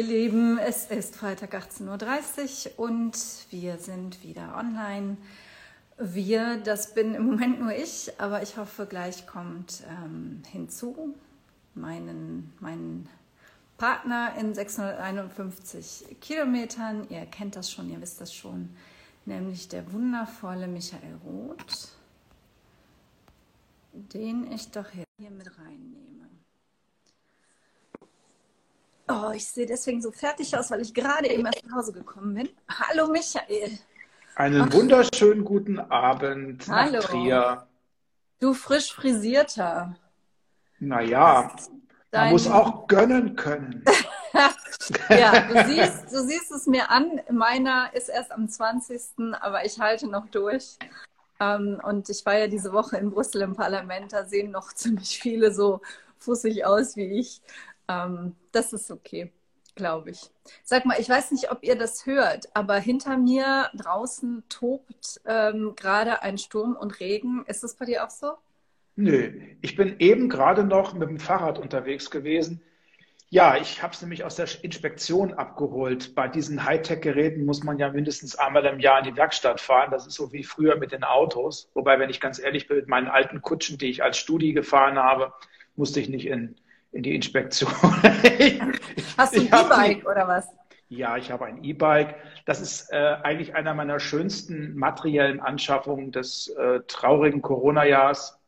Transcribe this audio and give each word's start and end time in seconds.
Ihr 0.00 0.06
Lieben, 0.06 0.58
es 0.58 0.92
ist 0.92 1.16
Freitag 1.16 1.56
18.30 1.56 2.76
Uhr 2.76 2.88
und 2.88 3.18
wir 3.50 3.78
sind 3.78 4.22
wieder 4.22 4.56
online. 4.56 5.16
Wir, 5.98 6.58
das 6.58 6.94
bin 6.94 7.14
im 7.14 7.26
Moment 7.26 7.58
nur 7.58 7.72
ich, 7.72 8.12
aber 8.18 8.40
ich 8.40 8.56
hoffe, 8.58 8.86
gleich 8.86 9.26
kommt 9.26 9.82
ähm, 9.88 10.44
hinzu 10.52 11.16
meinen, 11.74 12.54
meinen 12.60 13.08
Partner 13.76 14.34
in 14.38 14.54
651 14.54 16.18
Kilometern. 16.20 17.08
Ihr 17.10 17.26
kennt 17.26 17.56
das 17.56 17.68
schon, 17.68 17.90
ihr 17.90 18.00
wisst 18.00 18.20
das 18.20 18.32
schon, 18.32 18.68
nämlich 19.24 19.66
der 19.66 19.92
wundervolle 19.92 20.68
Michael 20.68 21.16
Roth, 21.24 21.88
den 23.92 24.52
ich 24.52 24.70
doch 24.70 24.90
hier 24.90 25.30
mit 25.32 25.58
reinnehme. 25.58 25.97
Oh, 29.10 29.30
ich 29.34 29.46
sehe 29.46 29.64
deswegen 29.64 30.02
so 30.02 30.10
fertig 30.10 30.54
aus, 30.56 30.70
weil 30.70 30.82
ich 30.82 30.92
gerade 30.92 31.28
eben 31.28 31.46
erst 31.46 31.64
nach 31.66 31.76
Hause 31.76 31.92
gekommen 31.92 32.34
bin. 32.34 32.48
Hallo 32.68 33.06
Michael. 33.08 33.78
Einen 34.36 34.70
wunderschönen 34.70 35.44
guten 35.44 35.78
Abend 35.78 36.68
Hallo. 36.68 36.92
nach 36.92 37.04
Trier. 37.04 37.66
Du 38.38 38.52
frisch 38.52 38.92
frisierter. 38.92 39.96
Naja, 40.78 41.50
Dein... 42.10 42.24
man 42.24 42.32
muss 42.32 42.48
auch 42.48 42.86
gönnen 42.86 43.34
können. 43.34 43.82
ja, 45.08 45.40
du 45.40 45.66
siehst, 45.66 46.12
du 46.12 46.22
siehst 46.24 46.52
es 46.52 46.66
mir 46.66 46.90
an. 46.90 47.20
Meiner 47.30 47.90
ist 47.94 48.10
erst 48.10 48.30
am 48.30 48.46
20., 48.46 49.00
aber 49.40 49.64
ich 49.64 49.80
halte 49.80 50.06
noch 50.06 50.26
durch. 50.26 50.76
Ähm, 51.40 51.80
und 51.82 52.10
ich 52.10 52.24
war 52.26 52.36
ja 52.36 52.46
diese 52.46 52.72
Woche 52.72 52.98
in 52.98 53.10
Brüssel 53.10 53.40
im 53.40 53.54
Parlament, 53.54 54.12
da 54.12 54.24
sehen 54.24 54.50
noch 54.50 54.72
ziemlich 54.74 55.18
viele 55.18 55.52
so 55.52 55.80
fußig 56.18 56.66
aus 56.66 56.94
wie 56.96 57.18
ich. 57.18 57.40
Ähm, 57.88 58.34
das 58.52 58.72
ist 58.72 58.90
okay, 58.90 59.32
glaube 59.74 60.10
ich. 60.10 60.20
Sag 60.62 60.84
mal, 60.84 61.00
ich 61.00 61.08
weiß 61.08 61.32
nicht, 61.32 61.50
ob 61.50 61.62
ihr 61.62 61.76
das 61.76 62.06
hört, 62.06 62.48
aber 62.54 62.78
hinter 62.78 63.16
mir 63.16 63.70
draußen 63.74 64.44
tobt 64.48 65.20
ähm, 65.26 65.74
gerade 65.76 66.22
ein 66.22 66.38
Sturm 66.38 66.76
und 66.76 67.00
Regen. 67.00 67.44
Ist 67.46 67.62
das 67.62 67.74
bei 67.74 67.86
dir 67.86 68.04
auch 68.04 68.10
so? 68.10 68.32
Nö, 68.96 69.30
ich 69.62 69.76
bin 69.76 69.96
eben 70.00 70.28
gerade 70.28 70.64
noch 70.64 70.92
mit 70.92 71.08
dem 71.08 71.20
Fahrrad 71.20 71.58
unterwegs 71.58 72.10
gewesen. 72.10 72.60
Ja, 73.30 73.56
ich 73.58 73.82
habe 73.82 73.92
es 73.92 74.00
nämlich 74.00 74.24
aus 74.24 74.36
der 74.36 74.48
Inspektion 74.62 75.34
abgeholt. 75.34 76.14
Bei 76.14 76.28
diesen 76.28 76.64
Hightech-Geräten 76.64 77.44
muss 77.44 77.62
man 77.62 77.78
ja 77.78 77.92
mindestens 77.92 78.36
einmal 78.36 78.64
im 78.64 78.80
Jahr 78.80 79.00
in 79.00 79.04
die 79.04 79.16
Werkstatt 79.16 79.60
fahren. 79.60 79.90
Das 79.90 80.06
ist 80.06 80.14
so 80.14 80.32
wie 80.32 80.44
früher 80.44 80.76
mit 80.76 80.92
den 80.92 81.04
Autos. 81.04 81.70
Wobei, 81.74 81.98
wenn 81.98 82.08
ich 82.08 82.20
ganz 82.20 82.38
ehrlich 82.38 82.68
bin, 82.68 82.78
mit 82.78 82.88
meinen 82.88 83.06
alten 83.08 83.42
Kutschen, 83.42 83.76
die 83.76 83.90
ich 83.90 84.02
als 84.02 84.16
Studi 84.16 84.54
gefahren 84.54 84.98
habe, 84.98 85.34
musste 85.76 86.00
ich 86.00 86.08
nicht 86.08 86.26
in 86.26 86.56
in 86.92 87.02
die 87.02 87.14
Inspektion. 87.14 87.70
Hast 89.16 89.36
du 89.36 89.40
ein 89.40 89.46
E-Bike 89.46 90.06
oder 90.06 90.26
was? 90.26 90.48
Ja, 90.88 91.16
ich 91.16 91.30
habe 91.30 91.44
ein 91.44 91.62
E-Bike. 91.62 92.16
Das 92.46 92.60
ist 92.60 92.90
äh, 92.90 93.16
eigentlich 93.22 93.54
einer 93.54 93.74
meiner 93.74 94.00
schönsten 94.00 94.74
materiellen 94.74 95.40
Anschaffungen 95.40 96.12
des 96.12 96.48
äh, 96.48 96.80
traurigen 96.86 97.42
Corona-Jahres, 97.42 98.38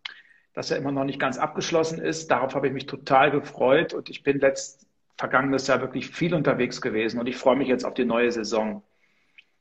das 0.55 0.71
ja 0.71 0.77
immer 0.77 0.91
noch 0.91 1.05
nicht 1.05 1.21
ganz 1.21 1.37
abgeschlossen 1.37 2.01
ist. 2.01 2.31
Darauf 2.31 2.55
habe 2.55 2.69
ich 2.69 2.73
mich 2.73 2.87
total 2.87 3.31
gefreut 3.31 3.93
und 3.93 4.09
ich 4.09 4.23
bin 4.23 4.39
letzt 4.41 4.87
vergangenes 5.19 5.67
Jahr 5.67 5.83
wirklich 5.83 6.09
viel 6.09 6.35
unterwegs 6.35 6.81
gewesen 6.81 7.21
und 7.21 7.27
ich 7.27 7.37
freue 7.37 7.57
mich 7.57 7.69
jetzt 7.69 7.85
auf 7.85 7.93
die 7.93 8.07
neue 8.07 8.33
Saison. 8.33 8.83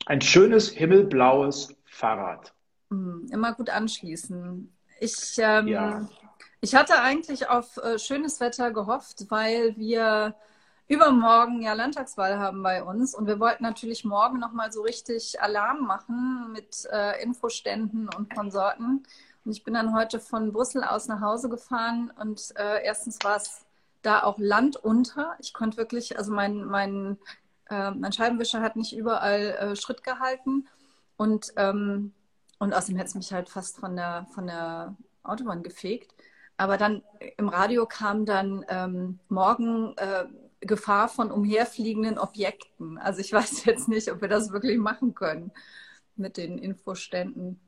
Ein 0.06 0.22
schönes 0.22 0.70
himmelblaues 0.70 1.76
Fahrrad. 1.84 2.54
Hm, 2.90 3.28
immer 3.32 3.54
gut 3.54 3.70
anschließen. 3.70 4.74
Ich 5.02 5.38
ähm, 5.38 5.68
ja. 5.68 6.10
Ich 6.62 6.76
hatte 6.76 7.02
eigentlich 7.02 7.48
auf 7.48 7.78
äh, 7.78 7.98
schönes 7.98 8.42
Wetter 8.42 8.72
gehofft, 8.72 9.26
weil 9.30 9.78
wir 9.78 10.36
übermorgen 10.90 11.62
ja 11.62 11.72
Landtagswahl 11.72 12.38
haben 12.38 12.62
bei 12.64 12.84
uns 12.84 13.16
und 13.16 13.28
wir 13.28 13.40
wollten 13.40 13.64
natürlich 13.64 14.04
morgen 14.04 14.40
nochmal 14.40 14.70
so 14.72 14.82
richtig 14.82 15.42
Alarm 15.42 15.86
machen 15.86 16.52
mit 16.52 16.86
äh, 16.92 17.24
Infoständen 17.24 18.10
und 18.14 18.34
Konsorten. 18.34 19.04
Und 19.46 19.52
ich 19.52 19.64
bin 19.64 19.74
dann 19.74 19.96
heute 19.96 20.20
von 20.20 20.52
Brüssel 20.52 20.84
aus 20.84 21.08
nach 21.08 21.22
Hause 21.22 21.48
gefahren 21.48 22.12
und 22.20 22.54
äh, 22.58 22.84
erstens 22.84 23.20
war 23.24 23.38
es 23.38 23.66
da 24.02 24.24
auch 24.24 24.38
Land 24.38 24.76
unter. 24.76 25.36
Ich 25.40 25.54
konnte 25.54 25.78
wirklich, 25.78 26.18
also 26.18 26.34
mein, 26.34 26.66
mein, 26.66 27.18
äh, 27.70 27.92
mein 27.92 28.12
Scheibenwischer 28.12 28.62
hat 28.62 28.76
nicht 28.76 28.94
überall 28.94 29.56
äh, 29.60 29.76
Schritt 29.78 30.04
gehalten 30.04 30.68
und, 31.16 31.54
ähm, 31.56 32.14
und 32.58 32.74
außerdem 32.74 32.98
hätte 32.98 33.10
es 33.10 33.16
mich 33.16 33.32
halt 33.32 33.48
fast 33.48 33.78
von 33.78 33.96
der, 33.96 34.28
von 34.34 34.48
der 34.48 34.98
Autobahn 35.24 35.64
gefegt. 35.64 36.14
Aber 36.60 36.76
dann 36.76 37.04
im 37.38 37.48
Radio 37.48 37.86
kam 37.86 38.26
dann 38.26 38.66
ähm, 38.68 39.20
morgen 39.30 39.96
äh, 39.96 40.26
Gefahr 40.60 41.08
von 41.08 41.32
umherfliegenden 41.32 42.20
Objekten. 42.20 42.98
Also 42.98 43.22
ich 43.22 43.32
weiß 43.34 43.64
jetzt 43.64 43.88
nicht, 43.88 44.12
ob 44.12 44.20
wir 44.20 44.28
das 44.28 44.52
wirklich 44.52 44.78
machen 44.78 45.16
können 45.16 45.52
mit 46.18 46.36
den 46.36 46.58
Infoständen. 46.58 47.62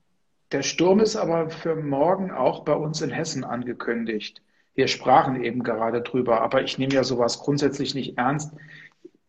Der 0.52 0.62
Sturm 0.62 1.00
ist 1.00 1.16
aber 1.16 1.50
für 1.50 1.76
morgen 1.76 2.32
auch 2.32 2.66
bei 2.66 2.74
uns 2.74 3.02
in 3.02 3.12
Hessen 3.12 3.46
angekündigt. 3.46 4.42
Wir 4.76 4.90
sprachen 4.90 5.42
eben 5.42 5.64
gerade 5.64 6.02
drüber, 6.02 6.42
aber 6.42 6.62
ich 6.62 6.78
nehme 6.78 6.94
ja 6.94 7.06
sowas 7.06 7.40
grundsätzlich 7.40 7.96
nicht 7.96 8.18
ernst. 8.18 8.54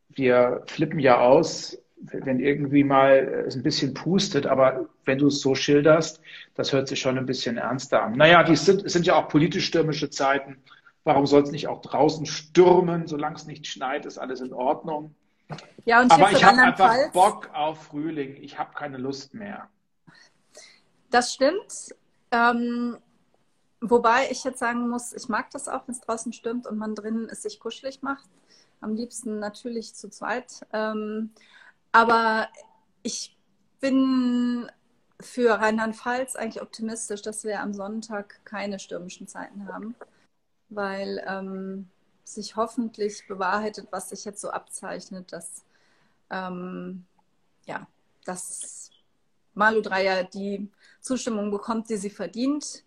Wir 0.08 0.64
flippen 0.66 0.98
ja 0.98 1.20
aus, 1.20 1.78
wenn 2.02 2.40
irgendwie 2.40 2.84
mal 2.84 3.44
es 3.46 3.54
ein 3.54 3.62
bisschen 3.62 3.94
pustet, 3.94 4.46
aber 4.46 4.88
wenn 5.04 5.18
du 5.18 5.28
es 5.28 5.40
so 5.40 5.54
schilderst, 5.54 6.20
das 6.54 6.72
hört 6.72 6.88
sich 6.88 7.00
schon 7.00 7.18
ein 7.18 7.26
bisschen 7.26 7.56
ernster 7.56 8.02
an. 8.02 8.16
Naja, 8.16 8.42
die 8.42 8.56
sind, 8.56 8.84
es 8.84 8.92
sind 8.92 9.06
ja 9.06 9.16
auch 9.16 9.28
politisch 9.28 9.66
stürmische 9.66 10.10
Zeiten. 10.10 10.58
Warum 11.04 11.26
soll 11.26 11.42
es 11.42 11.50
nicht 11.50 11.68
auch 11.68 11.80
draußen 11.80 12.26
stürmen? 12.26 13.06
Solange 13.06 13.36
es 13.36 13.46
nicht 13.46 13.66
schneit, 13.66 14.06
ist 14.06 14.18
alles 14.18 14.40
in 14.40 14.52
Ordnung. 14.52 15.14
Ja, 15.84 16.00
und 16.00 16.10
Aber 16.12 16.30
ich 16.30 16.44
habe 16.44 16.58
einfach 16.58 17.12
Bock 17.12 17.50
auf 17.52 17.84
Frühling. 17.84 18.36
Ich 18.40 18.58
habe 18.58 18.72
keine 18.74 18.98
Lust 18.98 19.34
mehr. 19.34 19.68
Das 21.10 21.34
stimmt. 21.34 21.94
Ähm, 22.30 22.96
wobei 23.80 24.30
ich 24.30 24.44
jetzt 24.44 24.58
sagen 24.58 24.88
muss, 24.88 25.12
ich 25.12 25.28
mag 25.28 25.50
das 25.50 25.68
auch, 25.68 25.86
wenn 25.86 25.94
es 25.94 26.00
draußen 26.00 26.32
stürmt 26.32 26.66
und 26.66 26.78
man 26.78 26.94
drinnen 26.94 27.28
es 27.28 27.42
sich 27.42 27.60
kuschelig 27.60 28.02
macht. 28.02 28.28
Am 28.80 28.94
liebsten 28.94 29.38
natürlich 29.38 29.94
zu 29.94 30.08
zweit. 30.08 30.66
Ähm, 30.72 31.30
aber 31.92 32.48
ich 33.02 33.36
bin 33.80 34.70
für 35.20 35.54
Rheinland-Pfalz 35.60 36.36
eigentlich 36.36 36.62
optimistisch, 36.62 37.22
dass 37.22 37.44
wir 37.44 37.60
am 37.60 37.74
Sonntag 37.74 38.44
keine 38.44 38.78
stürmischen 38.78 39.28
Zeiten 39.28 39.68
haben, 39.68 39.94
weil 40.68 41.22
ähm, 41.26 41.88
sich 42.24 42.56
hoffentlich 42.56 43.26
bewahrheitet, 43.28 43.88
was 43.90 44.10
sich 44.10 44.24
jetzt 44.24 44.40
so 44.40 44.50
abzeichnet, 44.50 45.32
dass, 45.32 45.64
ähm, 46.30 47.04
ja, 47.66 47.86
dass 48.24 48.90
Malu 49.54 49.82
Dreier 49.82 50.24
die 50.24 50.70
Zustimmung 51.00 51.50
bekommt, 51.50 51.90
die 51.90 51.96
sie 51.96 52.10
verdient. 52.10 52.84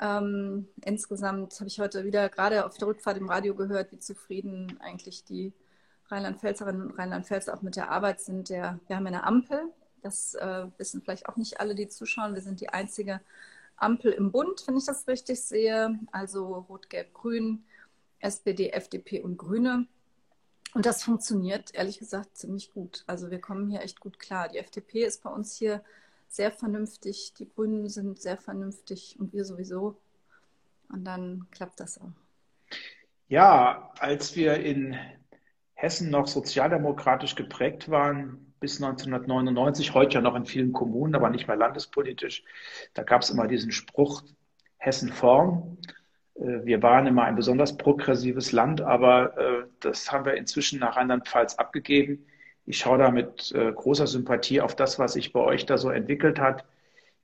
Ähm, 0.00 0.68
insgesamt 0.84 1.54
habe 1.54 1.66
ich 1.66 1.80
heute 1.80 2.04
wieder 2.04 2.28
gerade 2.28 2.64
auf 2.64 2.78
der 2.78 2.88
Rückfahrt 2.88 3.18
im 3.18 3.28
Radio 3.28 3.54
gehört, 3.54 3.92
wie 3.92 3.98
zufrieden 3.98 4.78
eigentlich 4.80 5.24
die 5.24 5.52
Rheinland-Pfälzerinnen 6.10 6.82
und 6.82 6.98
Rheinland-Pfälzer 6.98 7.54
auch 7.54 7.62
mit 7.62 7.76
der 7.76 7.90
Arbeit 7.90 8.20
sind. 8.20 8.48
Der, 8.48 8.78
wir 8.86 8.96
haben 8.96 9.06
eine 9.06 9.24
Ampel, 9.24 9.60
das 10.02 10.34
äh, 10.34 10.66
wissen 10.76 11.02
vielleicht 11.02 11.28
auch 11.28 11.36
nicht 11.36 11.60
alle, 11.60 11.74
die 11.74 11.88
zuschauen. 11.88 12.34
Wir 12.34 12.42
sind 12.42 12.60
die 12.60 12.70
einzige 12.70 13.20
Ampel 13.76 14.12
im 14.12 14.32
Bund, 14.32 14.64
wenn 14.66 14.76
ich 14.76 14.86
das 14.86 15.06
richtig 15.06 15.40
sehe. 15.42 15.98
Also 16.12 16.66
Rot, 16.68 16.90
Gelb, 16.90 17.12
Grün, 17.14 17.64
SPD, 18.20 18.70
FDP 18.70 19.20
und 19.20 19.36
Grüne. 19.36 19.86
Und 20.74 20.86
das 20.86 21.02
funktioniert, 21.02 21.74
ehrlich 21.74 21.98
gesagt, 21.98 22.36
ziemlich 22.36 22.72
gut. 22.72 23.04
Also 23.06 23.30
wir 23.30 23.40
kommen 23.40 23.70
hier 23.70 23.80
echt 23.80 24.00
gut 24.00 24.18
klar. 24.18 24.48
Die 24.48 24.58
FDP 24.58 25.04
ist 25.04 25.22
bei 25.22 25.30
uns 25.30 25.56
hier 25.56 25.82
sehr 26.28 26.52
vernünftig, 26.52 27.32
die 27.38 27.48
Grünen 27.48 27.88
sind 27.88 28.20
sehr 28.20 28.36
vernünftig 28.36 29.16
und 29.18 29.32
wir 29.32 29.44
sowieso. 29.44 29.96
Und 30.90 31.04
dann 31.04 31.46
klappt 31.50 31.80
das 31.80 31.98
auch. 31.98 32.12
Ja, 33.28 33.92
als 33.98 34.36
wir 34.36 34.60
in 34.60 34.96
Hessen 35.80 36.10
noch 36.10 36.26
sozialdemokratisch 36.26 37.36
geprägt 37.36 37.88
waren 37.88 38.52
bis 38.58 38.82
1999, 38.82 39.94
heute 39.94 40.14
ja 40.14 40.20
noch 40.20 40.34
in 40.34 40.44
vielen 40.44 40.72
Kommunen, 40.72 41.14
aber 41.14 41.30
nicht 41.30 41.46
mehr 41.46 41.56
landespolitisch. 41.56 42.42
Da 42.94 43.04
gab 43.04 43.22
es 43.22 43.30
immer 43.30 43.46
diesen 43.46 43.70
Spruch, 43.70 44.24
Hessen 44.78 45.12
vorn. 45.12 45.78
Äh, 46.34 46.64
wir 46.64 46.82
waren 46.82 47.06
immer 47.06 47.22
ein 47.22 47.36
besonders 47.36 47.76
progressives 47.76 48.50
Land, 48.50 48.80
aber 48.80 49.38
äh, 49.38 49.66
das 49.78 50.10
haben 50.10 50.24
wir 50.24 50.34
inzwischen 50.34 50.80
nach 50.80 50.96
Rheinland-Pfalz 50.96 51.54
abgegeben. 51.54 52.26
Ich 52.66 52.78
schaue 52.78 52.98
da 52.98 53.12
mit 53.12 53.52
äh, 53.52 53.70
großer 53.70 54.08
Sympathie 54.08 54.60
auf 54.60 54.74
das, 54.74 54.98
was 54.98 55.12
sich 55.12 55.32
bei 55.32 55.40
euch 55.40 55.64
da 55.64 55.78
so 55.78 55.90
entwickelt 55.90 56.40
hat. 56.40 56.64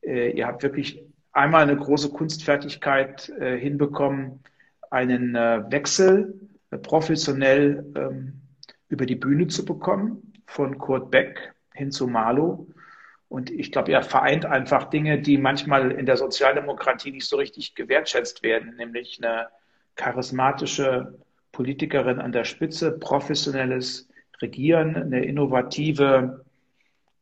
Ihr 0.03 0.47
habt 0.47 0.63
wirklich 0.63 1.03
einmal 1.33 1.63
eine 1.63 1.77
große 1.77 2.11
Kunstfertigkeit 2.11 3.33
hinbekommen, 3.41 4.45
einen 4.91 5.33
Wechsel 5.33 6.39
professionell 6.83 7.87
ähm, 7.97 8.44
über 8.89 9.07
die 9.07 9.17
Bühne 9.17 9.47
zu 9.49 9.65
bekommen, 9.65 10.33
von 10.47 10.79
Kurt 10.79 11.11
Beck 11.11 11.55
hin 11.73 11.91
zu 11.91 12.07
Malo. 12.07 12.69
Und 13.29 13.51
ich 13.51 13.73
glaube, 13.73 13.93
er 13.93 14.03
vereint 14.03 14.45
einfach 14.45 14.91
Dinge, 14.91 15.21
die 15.21 15.39
manchmal 15.39 15.91
in 15.91 16.07
der 16.07 16.17
Sozialdemokratie 16.17 17.11
nicht 17.11 17.27
so 17.27 17.37
richtig 17.37 17.75
gewertschätzt 17.75 18.43
werden, 18.43 18.77
nämlich 18.77 19.19
eine 19.21 19.49
charismatische 19.97 21.19
Politikerin 21.53 22.19
an 22.19 22.33
der 22.33 22.45
Spitze, 22.45 22.93
professionelles 22.93 24.09
regieren, 24.41 24.97
eine 24.97 25.25
innovative 25.25 26.45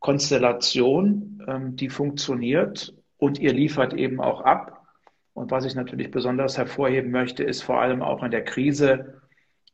Konstellation, 0.01 1.43
ähm, 1.47 1.77
die 1.77 1.89
funktioniert 1.89 2.95
und 3.19 3.39
ihr 3.39 3.53
liefert 3.53 3.95
eben 3.95 4.21
auch 4.21 4.41
ab. 4.41 4.87
Und 5.35 5.51
was 5.51 5.65
ich 5.65 5.75
natürlich 5.75 6.11
besonders 6.11 6.59
hervorheben 6.59 7.11
möchte, 7.11 7.45
ist 7.45 7.63
vor 7.63 7.81
allem 7.81 8.03
auch 8.03 8.23
in 8.23 8.31
der 8.31 8.45
Krise, 8.45 9.23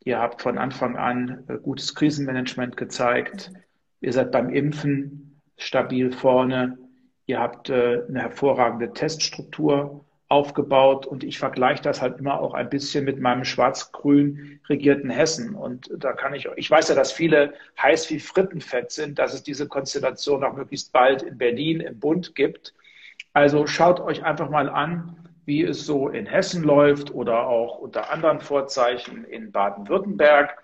ihr 0.08 0.19
habt 0.19 0.40
von 0.40 0.56
Anfang 0.56 0.96
an 0.96 1.44
äh, 1.49 1.58
gutes 1.58 1.94
Krisenmanagement 1.94 2.78
gezeigt. 2.78 3.52
Ihr 4.00 4.12
seid 4.14 4.32
beim 4.32 4.49
Impfen 4.49 5.43
stabil 5.58 6.10
vorne. 6.12 6.78
Ihr 7.26 7.38
habt 7.38 7.69
äh, 7.69 8.05
eine 8.08 8.22
hervorragende 8.22 8.94
Teststruktur 8.94 10.06
aufgebaut 10.31 11.05
und 11.06 11.25
ich 11.25 11.38
vergleiche 11.38 11.82
das 11.82 12.00
halt 12.00 12.20
immer 12.20 12.40
auch 12.40 12.55
ein 12.55 12.70
bisschen 12.70 13.05
mit 13.05 13.20
meinem 13.20 13.44
schwarz-grün 13.44 14.60
regierten 14.70 15.10
Hessen. 15.10 15.55
Und 15.55 15.90
da 15.94 16.14
kann 16.14 16.32
ich, 16.32 16.49
ich 16.56 16.70
weiß 16.70 16.88
ja, 16.88 16.94
dass 16.94 17.12
viele 17.12 17.52
heiß 17.81 18.08
wie 18.08 18.19
Frittenfett 18.19 18.90
sind, 18.90 19.19
dass 19.19 19.34
es 19.34 19.43
diese 19.43 19.69
Konstellation 19.69 20.43
auch 20.43 20.56
möglichst 20.56 20.90
bald 20.90 21.22
in 21.22 21.37
Berlin 21.37 21.81
im 21.81 22.00
Bund 22.00 22.34
gibt. 22.34 22.72
Also 23.34 23.66
schaut 23.66 24.00
euch 24.00 24.25
einfach 24.25 24.49
mal 24.49 24.70
an, 24.70 25.28
wie 25.49 25.65
es 25.65 25.87
so 25.87 26.09
in 26.09 26.27
Hessen 26.27 26.62
läuft 26.62 27.11
oder 27.11 27.47
auch 27.47 27.79
unter 27.79 28.11
anderen 28.11 28.41
Vorzeichen 28.41 29.25
in 29.25 29.50
Baden-Württemberg. 29.50 30.62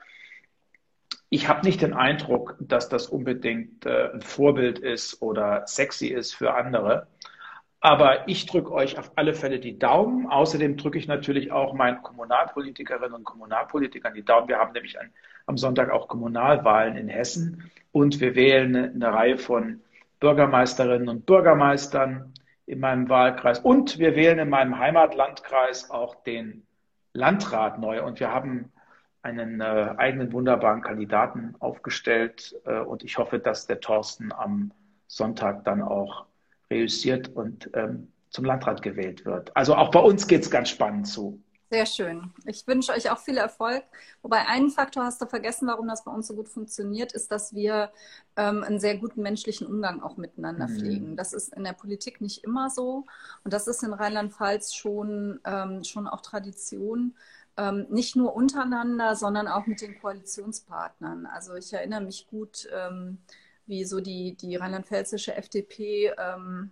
Ich 1.31 1.49
habe 1.49 1.65
nicht 1.65 1.81
den 1.81 1.95
Eindruck, 1.95 2.57
dass 2.61 2.91
das 2.91 3.07
unbedingt 3.07 3.87
äh, 3.87 4.11
ein 4.13 4.21
Vorbild 4.21 4.79
ist 4.79 5.23
oder 5.23 5.67
sexy 5.67 6.09
ist 6.09 6.35
für 6.35 6.53
andere. 6.53 7.07
Aber 7.81 8.29
ich 8.29 8.45
drücke 8.45 8.73
euch 8.73 8.99
auf 8.99 9.13
alle 9.17 9.33
Fälle 9.33 9.59
die 9.59 9.79
Daumen. 9.79 10.27
Außerdem 10.27 10.77
drücke 10.77 10.99
ich 10.99 11.09
natürlich 11.09 11.51
auch 11.51 11.73
meinen 11.73 12.03
Kommunalpolitikerinnen 12.03 13.15
und 13.15 13.25
Kommunalpolitikern 13.25 14.13
die 14.13 14.23
Daumen. 14.23 14.49
Wir 14.49 14.59
haben 14.59 14.73
nämlich 14.73 15.01
an, 15.01 15.11
am 15.47 15.57
Sonntag 15.57 15.91
auch 15.91 16.09
Kommunalwahlen 16.09 16.99
in 16.99 17.09
Hessen 17.09 17.71
und 17.91 18.21
wir 18.21 18.35
wählen 18.35 18.77
eine, 18.77 18.91
eine 18.91 19.13
Reihe 19.15 19.39
von 19.39 19.81
Bürgermeisterinnen 20.21 21.09
und 21.09 21.25
Bürgermeistern 21.25 22.35
in 22.67 22.81
meinem 22.81 23.09
Wahlkreis 23.09 23.59
und 23.59 23.99
wir 23.99 24.17
wählen 24.17 24.39
in 24.39 24.49
meinem 24.49 24.79
Heimatlandkreis 24.79 25.91
auch 25.91 26.15
den 26.25 26.67
Landrat 27.13 27.79
neu 27.79 28.03
und 28.03 28.21
wir 28.21 28.33
haben 28.33 28.73
einen 29.23 29.61
äh, 29.61 29.95
eigenen 29.97 30.33
wunderbaren 30.33 30.83
Kandidaten 30.83 31.55
aufgestellt 31.59 32.55
äh, 32.67 32.81
und 32.81 33.05
ich 33.05 33.17
hoffe, 33.17 33.39
dass 33.39 33.67
der 33.67 33.81
Thorsten 33.81 34.33
am 34.33 34.73
Sonntag 35.07 35.65
dann 35.65 35.83
auch 35.83 36.27
reüssiert 36.71 37.29
und 37.29 37.71
ähm, 37.75 38.09
zum 38.31 38.45
Landrat 38.45 38.83
gewählt 38.83 39.25
wird. 39.25 39.57
Also 39.57 39.77
auch 39.77 39.91
bei 39.91 40.01
uns 40.01 40.27
geht 40.27 40.43
es 40.43 40.51
ganz 40.51 40.69
spannend 40.71 41.07
zu. 41.07 41.41
Sehr 41.75 41.87
schön. 41.87 42.31
Ich 42.47 42.69
wünsche 42.69 42.93
euch 42.93 43.11
auch 43.11 43.19
viel 43.19 43.37
Erfolg. 43.37 43.83
Wobei 44.23 44.47
einen 44.47 44.71
Faktor 44.71 45.03
hast 45.03 45.21
du 45.21 45.27
vergessen, 45.27 45.67
warum 45.67 45.89
das 45.89 46.05
bei 46.05 46.13
uns 46.13 46.29
so 46.29 46.37
gut 46.37 46.49
funktioniert, 46.49 47.13
ist, 47.13 47.33
dass 47.33 47.53
wir 47.53 47.91
ähm, 48.37 48.63
einen 48.63 48.79
sehr 48.79 48.97
guten 48.97 49.23
menschlichen 49.23 49.67
Umgang 49.67 50.01
auch 50.01 50.17
miteinander 50.17 50.69
mhm. 50.69 50.79
pflegen. 50.79 51.17
Das 51.17 51.33
ist 51.33 51.53
in 51.53 51.65
der 51.65 51.73
Politik 51.73 52.21
nicht 52.21 52.45
immer 52.45 52.71
so. 52.71 53.07
Und 53.43 53.53
das 53.53 53.67
ist 53.67 53.83
in 53.83 53.93
Rheinland-Pfalz 53.93 54.73
schon, 54.73 55.41
ähm, 55.45 55.83
schon 55.83 56.07
auch 56.07 56.21
Tradition. 56.21 57.17
Ähm, 57.57 57.87
nicht 57.91 58.15
nur 58.15 58.37
untereinander, 58.37 59.17
sondern 59.17 59.49
auch 59.49 59.67
mit 59.67 59.81
den 59.81 59.99
Koalitionspartnern. 60.01 61.27
Also 61.27 61.57
ich 61.57 61.73
erinnere 61.73 62.03
mich 62.03 62.29
gut, 62.29 62.69
ähm, 62.73 63.19
wie 63.67 63.85
so 63.85 64.01
die, 64.01 64.37
die 64.37 64.55
rheinland-pfälzische 64.55 65.35
FDP 65.35 66.13
ähm, 66.19 66.71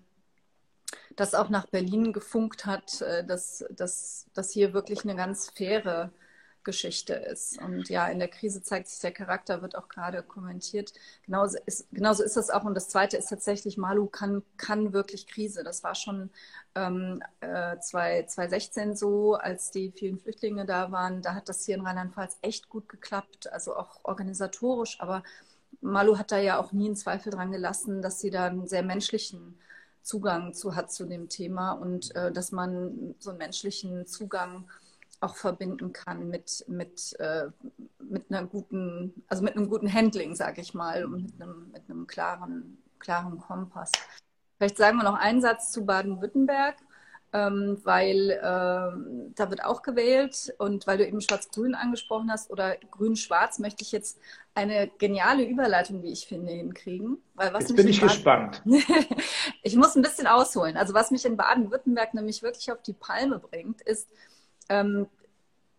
das 1.16 1.34
auch 1.34 1.48
nach 1.48 1.66
Berlin 1.66 2.12
gefunkt 2.12 2.66
hat, 2.66 3.00
äh, 3.02 3.24
dass, 3.24 3.64
dass, 3.70 4.26
dass 4.34 4.50
hier 4.50 4.72
wirklich 4.72 5.04
eine 5.04 5.16
ganz 5.16 5.50
faire 5.50 6.10
Geschichte 6.64 7.14
ist. 7.14 7.60
Und 7.60 7.88
ja, 7.88 8.06
in 8.08 8.18
der 8.18 8.28
Krise 8.28 8.62
zeigt 8.62 8.88
sich 8.88 9.00
der 9.00 9.12
Charakter, 9.12 9.62
wird 9.62 9.76
auch 9.76 9.88
gerade 9.88 10.22
kommentiert. 10.22 10.92
Genauso 11.24 11.58
ist, 11.66 11.86
genauso 11.92 12.22
ist 12.22 12.36
das 12.36 12.50
auch. 12.50 12.64
Und 12.64 12.74
das 12.74 12.88
Zweite 12.88 13.16
ist 13.16 13.28
tatsächlich, 13.28 13.76
Malu 13.76 14.06
kann, 14.06 14.42
kann 14.56 14.92
wirklich 14.92 15.26
Krise. 15.26 15.64
Das 15.64 15.82
war 15.82 15.94
schon 15.94 16.30
ähm, 16.74 17.22
äh, 17.40 17.78
2016 17.78 18.96
so, 18.96 19.34
als 19.34 19.70
die 19.70 19.90
vielen 19.90 20.18
Flüchtlinge 20.18 20.64
da 20.64 20.92
waren. 20.92 21.22
Da 21.22 21.34
hat 21.34 21.48
das 21.48 21.64
hier 21.64 21.74
in 21.74 21.86
Rheinland-Pfalz 21.86 22.38
echt 22.42 22.68
gut 22.68 22.88
geklappt, 22.88 23.52
also 23.52 23.76
auch 23.76 24.00
organisatorisch. 24.04 25.00
Aber 25.00 25.22
Malu 25.80 26.18
hat 26.18 26.30
da 26.30 26.38
ja 26.38 26.60
auch 26.60 26.72
nie 26.72 26.86
einen 26.86 26.96
Zweifel 26.96 27.32
dran 27.32 27.50
gelassen, 27.50 28.02
dass 28.02 28.20
sie 28.20 28.30
da 28.30 28.46
einen 28.46 28.68
sehr 28.68 28.84
menschlichen 28.84 29.58
Zugang 30.02 30.52
zu 30.54 30.74
hat 30.74 30.92
zu 30.92 31.06
dem 31.06 31.28
Thema 31.28 31.72
und 31.72 32.14
äh, 32.16 32.32
dass 32.32 32.52
man 32.52 33.14
so 33.18 33.30
einen 33.30 33.38
menschlichen 33.38 34.06
Zugang 34.06 34.68
auch 35.20 35.36
verbinden 35.36 35.92
kann 35.92 36.28
mit, 36.28 36.64
mit, 36.68 37.14
äh, 37.20 37.46
mit 38.00 38.30
einer 38.30 38.44
guten, 38.46 39.24
also 39.28 39.42
mit 39.42 39.56
einem 39.56 39.68
guten 39.68 39.92
Handling, 39.92 40.34
sage 40.34 40.60
ich 40.60 40.74
mal, 40.74 41.04
und 41.04 41.22
mit 41.22 41.40
einem, 41.40 41.70
mit 41.70 41.88
einem 41.88 42.06
klaren, 42.06 42.78
klaren 42.98 43.38
Kompass. 43.38 43.92
Vielleicht 44.58 44.78
sagen 44.78 44.98
wir 44.98 45.04
noch 45.04 45.18
einen 45.18 45.40
Satz 45.40 45.70
zu 45.70 45.86
Baden-Württemberg 45.86 46.76
ähm, 47.32 47.78
weil 47.84 48.38
ähm, 48.42 49.32
da 49.34 49.48
wird 49.48 49.64
auch 49.64 49.82
gewählt 49.82 50.54
und 50.58 50.86
weil 50.86 50.98
du 50.98 51.06
eben 51.06 51.20
Schwarz-Grün 51.20 51.74
angesprochen 51.74 52.30
hast 52.30 52.50
oder 52.50 52.76
Grün-Schwarz, 52.90 53.58
möchte 53.58 53.82
ich 53.82 53.92
jetzt 53.92 54.18
eine 54.54 54.90
geniale 54.98 55.44
Überleitung, 55.44 56.02
wie 56.02 56.12
ich 56.12 56.26
finde, 56.26 56.52
hinkriegen. 56.52 57.22
Weil 57.34 57.54
was 57.54 57.68
jetzt 57.68 57.76
bin 57.76 57.88
ich 57.88 58.00
Baden 58.00 58.12
gespannt. 58.12 58.62
ich 59.62 59.76
muss 59.76 59.96
ein 59.96 60.02
bisschen 60.02 60.26
ausholen. 60.26 60.76
Also 60.76 60.92
was 60.92 61.10
mich 61.10 61.24
in 61.24 61.38
Baden-Württemberg 61.38 62.12
nämlich 62.12 62.42
wirklich 62.42 62.70
auf 62.70 62.82
die 62.82 62.92
Palme 62.92 63.38
bringt, 63.38 63.80
ist, 63.80 64.10
ähm, 64.68 65.06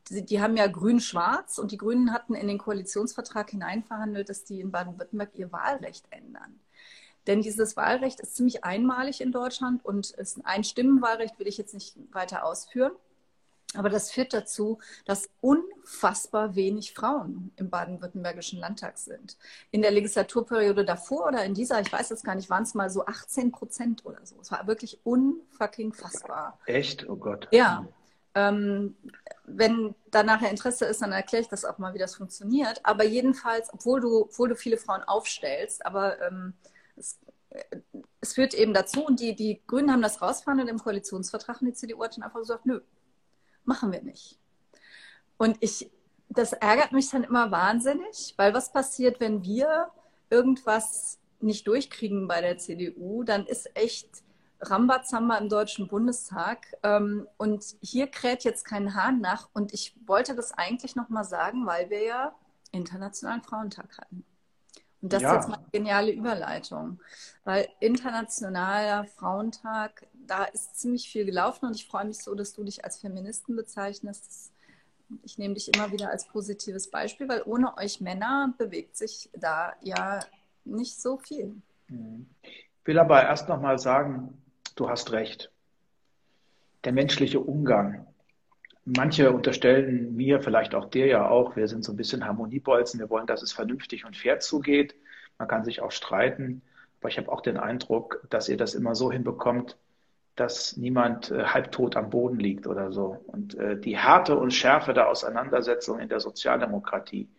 die, 0.09 0.25
die, 0.25 0.41
haben 0.41 0.57
ja 0.57 0.65
Grün-Schwarz 0.65 1.59
und 1.59 1.71
die 1.71 1.77
Grünen 1.77 2.13
hatten 2.13 2.33
in 2.33 2.47
den 2.47 2.57
Koalitionsvertrag 2.57 3.51
hineinverhandelt, 3.51 4.27
dass 4.27 4.43
die 4.43 4.59
in 4.59 4.71
Baden-Württemberg 4.71 5.29
ihr 5.35 5.51
Wahlrecht 5.51 6.05
ändern. 6.09 6.59
Denn 7.27 7.41
dieses 7.41 7.77
Wahlrecht 7.77 8.19
ist 8.19 8.35
ziemlich 8.35 8.63
einmalig 8.63 9.21
in 9.21 9.31
Deutschland 9.31 9.83
und 9.85 10.11
ist 10.11 10.45
ein 10.45 10.63
Stimmenwahlrecht, 10.63 11.39
will 11.39 11.47
ich 11.47 11.57
jetzt 11.57 11.73
nicht 11.73 11.95
weiter 12.11 12.45
ausführen. 12.45 12.91
Aber 13.75 13.89
das 13.89 14.11
führt 14.11 14.33
dazu, 14.33 14.79
dass 15.05 15.29
unfassbar 15.41 16.55
wenig 16.55 16.93
Frauen 16.93 17.51
im 17.55 17.69
baden-württembergischen 17.69 18.59
Landtag 18.59 18.97
sind. 18.97 19.37
In 19.71 19.81
der 19.81 19.91
Legislaturperiode 19.91 20.85
davor 20.85 21.27
oder 21.27 21.43
in 21.43 21.53
dieser, 21.53 21.79
ich 21.81 21.91
weiß 21.91 22.09
jetzt 22.09 22.23
gar 22.23 22.35
nicht, 22.35 22.49
waren 22.49 22.63
es 22.63 22.75
mal 22.75 22.89
so 22.89 23.05
18 23.05 23.51
Prozent 23.51 24.05
oder 24.05 24.23
so. 24.25 24.35
Es 24.41 24.51
war 24.51 24.67
wirklich 24.67 24.99
unfucking 25.03 25.93
fassbar. 25.93 26.59
Echt? 26.65 27.09
Oh 27.09 27.15
Gott. 27.15 27.47
Ja. 27.51 27.87
Ähm, 28.35 28.95
wenn 29.45 29.93
da 30.09 30.23
nachher 30.23 30.49
Interesse 30.49 30.85
ist, 30.85 31.01
dann 31.01 31.11
erkläre 31.11 31.43
ich 31.43 31.49
das 31.49 31.65
auch 31.65 31.77
mal, 31.77 31.93
wie 31.93 31.99
das 31.99 32.15
funktioniert. 32.15 32.79
Aber 32.83 33.03
jedenfalls, 33.03 33.71
obwohl 33.73 34.01
du, 34.01 34.21
obwohl 34.21 34.49
du 34.49 34.55
viele 34.55 34.77
Frauen 34.77 35.03
aufstellst, 35.03 35.85
aber 35.85 36.21
ähm, 36.21 36.53
es, 36.95 37.19
es 38.21 38.33
führt 38.33 38.53
eben 38.53 38.73
dazu, 38.73 39.05
und 39.05 39.19
die, 39.19 39.35
die 39.35 39.61
Grünen 39.67 39.91
haben 39.91 40.01
das 40.01 40.21
rausverhandelt 40.21 40.69
im 40.69 40.79
Koalitionsvertrag 40.79 41.61
und 41.61 41.67
die 41.67 41.73
CDU 41.73 42.03
hat 42.03 42.17
dann 42.17 42.23
einfach 42.23 42.39
gesagt, 42.39 42.65
nö, 42.65 42.81
machen 43.65 43.91
wir 43.91 44.01
nicht. 44.01 44.39
Und 45.37 45.57
ich, 45.59 45.91
das 46.29 46.53
ärgert 46.53 46.91
mich 46.91 47.09
dann 47.09 47.23
immer 47.23 47.51
wahnsinnig, 47.51 48.33
weil 48.37 48.53
was 48.53 48.71
passiert, 48.71 49.19
wenn 49.19 49.43
wir 49.43 49.91
irgendwas 50.29 51.19
nicht 51.39 51.67
durchkriegen 51.67 52.27
bei 52.27 52.41
der 52.41 52.57
CDU, 52.57 53.23
dann 53.23 53.45
ist 53.45 53.75
echt 53.75 54.23
Rambazamba 54.61 55.37
im 55.37 55.49
Deutschen 55.49 55.87
Bundestag. 55.87 56.65
Ähm, 56.83 57.27
und 57.37 57.63
hier 57.81 58.07
kräht 58.07 58.43
jetzt 58.43 58.65
kein 58.65 58.95
Hahn 58.95 59.19
nach. 59.19 59.49
Und 59.53 59.73
ich 59.73 59.95
wollte 60.05 60.35
das 60.35 60.53
eigentlich 60.53 60.95
nochmal 60.95 61.25
sagen, 61.25 61.65
weil 61.65 61.89
wir 61.89 62.03
ja 62.03 62.35
Internationalen 62.71 63.43
Frauentag 63.43 63.97
hatten. 63.97 64.25
Und 65.03 65.11
das 65.11 65.21
ja. 65.21 65.31
ist 65.31 65.35
jetzt 65.35 65.49
mal 65.49 65.57
eine 65.57 65.69
geniale 65.69 66.11
Überleitung, 66.13 66.97
weil 67.43 67.67
Internationaler 67.81 69.03
Frauentag, 69.03 70.07
da 70.13 70.45
ist 70.45 70.79
ziemlich 70.79 71.09
viel 71.09 71.25
gelaufen 71.25 71.65
und 71.65 71.75
ich 71.75 71.85
freue 71.85 72.05
mich 72.05 72.19
so, 72.19 72.33
dass 72.35 72.53
du 72.53 72.63
dich 72.63 72.85
als 72.85 73.01
Feministen 73.01 73.57
bezeichnest. 73.57 74.53
Ich 75.23 75.37
nehme 75.37 75.55
dich 75.55 75.75
immer 75.75 75.91
wieder 75.91 76.09
als 76.09 76.25
positives 76.25 76.89
Beispiel, 76.89 77.27
weil 77.27 77.43
ohne 77.45 77.77
euch 77.77 77.99
Männer 77.99 78.53
bewegt 78.57 78.95
sich 78.95 79.29
da 79.33 79.73
ja 79.81 80.21
nicht 80.63 81.01
so 81.01 81.17
viel. 81.17 81.53
Ich 82.41 82.69
will 82.85 82.97
aber 82.97 83.23
erst 83.23 83.49
noch 83.49 83.59
mal 83.59 83.77
sagen, 83.77 84.41
du 84.75 84.89
hast 84.89 85.11
recht. 85.11 85.51
Der 86.85 86.93
menschliche 86.93 87.41
Umgang. 87.41 88.07
Manche 88.85 89.31
unterstellen 89.31 90.15
mir, 90.15 90.41
vielleicht 90.41 90.75
auch 90.75 90.89
dir 90.89 91.07
ja 91.07 91.29
auch, 91.29 91.55
wir 91.55 91.67
sind 91.67 91.85
so 91.85 91.93
ein 91.93 91.95
bisschen 91.95 92.25
Harmoniebolzen, 92.25 92.99
wir 92.99 93.09
wollen, 93.09 93.27
dass 93.27 93.41
es 93.41 93.53
vernünftig 93.53 94.05
und 94.05 94.17
fair 94.17 94.39
zugeht. 94.39 94.95
Man 95.37 95.47
kann 95.47 95.63
sich 95.63 95.81
auch 95.81 95.91
streiten, 95.91 96.61
aber 96.99 97.09
ich 97.09 97.17
habe 97.17 97.31
auch 97.31 97.41
den 97.41 97.57
Eindruck, 97.57 98.25
dass 98.29 98.49
ihr 98.49 98.57
das 98.57 98.75
immer 98.75 98.93
so 98.95 99.11
hinbekommt, 99.11 99.77
dass 100.35 100.75
niemand 100.77 101.31
äh, 101.31 101.45
halbtot 101.45 101.95
am 101.95 102.09
Boden 102.09 102.39
liegt 102.39 102.67
oder 102.67 102.91
so. 102.91 103.23
Und 103.27 103.55
äh, 103.55 103.79
die 103.79 103.97
Härte 103.97 104.37
und 104.37 104.51
Schärfe 104.51 104.93
der 104.93 105.09
Auseinandersetzung 105.09 105.99
in 105.99 106.09
der 106.09 106.19
Sozialdemokratie, 106.19 107.29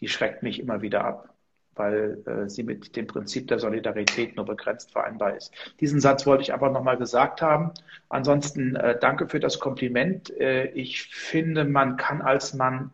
die 0.00 0.08
schreckt 0.08 0.42
mich 0.42 0.60
immer 0.60 0.82
wieder 0.82 1.04
ab 1.04 1.35
weil 1.76 2.18
äh, 2.26 2.48
sie 2.48 2.62
mit 2.62 2.96
dem 2.96 3.06
Prinzip 3.06 3.48
der 3.48 3.58
Solidarität 3.58 4.36
nur 4.36 4.44
begrenzt 4.44 4.92
vereinbar 4.92 5.36
ist. 5.36 5.52
Diesen 5.80 6.00
Satz 6.00 6.26
wollte 6.26 6.42
ich 6.42 6.54
aber 6.54 6.70
nochmal 6.70 6.96
gesagt 6.96 7.42
haben. 7.42 7.72
Ansonsten 8.08 8.76
äh, 8.76 8.98
danke 8.98 9.28
für 9.28 9.40
das 9.40 9.58
Kompliment. 9.58 10.30
Äh, 10.38 10.66
ich 10.68 11.04
finde, 11.06 11.64
man 11.64 11.96
kann 11.96 12.22
als 12.22 12.54
Mann 12.54 12.90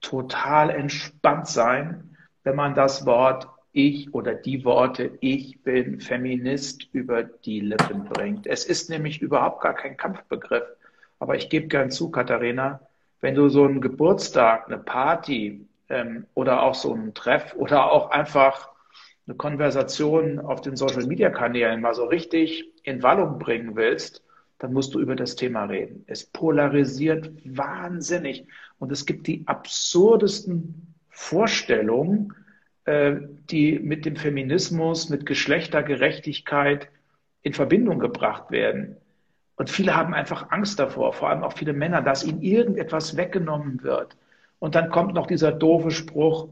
total 0.00 0.70
entspannt 0.70 1.46
sein, 1.46 2.16
wenn 2.44 2.56
man 2.56 2.74
das 2.74 3.06
Wort 3.06 3.48
ich 3.72 4.12
oder 4.14 4.34
die 4.34 4.64
Worte 4.64 5.12
ich 5.20 5.62
bin 5.62 6.00
Feminist 6.00 6.88
über 6.92 7.22
die 7.22 7.60
Lippen 7.60 8.04
bringt. 8.04 8.46
Es 8.46 8.64
ist 8.64 8.90
nämlich 8.90 9.22
überhaupt 9.22 9.62
gar 9.62 9.74
kein 9.74 9.96
Kampfbegriff. 9.96 10.64
Aber 11.18 11.36
ich 11.36 11.50
gebe 11.50 11.68
gern 11.68 11.90
zu, 11.90 12.10
Katharina, 12.10 12.80
wenn 13.20 13.34
du 13.34 13.48
so 13.48 13.64
einen 13.64 13.80
Geburtstag, 13.80 14.66
eine 14.66 14.78
Party 14.78 15.66
ähm, 15.90 16.26
oder 16.34 16.62
auch 16.62 16.74
so 16.74 16.94
einen 16.94 17.14
Treff 17.14 17.54
oder 17.54 17.92
auch 17.92 18.10
einfach 18.10 18.70
eine 19.26 19.36
Konversation 19.36 20.38
auf 20.38 20.60
den 20.60 20.76
Social-Media-Kanälen 20.76 21.80
mal 21.80 21.94
so 21.94 22.04
richtig 22.04 22.72
in 22.82 23.02
Wallung 23.02 23.38
bringen 23.38 23.76
willst, 23.76 24.24
dann 24.58 24.72
musst 24.72 24.94
du 24.94 25.00
über 25.00 25.16
das 25.16 25.36
Thema 25.36 25.64
reden. 25.64 26.04
Es 26.06 26.24
polarisiert 26.24 27.30
wahnsinnig 27.44 28.46
und 28.78 28.92
es 28.92 29.06
gibt 29.06 29.26
die 29.26 29.42
absurdesten 29.46 30.94
Vorstellungen, 31.08 32.34
äh, 32.84 33.16
die 33.50 33.78
mit 33.78 34.04
dem 34.04 34.16
Feminismus, 34.16 35.08
mit 35.08 35.26
Geschlechtergerechtigkeit 35.26 36.88
in 37.42 37.52
Verbindung 37.52 37.98
gebracht 37.98 38.50
werden. 38.50 38.96
Und 39.56 39.70
viele 39.70 39.96
haben 39.96 40.14
einfach 40.14 40.50
Angst 40.50 40.78
davor, 40.78 41.12
vor 41.12 41.30
allem 41.30 41.42
auch 41.42 41.52
viele 41.52 41.72
Männer, 41.72 42.02
dass 42.02 42.24
ihnen 42.24 42.42
irgendetwas 42.42 43.16
weggenommen 43.16 43.82
wird. 43.82 44.16
Und 44.60 44.76
dann 44.76 44.90
kommt 44.90 45.14
noch 45.14 45.26
dieser 45.26 45.50
doofe 45.50 45.90
Spruch, 45.90 46.48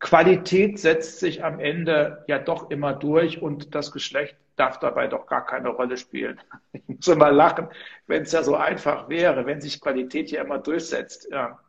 Qualität 0.00 0.80
setzt 0.80 1.20
sich 1.20 1.44
am 1.44 1.60
Ende 1.60 2.24
ja 2.26 2.40
doch 2.40 2.70
immer 2.70 2.92
durch 2.92 3.40
und 3.40 3.72
das 3.76 3.92
Geschlecht 3.92 4.36
darf 4.56 4.80
dabei 4.80 5.06
doch 5.06 5.26
gar 5.26 5.46
keine 5.46 5.68
Rolle 5.68 5.96
spielen. 5.96 6.40
Ich 6.72 6.88
muss 6.88 7.08
immer 7.08 7.30
lachen, 7.30 7.68
wenn 8.06 8.22
es 8.22 8.32
ja 8.32 8.42
so 8.42 8.56
einfach 8.56 9.08
wäre, 9.08 9.46
wenn 9.46 9.60
sich 9.60 9.80
Qualität 9.80 10.30
hier 10.30 10.40
immer 10.40 10.58
durchsetzt. 10.58 11.28
Ja. 11.30 11.60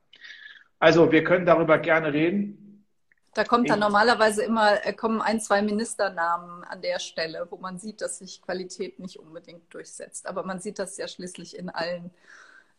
Also 0.80 1.12
wir 1.12 1.24
können 1.24 1.46
darüber 1.46 1.78
gerne 1.78 2.12
reden. 2.12 2.86
Da 3.36 3.44
kommt 3.44 3.70
dann 3.70 3.80
normalerweise 3.80 4.44
immer, 4.44 4.86
äh, 4.86 4.94
kommen 4.94 5.22
ein, 5.22 5.40
zwei 5.40 5.62
Ministernamen 5.62 6.64
an 6.64 6.82
der 6.82 7.00
Stelle, 7.00 7.48
wo 7.50 7.58
man 7.58 7.78
sieht, 7.80 8.02
dass 8.02 8.20
sich 8.20 8.42
Qualität 8.42 9.00
nicht 9.00 9.18
unbedingt 9.18 9.74
durchsetzt. 9.74 10.28
Aber 10.28 10.44
man 10.44 10.60
sieht 10.60 10.80
das 10.80 10.98
ja 10.98 11.08
schließlich 11.08 11.58
in 11.58 11.70
allen, 11.70 12.12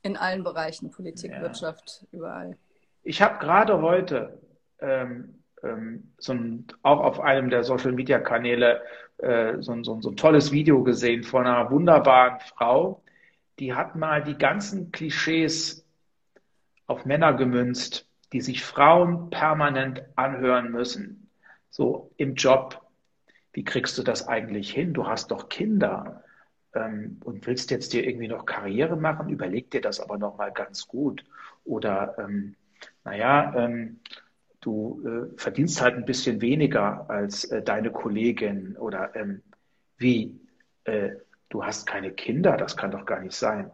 in 0.02 0.16
allen 0.16 0.44
Bereichen, 0.44 0.90
Politik, 0.90 1.32
ja. 1.32 1.40
Wirtschaft, 1.40 2.04
überall. 2.12 2.56
Ich 3.04 3.20
habe 3.20 3.38
gerade 3.38 3.82
heute 3.82 4.40
ähm, 4.80 5.42
ähm, 5.62 6.14
so 6.18 6.32
ein, 6.32 6.66
auch 6.82 7.00
auf 7.00 7.20
einem 7.20 7.50
der 7.50 7.62
Social 7.62 7.92
Media 7.92 8.18
Kanäle 8.18 8.82
äh, 9.18 9.60
so, 9.60 9.82
so, 9.82 10.00
so 10.00 10.10
ein 10.10 10.16
tolles 10.16 10.52
Video 10.52 10.82
gesehen 10.82 11.22
von 11.22 11.46
einer 11.46 11.70
wunderbaren 11.70 12.40
Frau, 12.40 13.02
die 13.58 13.74
hat 13.74 13.94
mal 13.94 14.22
die 14.22 14.38
ganzen 14.38 14.90
Klischees 14.90 15.86
auf 16.86 17.04
Männer 17.04 17.34
gemünzt, 17.34 18.08
die 18.32 18.40
sich 18.40 18.64
Frauen 18.64 19.30
permanent 19.30 20.02
anhören 20.16 20.70
müssen. 20.70 21.30
So 21.70 22.10
im 22.16 22.34
Job. 22.34 22.80
Wie 23.52 23.64
kriegst 23.64 23.96
du 23.98 24.02
das 24.02 24.26
eigentlich 24.26 24.72
hin? 24.72 24.94
Du 24.94 25.06
hast 25.06 25.30
doch 25.30 25.48
Kinder 25.48 26.24
ähm, 26.74 27.20
und 27.22 27.46
willst 27.46 27.70
jetzt 27.70 27.92
dir 27.92 28.04
irgendwie 28.04 28.28
noch 28.28 28.46
Karriere 28.46 28.96
machen. 28.96 29.28
Überleg 29.28 29.70
dir 29.70 29.80
das 29.80 30.00
aber 30.00 30.18
noch 30.18 30.36
mal 30.38 30.50
ganz 30.50 30.88
gut. 30.88 31.24
Oder 31.64 32.16
ähm, 32.18 32.56
naja, 33.04 33.54
ähm, 33.56 34.00
du 34.60 35.02
äh, 35.06 35.38
verdienst 35.38 35.82
halt 35.82 35.96
ein 35.96 36.04
bisschen 36.04 36.40
weniger 36.40 37.08
als 37.08 37.44
äh, 37.44 37.62
deine 37.62 37.90
Kollegin 37.90 38.76
oder 38.76 39.14
ähm, 39.14 39.42
wie, 39.98 40.40
äh, 40.84 41.10
du 41.48 41.64
hast 41.64 41.86
keine 41.86 42.10
Kinder, 42.10 42.56
das 42.56 42.76
kann 42.76 42.90
doch 42.90 43.04
gar 43.04 43.20
nicht 43.20 43.36
sein. 43.36 43.70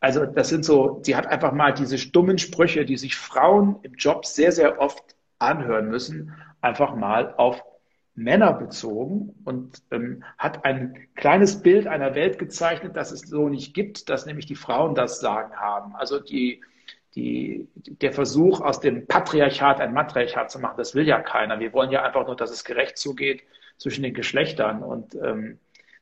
Also 0.00 0.26
das 0.26 0.50
sind 0.50 0.64
so, 0.64 1.00
sie 1.02 1.16
hat 1.16 1.26
einfach 1.26 1.52
mal 1.52 1.72
diese 1.72 1.96
stummen 1.98 2.38
Sprüche, 2.38 2.84
die 2.84 2.96
sich 2.98 3.16
Frauen 3.16 3.78
im 3.82 3.94
Job 3.94 4.26
sehr, 4.26 4.52
sehr 4.52 4.78
oft 4.78 5.16
anhören 5.38 5.88
müssen, 5.88 6.32
einfach 6.60 6.94
mal 6.94 7.34
auf 7.36 7.62
Männer 8.14 8.52
bezogen 8.52 9.34
und 9.44 9.82
ähm, 9.90 10.22
hat 10.38 10.64
ein 10.64 11.08
kleines 11.16 11.62
Bild 11.62 11.86
einer 11.86 12.14
Welt 12.14 12.38
gezeichnet, 12.38 12.96
das 12.96 13.10
es 13.10 13.22
so 13.22 13.48
nicht 13.48 13.74
gibt, 13.74 14.08
dass 14.08 14.26
nämlich 14.26 14.46
die 14.46 14.54
Frauen 14.54 14.94
das 14.94 15.20
Sagen 15.20 15.56
haben. 15.56 15.96
Also 15.96 16.20
die 16.20 16.62
die, 17.14 17.68
der 17.74 18.12
Versuch, 18.12 18.60
aus 18.60 18.80
dem 18.80 19.06
Patriarchat 19.06 19.80
ein 19.80 19.92
Matriarchat 19.92 20.50
zu 20.50 20.58
machen, 20.58 20.76
das 20.78 20.94
will 20.94 21.06
ja 21.06 21.20
keiner. 21.20 21.60
Wir 21.60 21.72
wollen 21.72 21.90
ja 21.90 22.02
einfach 22.02 22.26
nur, 22.26 22.36
dass 22.36 22.50
es 22.50 22.64
gerecht 22.64 22.98
zugeht 22.98 23.42
zwischen 23.78 24.02
den 24.02 24.14
Geschlechtern 24.14 24.82
und 24.82 25.14
ähm, 25.14 25.58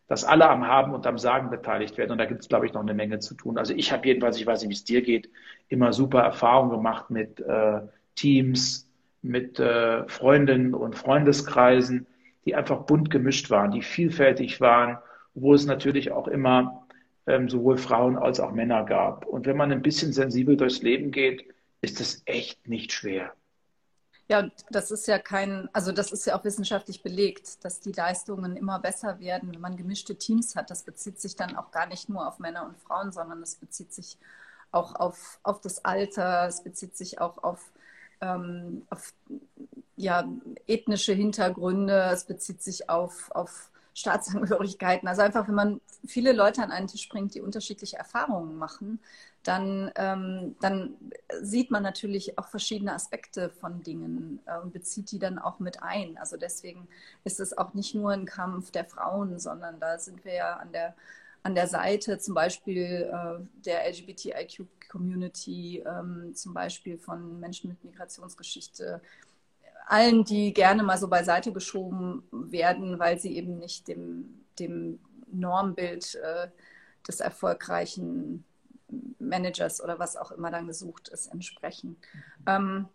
dass 0.08 0.24
alle 0.24 0.48
am 0.48 0.66
Haben 0.66 0.92
und 0.92 1.06
am 1.06 1.18
Sagen 1.18 1.50
beteiligt 1.50 1.96
werden. 1.96 2.12
Und 2.12 2.18
da 2.18 2.26
gibt 2.26 2.42
es, 2.42 2.48
glaube 2.48 2.66
ich, 2.66 2.72
noch 2.72 2.82
eine 2.82 2.94
Menge 2.94 3.18
zu 3.18 3.34
tun. 3.34 3.56
Also 3.58 3.74
ich 3.74 3.92
habe 3.92 4.06
jedenfalls, 4.06 4.38
ich 4.38 4.46
weiß 4.46 4.62
nicht, 4.62 4.70
wie 4.70 4.74
es 4.74 4.84
dir 4.84 5.02
geht, 5.02 5.30
immer 5.68 5.92
super 5.92 6.20
Erfahrungen 6.20 6.70
gemacht 6.70 7.10
mit 7.10 7.40
äh, 7.40 7.80
Teams, 8.14 8.88
mit 9.22 9.58
äh, 9.58 10.06
Freundinnen 10.08 10.74
und 10.74 10.96
Freundeskreisen, 10.96 12.06
die 12.44 12.54
einfach 12.54 12.82
bunt 12.82 13.10
gemischt 13.10 13.50
waren, 13.50 13.70
die 13.70 13.82
vielfältig 13.82 14.60
waren, 14.60 14.98
wo 15.34 15.54
es 15.54 15.64
natürlich 15.64 16.10
auch 16.10 16.28
immer 16.28 16.86
ähm, 17.26 17.48
sowohl 17.48 17.78
Frauen 17.78 18.16
als 18.16 18.40
auch 18.40 18.52
Männer 18.52 18.84
gab. 18.84 19.26
Und 19.26 19.46
wenn 19.46 19.56
man 19.56 19.72
ein 19.72 19.82
bisschen 19.82 20.12
sensibel 20.12 20.56
durchs 20.56 20.82
Leben 20.82 21.10
geht, 21.10 21.46
ist 21.80 22.00
das 22.00 22.22
echt 22.26 22.68
nicht 22.68 22.92
schwer. 22.92 23.32
Ja, 24.28 24.48
das 24.70 24.90
ist 24.90 25.06
ja 25.08 25.18
kein, 25.18 25.68
also 25.72 25.92
das 25.92 26.12
ist 26.12 26.26
ja 26.26 26.38
auch 26.38 26.44
wissenschaftlich 26.44 27.02
belegt, 27.02 27.64
dass 27.64 27.80
die 27.80 27.92
Leistungen 27.92 28.56
immer 28.56 28.78
besser 28.78 29.20
werden, 29.20 29.52
wenn 29.52 29.60
man 29.60 29.76
gemischte 29.76 30.16
Teams 30.16 30.56
hat. 30.56 30.70
Das 30.70 30.84
bezieht 30.84 31.20
sich 31.20 31.36
dann 31.36 31.56
auch 31.56 31.70
gar 31.70 31.86
nicht 31.86 32.08
nur 32.08 32.26
auf 32.26 32.38
Männer 32.38 32.64
und 32.64 32.78
Frauen, 32.78 33.12
sondern 33.12 33.42
es 33.42 33.56
bezieht 33.56 33.92
sich 33.92 34.16
auch 34.70 34.94
auf, 34.94 35.38
auf 35.42 35.60
das 35.60 35.84
Alter, 35.84 36.46
es 36.46 36.62
bezieht 36.62 36.96
sich 36.96 37.20
auch 37.20 37.42
auf, 37.42 37.72
ähm, 38.20 38.86
auf 38.90 39.12
ja, 39.96 40.26
ethnische 40.66 41.12
Hintergründe, 41.12 42.08
es 42.12 42.24
bezieht 42.24 42.62
sich 42.62 42.88
auf, 42.88 43.30
auf 43.32 43.71
Staatsangehörigkeiten. 43.94 45.08
Also 45.08 45.22
einfach, 45.22 45.48
wenn 45.48 45.54
man 45.54 45.80
viele 46.06 46.32
Leute 46.32 46.62
an 46.62 46.70
einen 46.70 46.88
Tisch 46.88 47.08
bringt, 47.08 47.34
die 47.34 47.40
unterschiedliche 47.40 47.96
Erfahrungen 47.96 48.56
machen, 48.56 49.00
dann, 49.42 49.90
ähm, 49.96 50.56
dann 50.60 50.94
sieht 51.40 51.70
man 51.70 51.82
natürlich 51.82 52.38
auch 52.38 52.48
verschiedene 52.48 52.94
Aspekte 52.94 53.50
von 53.50 53.82
Dingen 53.82 54.40
äh, 54.46 54.58
und 54.58 54.72
bezieht 54.72 55.10
die 55.10 55.18
dann 55.18 55.38
auch 55.38 55.58
mit 55.58 55.82
ein. 55.82 56.16
Also 56.18 56.36
deswegen 56.36 56.88
ist 57.24 57.40
es 57.40 57.56
auch 57.56 57.74
nicht 57.74 57.94
nur 57.94 58.12
ein 58.12 58.24
Kampf 58.24 58.70
der 58.70 58.84
Frauen, 58.84 59.38
sondern 59.38 59.80
da 59.80 59.98
sind 59.98 60.24
wir 60.24 60.34
ja 60.34 60.56
an 60.56 60.72
der, 60.72 60.94
an 61.42 61.54
der 61.56 61.66
Seite 61.66 62.18
zum 62.18 62.34
Beispiel 62.34 63.10
äh, 63.12 63.40
der 63.64 63.88
LGBTIQ-Community, 63.90 65.82
ähm, 65.86 66.34
zum 66.34 66.54
Beispiel 66.54 66.98
von 66.98 67.40
Menschen 67.40 67.70
mit 67.70 67.84
Migrationsgeschichte, 67.84 69.00
allen, 69.92 70.24
die 70.24 70.54
gerne 70.54 70.82
mal 70.82 70.96
so 70.96 71.06
beiseite 71.06 71.52
geschoben 71.52 72.22
werden, 72.30 72.98
weil 72.98 73.18
sie 73.18 73.36
eben 73.36 73.58
nicht 73.58 73.88
dem, 73.88 74.42
dem 74.58 74.98
Normbild 75.30 76.14
äh, 76.14 76.48
des 77.06 77.20
erfolgreichen 77.20 78.44
Managers 79.18 79.82
oder 79.82 79.98
was 79.98 80.16
auch 80.16 80.32
immer 80.32 80.50
dann 80.50 80.66
gesucht 80.66 81.08
ist, 81.08 81.26
entsprechen. 81.26 81.96
Ähm, 82.46 82.88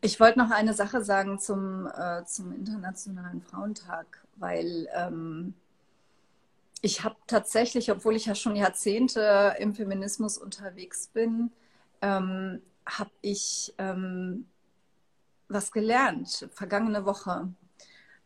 ich 0.00 0.18
wollte 0.18 0.38
noch 0.38 0.50
eine 0.50 0.72
Sache 0.72 1.04
sagen 1.04 1.38
zum, 1.38 1.86
äh, 1.86 2.24
zum 2.24 2.52
Internationalen 2.54 3.42
Frauentag, 3.42 4.24
weil 4.36 4.88
ähm, 4.94 5.52
ich 6.80 7.04
habe 7.04 7.16
tatsächlich, 7.26 7.90
obwohl 7.90 8.16
ich 8.16 8.26
ja 8.26 8.34
schon 8.34 8.56
Jahrzehnte 8.56 9.56
im 9.58 9.74
Feminismus 9.74 10.38
unterwegs 10.38 11.08
bin, 11.08 11.52
ähm, 12.00 12.62
habe 12.86 13.10
ich 13.22 13.74
ähm, 13.78 14.46
was 15.48 15.72
gelernt, 15.72 16.48
vergangene 16.52 17.04
Woche. 17.04 17.52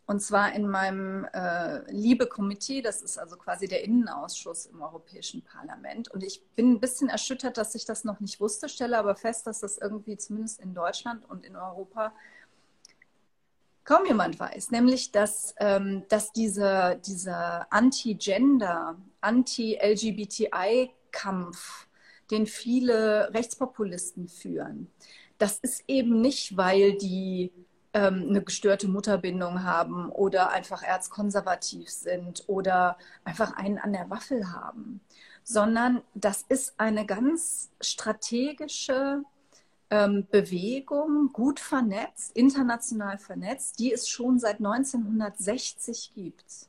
Und 0.07 0.21
zwar 0.21 0.55
in 0.55 0.67
meinem 0.67 1.27
äh, 1.35 1.81
Liebe-Komitee, 1.93 2.81
das 2.81 3.03
ist 3.03 3.19
also 3.19 3.37
quasi 3.37 3.69
der 3.69 3.85
Innenausschuss 3.85 4.65
im 4.65 4.81
Europäischen 4.81 5.43
Parlament. 5.43 6.11
Und 6.11 6.25
ich 6.25 6.43
bin 6.57 6.73
ein 6.73 6.81
bisschen 6.81 7.11
erschüttert, 7.11 7.59
dass 7.59 7.75
ich 7.75 7.85
das 7.85 8.05
noch 8.05 8.19
nicht 8.19 8.41
wusste, 8.41 8.71
stelle 8.71 8.97
aber 8.97 9.17
fest, 9.17 9.47
dass 9.47 9.61
das 9.61 9.77
irgendwie 9.77 10.17
zumindest 10.17 10.61
in 10.61 10.73
Deutschland 10.73 11.29
und 11.29 11.45
in 11.45 11.57
Europa 11.57 12.15
kaum 13.85 14.07
jemand 14.07 14.41
weiß. 14.41 14.71
Nämlich, 14.71 15.13
dass, 15.13 15.55
ähm, 15.59 16.05
dass 16.09 16.33
dieser, 16.33 16.95
dieser 16.95 17.71
Anti-Gender, 17.71 18.97
Anti-LGBTI-Kampf, 19.21 21.87
den 22.31 22.47
viele 22.47 23.35
Rechtspopulisten 23.35 24.29
führen, 24.29 24.91
das 25.39 25.59
ist 25.59 25.85
eben 25.87 26.21
nicht, 26.21 26.57
weil 26.57 26.97
die 26.97 27.53
ähm, 27.95 28.27
eine 28.29 28.43
gestörte 28.43 28.89
Mutterbindung 28.89 29.63
haben 29.63 30.11
oder 30.11 30.51
einfach 30.51 30.83
erzkonservativ 30.83 31.89
sind 31.89 32.45
oder 32.47 32.99
einfach 33.25 33.57
einen 33.57 33.79
an 33.79 33.93
der 33.93 34.11
Waffel 34.11 34.53
haben, 34.53 35.01
sondern 35.43 36.03
das 36.15 36.43
ist 36.49 36.75
eine 36.79 37.07
ganz 37.07 37.71
strategische 37.81 39.23
ähm, 39.91 40.27
Bewegung, 40.31 41.31
gut 41.33 41.61
vernetzt, 41.61 42.37
international 42.37 43.19
vernetzt, 43.19 43.79
die 43.79 43.93
es 43.93 44.09
schon 44.09 44.39
seit 44.39 44.59
1960 44.59 46.13
gibt. 46.15 46.69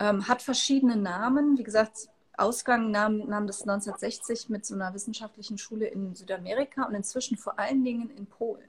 Ähm, 0.00 0.26
hat 0.26 0.42
verschiedene 0.42 0.96
Namen. 0.96 1.56
Wie 1.56 1.62
gesagt, 1.62 2.08
Ausgang 2.36 2.90
nahm, 2.90 3.18
nahm 3.28 3.46
das 3.46 3.62
1960 3.62 4.48
mit 4.48 4.66
so 4.66 4.74
einer 4.74 4.92
wissenschaftlichen 4.94 5.58
Schule 5.58 5.86
in 5.86 6.14
Südamerika 6.14 6.84
und 6.84 6.94
inzwischen 6.94 7.36
vor 7.36 7.58
allen 7.58 7.84
Dingen 7.84 8.10
in 8.10 8.26
Polen. 8.26 8.68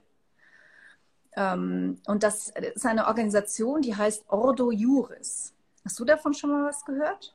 Ähm, 1.36 1.98
und 2.06 2.22
das 2.22 2.48
ist 2.74 2.86
eine 2.86 3.06
Organisation, 3.06 3.82
die 3.82 3.94
heißt 3.94 4.24
Ordo 4.28 4.70
Juris. 4.70 5.52
Hast 5.84 5.98
du 5.98 6.04
davon 6.04 6.34
schon 6.34 6.50
mal 6.50 6.64
was 6.64 6.84
gehört? 6.84 7.34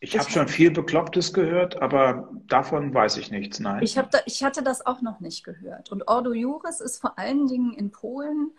Ich 0.00 0.18
habe 0.18 0.30
schon 0.30 0.46
viel 0.46 0.70
Beklopptes 0.70 1.32
gehört, 1.32 1.80
aber 1.80 2.28
davon 2.46 2.92
weiß 2.92 3.16
ich 3.16 3.30
nichts, 3.30 3.60
nein. 3.60 3.82
Ich, 3.82 3.94
da, 3.94 4.20
ich 4.26 4.44
hatte 4.44 4.62
das 4.62 4.84
auch 4.84 5.00
noch 5.00 5.20
nicht 5.20 5.42
gehört. 5.42 5.90
Und 5.90 6.06
Ordo 6.06 6.34
Juris 6.34 6.80
ist 6.80 6.98
vor 6.98 7.18
allen 7.18 7.46
Dingen 7.46 7.72
in 7.72 7.90
Polen 7.90 8.50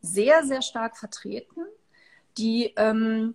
sehr, 0.00 0.44
sehr 0.44 0.62
stark 0.62 0.96
vertreten. 0.96 1.62
Die, 2.38 2.72
ähm, 2.76 3.34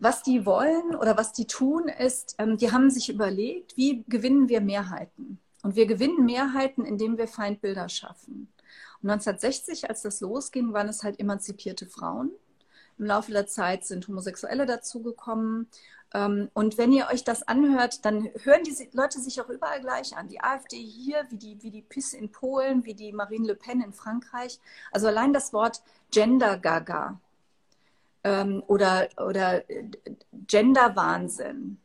was 0.00 0.22
die 0.22 0.46
wollen 0.46 0.94
oder 0.94 1.16
was 1.16 1.32
die 1.32 1.46
tun, 1.46 1.88
ist, 1.88 2.36
ähm, 2.38 2.56
die 2.56 2.72
haben 2.72 2.90
sich 2.90 3.08
überlegt, 3.08 3.76
wie 3.76 4.04
gewinnen 4.08 4.48
wir 4.48 4.60
Mehrheiten? 4.60 5.40
Und 5.62 5.76
wir 5.76 5.86
gewinnen 5.86 6.24
Mehrheiten, 6.24 6.84
indem 6.84 7.18
wir 7.18 7.26
Feindbilder 7.26 7.88
schaffen. 7.88 8.52
Und 9.02 9.10
1960, 9.10 9.88
als 9.88 10.02
das 10.02 10.20
losging, 10.20 10.72
waren 10.72 10.88
es 10.88 11.02
halt 11.02 11.18
emanzipierte 11.18 11.86
Frauen. 11.86 12.30
Im 12.98 13.06
Laufe 13.06 13.32
der 13.32 13.46
Zeit 13.46 13.84
sind 13.84 14.06
Homosexuelle 14.08 14.66
dazugekommen. 14.66 15.68
Ähm, 16.14 16.48
und 16.54 16.78
wenn 16.78 16.92
ihr 16.92 17.08
euch 17.12 17.24
das 17.24 17.46
anhört, 17.46 18.04
dann 18.04 18.30
hören 18.42 18.62
die 18.64 18.88
Leute 18.92 19.20
sich 19.20 19.40
auch 19.40 19.48
überall 19.48 19.80
gleich 19.80 20.16
an. 20.16 20.28
Die 20.28 20.40
AfD 20.40 20.78
hier, 20.78 21.26
wie 21.30 21.36
die, 21.36 21.62
wie 21.62 21.70
die 21.70 21.82
PIS 21.82 22.12
in 22.12 22.30
Polen, 22.30 22.84
wie 22.84 22.94
die 22.94 23.12
Marine 23.12 23.48
Le 23.48 23.54
Pen 23.56 23.80
in 23.80 23.92
Frankreich. 23.92 24.60
Also 24.90 25.08
allein 25.08 25.32
das 25.32 25.52
Wort 25.52 25.82
Gender 26.10 26.56
Gaga 26.56 27.20
ähm, 28.24 28.62
oder, 28.66 29.08
oder 29.16 29.68
äh, 29.70 29.84
Gender-Wahnsinn. 30.46 31.78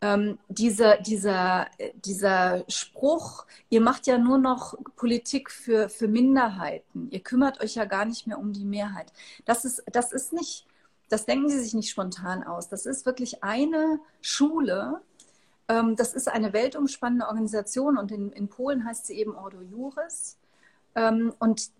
Ähm, 0.00 0.38
dieser, 0.48 0.96
dieser, 0.98 1.68
dieser 1.94 2.64
Spruch, 2.68 3.46
ihr 3.70 3.80
macht 3.80 4.08
ja 4.08 4.18
nur 4.18 4.38
noch 4.38 4.74
Politik 4.96 5.50
für, 5.50 5.88
für 5.88 6.08
Minderheiten, 6.08 7.08
ihr 7.10 7.20
kümmert 7.20 7.60
euch 7.60 7.76
ja 7.76 7.84
gar 7.84 8.04
nicht 8.04 8.26
mehr 8.26 8.38
um 8.38 8.52
die 8.52 8.64
Mehrheit. 8.64 9.12
Das 9.44 9.64
ist, 9.64 9.84
das 9.92 10.12
ist 10.12 10.32
nicht, 10.32 10.66
das 11.08 11.24
denken 11.24 11.48
Sie 11.48 11.60
sich 11.60 11.74
nicht 11.74 11.90
spontan 11.90 12.42
aus. 12.42 12.68
Das 12.68 12.84
ist 12.84 13.06
wirklich 13.06 13.44
eine 13.44 14.00
Schule, 14.20 15.02
ähm, 15.68 15.94
das 15.96 16.14
ist 16.14 16.28
eine 16.28 16.52
weltumspannende 16.52 17.26
Organisation 17.26 17.96
und 17.96 18.10
in, 18.10 18.32
in 18.32 18.48
Polen 18.48 18.84
heißt 18.84 19.06
sie 19.06 19.14
eben 19.18 19.36
Ordo 19.36 19.62
Juris. 19.62 20.36
Ähm, 20.94 21.32
und 21.38 21.70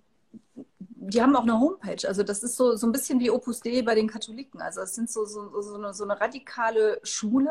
die 1.04 1.20
haben 1.20 1.34
auch 1.34 1.42
eine 1.42 1.58
Homepage. 1.58 2.06
Also 2.06 2.22
das 2.22 2.42
ist 2.42 2.56
so, 2.56 2.76
so 2.76 2.86
ein 2.86 2.92
bisschen 2.92 3.18
wie 3.18 3.30
Opus 3.30 3.60
Dei 3.60 3.82
bei 3.82 3.94
den 3.94 4.08
Katholiken. 4.08 4.60
Also 4.60 4.82
es 4.82 4.94
sind 4.94 5.10
so, 5.10 5.24
so, 5.24 5.60
so, 5.60 5.74
eine, 5.74 5.92
so 5.94 6.04
eine 6.04 6.20
radikale 6.20 7.00
Schule. 7.02 7.50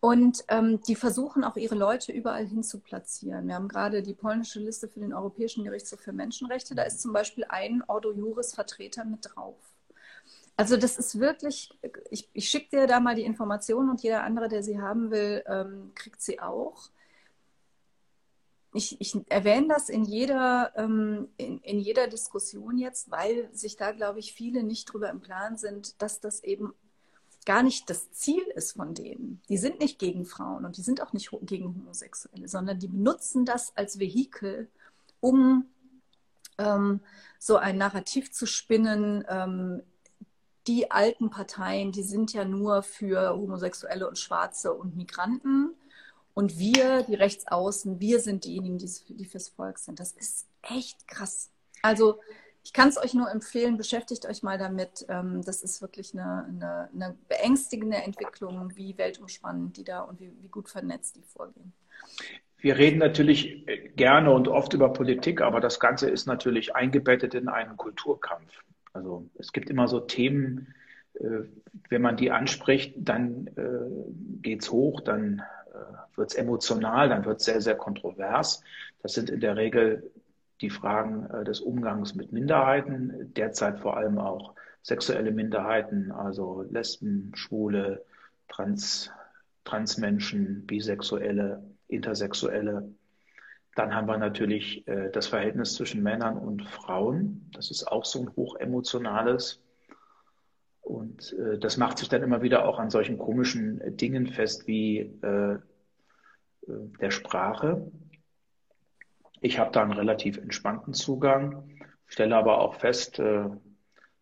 Und 0.00 0.44
ähm, 0.48 0.80
die 0.82 0.94
versuchen 0.94 1.42
auch 1.44 1.56
ihre 1.56 1.74
Leute 1.74 2.12
überall 2.12 2.46
hin 2.46 2.62
zu 2.62 2.80
platzieren. 2.80 3.48
Wir 3.48 3.54
haben 3.54 3.68
gerade 3.68 4.02
die 4.02 4.12
polnische 4.12 4.60
Liste 4.60 4.86
für 4.86 5.00
den 5.00 5.14
Europäischen 5.14 5.64
Gerichtshof 5.64 6.00
für 6.00 6.12
Menschenrechte. 6.12 6.74
Da 6.74 6.82
ist 6.82 7.00
zum 7.00 7.14
Beispiel 7.14 7.44
ein 7.48 7.82
Ordo 7.86 8.12
Juris 8.12 8.54
Vertreter 8.54 9.04
mit 9.06 9.20
drauf. 9.22 9.56
Also 10.58 10.76
das 10.76 10.98
ist 10.98 11.18
wirklich, 11.18 11.70
ich, 12.10 12.28
ich 12.34 12.48
schicke 12.48 12.76
dir 12.76 12.86
da 12.86 13.00
mal 13.00 13.14
die 13.14 13.24
Informationen 13.24 13.90
und 13.90 14.02
jeder 14.02 14.22
andere, 14.24 14.48
der 14.48 14.62
sie 14.62 14.80
haben 14.80 15.10
will, 15.10 15.42
ähm, 15.46 15.92
kriegt 15.94 16.20
sie 16.20 16.40
auch 16.40 16.90
ich, 18.76 19.00
ich 19.00 19.16
erwähne 19.28 19.68
das 19.68 19.88
in 19.88 20.04
jeder, 20.04 20.72
ähm, 20.76 21.28
in, 21.36 21.58
in 21.58 21.80
jeder 21.80 22.06
Diskussion 22.06 22.78
jetzt, 22.78 23.10
weil 23.10 23.48
sich 23.52 23.76
da, 23.76 23.92
glaube 23.92 24.18
ich, 24.18 24.32
viele 24.32 24.62
nicht 24.62 24.92
drüber 24.92 25.10
im 25.10 25.20
Plan 25.20 25.56
sind, 25.56 26.00
dass 26.02 26.20
das 26.20 26.44
eben 26.44 26.74
gar 27.46 27.62
nicht 27.62 27.88
das 27.88 28.10
Ziel 28.12 28.42
ist 28.54 28.72
von 28.72 28.92
denen. 28.94 29.40
Die 29.48 29.56
sind 29.56 29.80
nicht 29.80 29.98
gegen 29.98 30.26
Frauen 30.26 30.64
und 30.64 30.76
die 30.76 30.82
sind 30.82 31.00
auch 31.00 31.12
nicht 31.12 31.30
gegen 31.42 31.74
Homosexuelle, 31.74 32.48
sondern 32.48 32.78
die 32.78 32.88
benutzen 32.88 33.44
das 33.44 33.76
als 33.76 33.98
Vehikel, 33.98 34.68
um 35.20 35.66
ähm, 36.58 37.00
so 37.38 37.56
ein 37.56 37.78
Narrativ 37.78 38.32
zu 38.32 38.46
spinnen. 38.46 39.24
Ähm, 39.28 39.82
die 40.66 40.90
alten 40.90 41.30
Parteien, 41.30 41.92
die 41.92 42.02
sind 42.02 42.32
ja 42.32 42.44
nur 42.44 42.82
für 42.82 43.36
Homosexuelle 43.36 44.08
und 44.08 44.18
Schwarze 44.18 44.74
und 44.74 44.96
Migranten. 44.96 45.74
Und 46.36 46.58
wir, 46.58 47.02
die 47.04 47.14
Rechtsaußen, 47.14 47.98
wir 47.98 48.20
sind 48.20 48.44
diejenigen, 48.44 48.76
die, 48.76 48.90
die 49.08 49.24
fürs 49.24 49.48
Volk 49.48 49.78
sind. 49.78 50.00
Das 50.00 50.12
ist 50.12 50.46
echt 50.60 51.08
krass. 51.08 51.50
Also 51.80 52.20
ich 52.62 52.74
kann 52.74 52.90
es 52.90 52.98
euch 52.98 53.14
nur 53.14 53.30
empfehlen, 53.30 53.78
beschäftigt 53.78 54.26
euch 54.26 54.42
mal 54.42 54.58
damit. 54.58 55.06
Ähm, 55.08 55.40
das 55.46 55.62
ist 55.62 55.80
wirklich 55.80 56.12
eine, 56.12 56.44
eine, 56.44 56.90
eine 56.92 57.16
beängstigende 57.26 57.96
Entwicklung, 57.96 58.70
wie 58.76 58.98
weltumspannend 58.98 59.78
die 59.78 59.84
da 59.84 60.00
und 60.00 60.20
wie, 60.20 60.30
wie 60.42 60.48
gut 60.48 60.68
vernetzt 60.68 61.16
die 61.16 61.22
vorgehen. 61.22 61.72
Wir 62.58 62.76
reden 62.76 62.98
natürlich 62.98 63.64
gerne 63.96 64.30
und 64.30 64.46
oft 64.46 64.74
über 64.74 64.92
Politik, 64.92 65.40
aber 65.40 65.60
das 65.60 65.80
Ganze 65.80 66.10
ist 66.10 66.26
natürlich 66.26 66.76
eingebettet 66.76 67.32
in 67.32 67.48
einen 67.48 67.78
Kulturkampf. 67.78 68.52
Also 68.92 69.26
es 69.38 69.52
gibt 69.54 69.70
immer 69.70 69.88
so 69.88 70.00
Themen, 70.00 70.74
äh, 71.14 71.44
wenn 71.88 72.02
man 72.02 72.18
die 72.18 72.30
anspricht, 72.30 72.94
dann 72.98 73.46
äh, 73.56 74.42
geht 74.42 74.64
es 74.64 74.70
hoch, 74.70 75.00
dann 75.00 75.38
äh, 75.38 75.55
wird 76.16 76.30
es 76.30 76.36
emotional, 76.36 77.08
dann 77.08 77.24
wird 77.24 77.40
es 77.40 77.46
sehr, 77.46 77.60
sehr 77.60 77.76
kontrovers. 77.76 78.62
Das 79.02 79.12
sind 79.12 79.30
in 79.30 79.40
der 79.40 79.56
Regel 79.56 80.10
die 80.60 80.70
Fragen 80.70 81.28
äh, 81.30 81.44
des 81.44 81.60
Umgangs 81.60 82.14
mit 82.14 82.32
Minderheiten, 82.32 83.32
derzeit 83.34 83.78
vor 83.78 83.96
allem 83.96 84.18
auch 84.18 84.54
sexuelle 84.82 85.32
Minderheiten, 85.32 86.12
also 86.12 86.62
Lesben, 86.70 87.32
Schwule, 87.34 88.04
Trans, 88.48 89.10
Transmenschen, 89.64 90.64
Bisexuelle, 90.66 91.62
Intersexuelle. 91.88 92.88
Dann 93.74 93.94
haben 93.94 94.08
wir 94.08 94.16
natürlich 94.16 94.86
äh, 94.88 95.10
das 95.10 95.26
Verhältnis 95.26 95.74
zwischen 95.74 96.02
Männern 96.02 96.38
und 96.38 96.64
Frauen. 96.64 97.50
Das 97.52 97.70
ist 97.70 97.84
auch 97.86 98.04
so 98.04 98.20
ein 98.20 98.34
hochemotionales. 98.36 99.60
Und 100.86 101.32
äh, 101.32 101.58
das 101.58 101.78
macht 101.78 101.98
sich 101.98 102.08
dann 102.08 102.22
immer 102.22 102.42
wieder 102.42 102.64
auch 102.64 102.78
an 102.78 102.90
solchen 102.90 103.18
komischen 103.18 103.96
Dingen 103.96 104.28
fest 104.28 104.68
wie 104.68 105.00
äh, 105.00 105.54
äh, 105.54 105.58
der 107.00 107.10
Sprache. 107.10 107.90
Ich 109.40 109.58
habe 109.58 109.72
da 109.72 109.82
einen 109.82 109.90
relativ 109.90 110.38
entspannten 110.38 110.94
Zugang, 110.94 111.68
stelle 112.06 112.36
aber 112.36 112.60
auch 112.60 112.76
fest, 112.76 113.18
äh, 113.18 113.46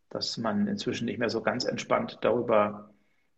dass 0.09 0.39
man 0.39 0.67
inzwischen 0.67 1.05
nicht 1.05 1.19
mehr 1.19 1.29
so 1.29 1.43
ganz 1.43 1.65
entspannt 1.65 2.17
darüber 2.23 2.95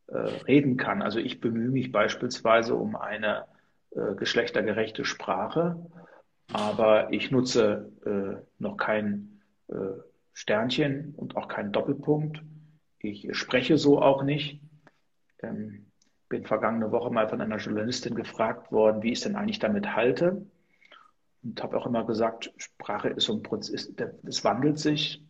äh, 0.06 0.18
reden 0.18 0.76
kann. 0.76 1.02
Also 1.02 1.18
ich 1.18 1.40
bemühe 1.40 1.70
mich 1.70 1.90
beispielsweise 1.90 2.76
um 2.76 2.94
eine 2.94 3.46
äh, 3.90 4.14
geschlechtergerechte 4.14 5.04
Sprache, 5.04 5.84
aber 6.52 7.12
ich 7.12 7.32
nutze 7.32 7.90
noch 8.60 8.76
kein 8.76 9.40
Sternchen 10.32 11.12
und 11.16 11.36
auch 11.36 11.48
keinen 11.48 11.72
Doppelpunkt 11.72 12.40
ich 13.10 13.36
spreche 13.36 13.78
so 13.78 14.00
auch 14.00 14.22
nicht. 14.22 14.60
Ähm, 15.42 15.86
bin 16.28 16.44
vergangene 16.44 16.90
Woche 16.90 17.10
mal 17.10 17.28
von 17.28 17.40
einer 17.40 17.58
Journalistin 17.58 18.14
gefragt 18.14 18.72
worden, 18.72 19.02
wie 19.02 19.12
ich 19.12 19.18
es 19.18 19.24
denn 19.24 19.36
eigentlich 19.36 19.58
damit 19.58 19.94
halte. 19.94 20.44
Und 21.42 21.62
habe 21.62 21.76
auch 21.76 21.86
immer 21.86 22.04
gesagt, 22.04 22.52
Sprache 22.56 23.10
ist 23.10 23.24
so 23.24 23.34
ein 23.34 23.42
Prozess, 23.42 23.92
es 24.24 24.44
wandelt 24.44 24.78
sich. 24.78 25.24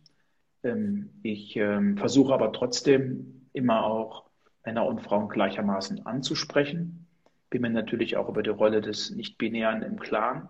Ähm, 0.63 1.09
ich 1.21 1.55
ähm, 1.55 1.97
versuche 1.97 2.33
aber 2.33 2.51
trotzdem 2.51 3.47
immer 3.53 3.85
auch 3.85 4.25
Männer 4.65 4.85
und 4.85 5.01
Frauen 5.01 5.29
gleichermaßen 5.29 6.05
anzusprechen. 6.05 7.07
Bin 7.49 7.61
mir 7.61 7.69
natürlich 7.69 8.17
auch 8.17 8.27
über 8.29 8.43
die 8.43 8.49
Rolle 8.49 8.81
des 8.81 9.11
Nicht-Binären 9.11 9.83
im 9.83 9.99
Klaren. 9.99 10.49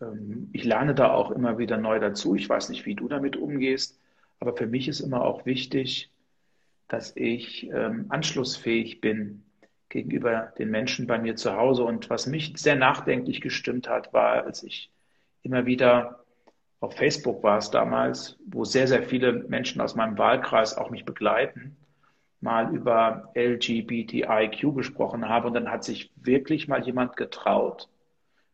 Ähm, 0.00 0.48
ich 0.52 0.64
lerne 0.64 0.94
da 0.94 1.12
auch 1.12 1.30
immer 1.30 1.58
wieder 1.58 1.76
neu 1.76 1.98
dazu. 2.00 2.34
Ich 2.34 2.48
weiß 2.48 2.70
nicht, 2.70 2.86
wie 2.86 2.94
du 2.94 3.08
damit 3.08 3.36
umgehst, 3.36 4.00
aber 4.40 4.56
für 4.56 4.66
mich 4.66 4.88
ist 4.88 5.00
immer 5.00 5.22
auch 5.22 5.44
wichtig, 5.46 6.10
dass 6.88 7.16
ich 7.16 7.68
ähm, 7.70 8.06
anschlussfähig 8.08 9.00
bin 9.00 9.44
gegenüber 9.88 10.52
den 10.58 10.70
Menschen 10.70 11.06
bei 11.06 11.18
mir 11.18 11.36
zu 11.36 11.56
Hause. 11.56 11.84
Und 11.84 12.10
was 12.10 12.26
mich 12.26 12.52
sehr 12.56 12.76
nachdenklich 12.76 13.40
gestimmt 13.40 13.88
hat, 13.88 14.12
war, 14.12 14.44
als 14.44 14.62
ich 14.62 14.90
immer 15.42 15.66
wieder 15.66 16.24
auf 16.80 16.96
Facebook 16.96 17.42
war 17.42 17.58
es 17.58 17.70
damals, 17.70 18.36
wo 18.46 18.64
sehr, 18.64 18.86
sehr 18.86 19.02
viele 19.02 19.32
Menschen 19.32 19.80
aus 19.80 19.94
meinem 19.94 20.18
Wahlkreis 20.18 20.76
auch 20.76 20.90
mich 20.90 21.06
begleiten, 21.06 21.76
mal 22.40 22.74
über 22.74 23.32
LGBTIQ 23.34 24.74
gesprochen 24.74 25.28
habe. 25.28 25.46
Und 25.46 25.54
dann 25.54 25.70
hat 25.70 25.82
sich 25.82 26.12
wirklich 26.16 26.68
mal 26.68 26.84
jemand 26.84 27.16
getraut, 27.16 27.88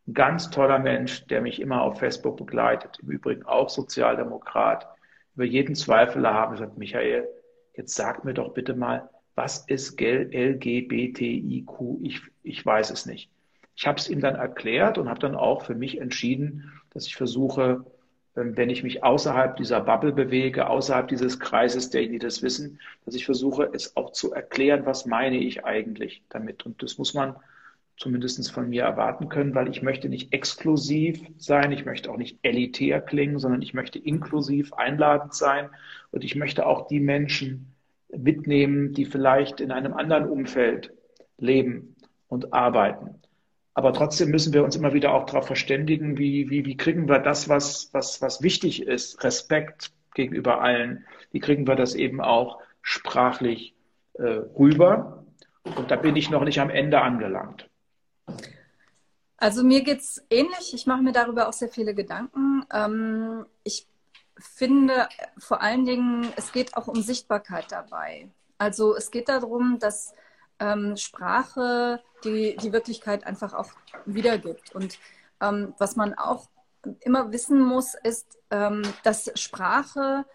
ein 0.07 0.13
ganz 0.13 0.49
toller 0.49 0.79
Mensch, 0.79 1.27
der 1.27 1.41
mich 1.41 1.59
immer 1.59 1.81
auf 1.81 1.99
Facebook 1.99 2.37
begleitet, 2.37 2.99
im 3.01 3.11
Übrigen 3.11 3.43
auch 3.43 3.69
Sozialdemokrat, 3.69 4.87
über 5.35 5.45
jeden 5.45 5.75
Zweifel 5.75 6.27
haben, 6.27 6.53
gesagt, 6.53 6.77
Michael, 6.77 7.27
Jetzt 7.75 7.95
sag 7.95 8.25
mir 8.25 8.33
doch 8.33 8.53
bitte 8.53 8.75
mal, 8.75 9.09
was 9.35 9.65
ist 9.67 9.99
LGBTIQ? 9.99 11.69
Ich, 12.03 12.21
ich 12.43 12.65
weiß 12.65 12.91
es 12.91 13.05
nicht. 13.05 13.29
Ich 13.75 13.87
habe 13.87 13.97
es 13.97 14.09
ihm 14.09 14.19
dann 14.19 14.35
erklärt 14.35 14.97
und 14.97 15.09
habe 15.09 15.19
dann 15.19 15.35
auch 15.35 15.63
für 15.63 15.75
mich 15.75 15.99
entschieden, 15.99 16.71
dass 16.91 17.07
ich 17.07 17.15
versuche, 17.15 17.85
ähm, 18.35 18.55
wenn 18.57 18.69
ich 18.69 18.83
mich 18.83 19.03
außerhalb 19.03 19.55
dieser 19.55 19.81
Bubble 19.81 20.11
bewege, 20.11 20.67
außerhalb 20.67 21.07
dieses 21.07 21.39
Kreises 21.39 21.89
derjenigen, 21.89 22.19
die 22.19 22.25
das 22.25 22.41
wissen, 22.43 22.79
dass 23.05 23.15
ich 23.15 23.25
versuche, 23.25 23.69
es 23.73 23.95
auch 23.95 24.11
zu 24.11 24.33
erklären, 24.33 24.85
was 24.85 25.05
meine 25.05 25.37
ich 25.37 25.65
eigentlich 25.65 26.23
damit. 26.29 26.65
Und 26.65 26.83
das 26.83 26.97
muss 26.97 27.13
man 27.13 27.35
zumindest 27.97 28.51
von 28.51 28.69
mir 28.69 28.83
erwarten 28.83 29.29
können, 29.29 29.53
weil 29.53 29.69
ich 29.69 29.81
möchte 29.81 30.09
nicht 30.09 30.33
exklusiv 30.33 31.21
sein, 31.37 31.71
ich 31.71 31.85
möchte 31.85 32.09
auch 32.09 32.17
nicht 32.17 32.39
elitär 32.41 32.99
klingen, 33.01 33.39
sondern 33.39 33.61
ich 33.61 33.73
möchte 33.73 33.99
inklusiv, 33.99 34.73
einladend 34.73 35.33
sein 35.33 35.69
und 36.11 36.23
ich 36.23 36.35
möchte 36.35 36.65
auch 36.65 36.87
die 36.87 36.99
Menschen 36.99 37.73
mitnehmen, 38.09 38.93
die 38.93 39.05
vielleicht 39.05 39.61
in 39.61 39.71
einem 39.71 39.93
anderen 39.93 40.27
Umfeld 40.27 40.91
leben 41.37 41.95
und 42.27 42.53
arbeiten. 42.53 43.21
Aber 43.73 43.93
trotzdem 43.93 44.29
müssen 44.29 44.53
wir 44.53 44.63
uns 44.63 44.75
immer 44.75 44.93
wieder 44.93 45.13
auch 45.13 45.25
darauf 45.25 45.47
verständigen, 45.47 46.17
wie, 46.17 46.49
wie, 46.49 46.65
wie 46.65 46.75
kriegen 46.75 47.07
wir 47.07 47.19
das, 47.19 47.47
was, 47.47 47.89
was, 47.93 48.21
was 48.21 48.41
wichtig 48.41 48.85
ist, 48.85 49.23
Respekt 49.23 49.91
gegenüber 50.13 50.61
allen, 50.61 51.05
wie 51.31 51.39
kriegen 51.39 51.67
wir 51.67 51.75
das 51.75 51.95
eben 51.95 52.19
auch 52.19 52.59
sprachlich 52.81 53.73
äh, 54.13 54.23
rüber. 54.23 55.25
Und 55.63 55.89
da 55.89 55.95
bin 55.95 56.15
ich 56.15 56.29
noch 56.29 56.43
nicht 56.43 56.59
am 56.59 56.69
Ende 56.69 57.01
angelangt. 57.01 57.70
Also 59.37 59.63
mir 59.63 59.83
geht 59.83 60.01
es 60.01 60.23
ähnlich. 60.29 60.73
Ich 60.73 60.85
mache 60.85 61.01
mir 61.01 61.13
darüber 61.13 61.49
auch 61.49 61.53
sehr 61.53 61.69
viele 61.69 61.95
Gedanken. 61.95 62.65
Ähm, 62.71 63.45
ich 63.63 63.87
finde 64.37 65.09
vor 65.37 65.61
allen 65.61 65.85
Dingen, 65.85 66.31
es 66.35 66.51
geht 66.51 66.77
auch 66.77 66.87
um 66.87 67.01
Sichtbarkeit 67.01 67.71
dabei. 67.71 68.29
Also 68.57 68.95
es 68.95 69.09
geht 69.09 69.29
darum, 69.29 69.79
dass 69.79 70.13
ähm, 70.59 70.95
Sprache 70.95 72.01
die, 72.23 72.55
die 72.57 72.71
Wirklichkeit 72.71 73.25
einfach 73.25 73.53
auch 73.53 73.71
wiedergibt. 74.05 74.75
Und 74.75 74.99
ähm, 75.41 75.73
was 75.79 75.95
man 75.95 76.13
auch 76.13 76.49
immer 76.99 77.31
wissen 77.31 77.59
muss, 77.59 77.95
ist, 77.95 78.37
ähm, 78.51 78.83
dass 79.03 79.31
Sprache 79.35 80.25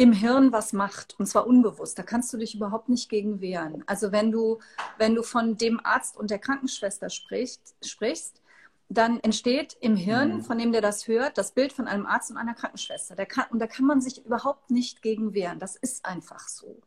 im 0.00 0.12
Hirn 0.12 0.50
was 0.50 0.72
macht 0.72 1.14
und 1.18 1.26
zwar 1.26 1.46
unbewusst. 1.46 1.98
Da 1.98 2.02
kannst 2.02 2.32
du 2.32 2.38
dich 2.38 2.54
überhaupt 2.54 2.88
nicht 2.88 3.10
gegen 3.10 3.42
wehren. 3.42 3.84
Also 3.86 4.12
wenn 4.12 4.32
du, 4.32 4.58
wenn 4.96 5.14
du 5.14 5.22
von 5.22 5.58
dem 5.58 5.78
Arzt 5.84 6.16
und 6.16 6.30
der 6.30 6.38
Krankenschwester 6.38 7.10
sprichst, 7.10 7.76
sprichst 7.84 8.40
dann 8.88 9.20
entsteht 9.20 9.76
im 9.80 9.96
Hirn, 9.96 10.36
mhm. 10.36 10.42
von 10.42 10.56
dem 10.56 10.72
der 10.72 10.80
das 10.80 11.06
hört, 11.06 11.36
das 11.36 11.52
Bild 11.52 11.74
von 11.74 11.86
einem 11.86 12.06
Arzt 12.06 12.30
und 12.30 12.38
einer 12.38 12.54
Krankenschwester. 12.54 13.14
Der 13.14 13.26
kann, 13.26 13.44
und 13.50 13.58
da 13.58 13.66
kann 13.66 13.84
man 13.84 14.00
sich 14.00 14.24
überhaupt 14.24 14.70
nicht 14.70 15.02
gegen 15.02 15.34
wehren. 15.34 15.58
Das 15.58 15.76
ist 15.76 16.06
einfach 16.06 16.48
so. 16.48 16.80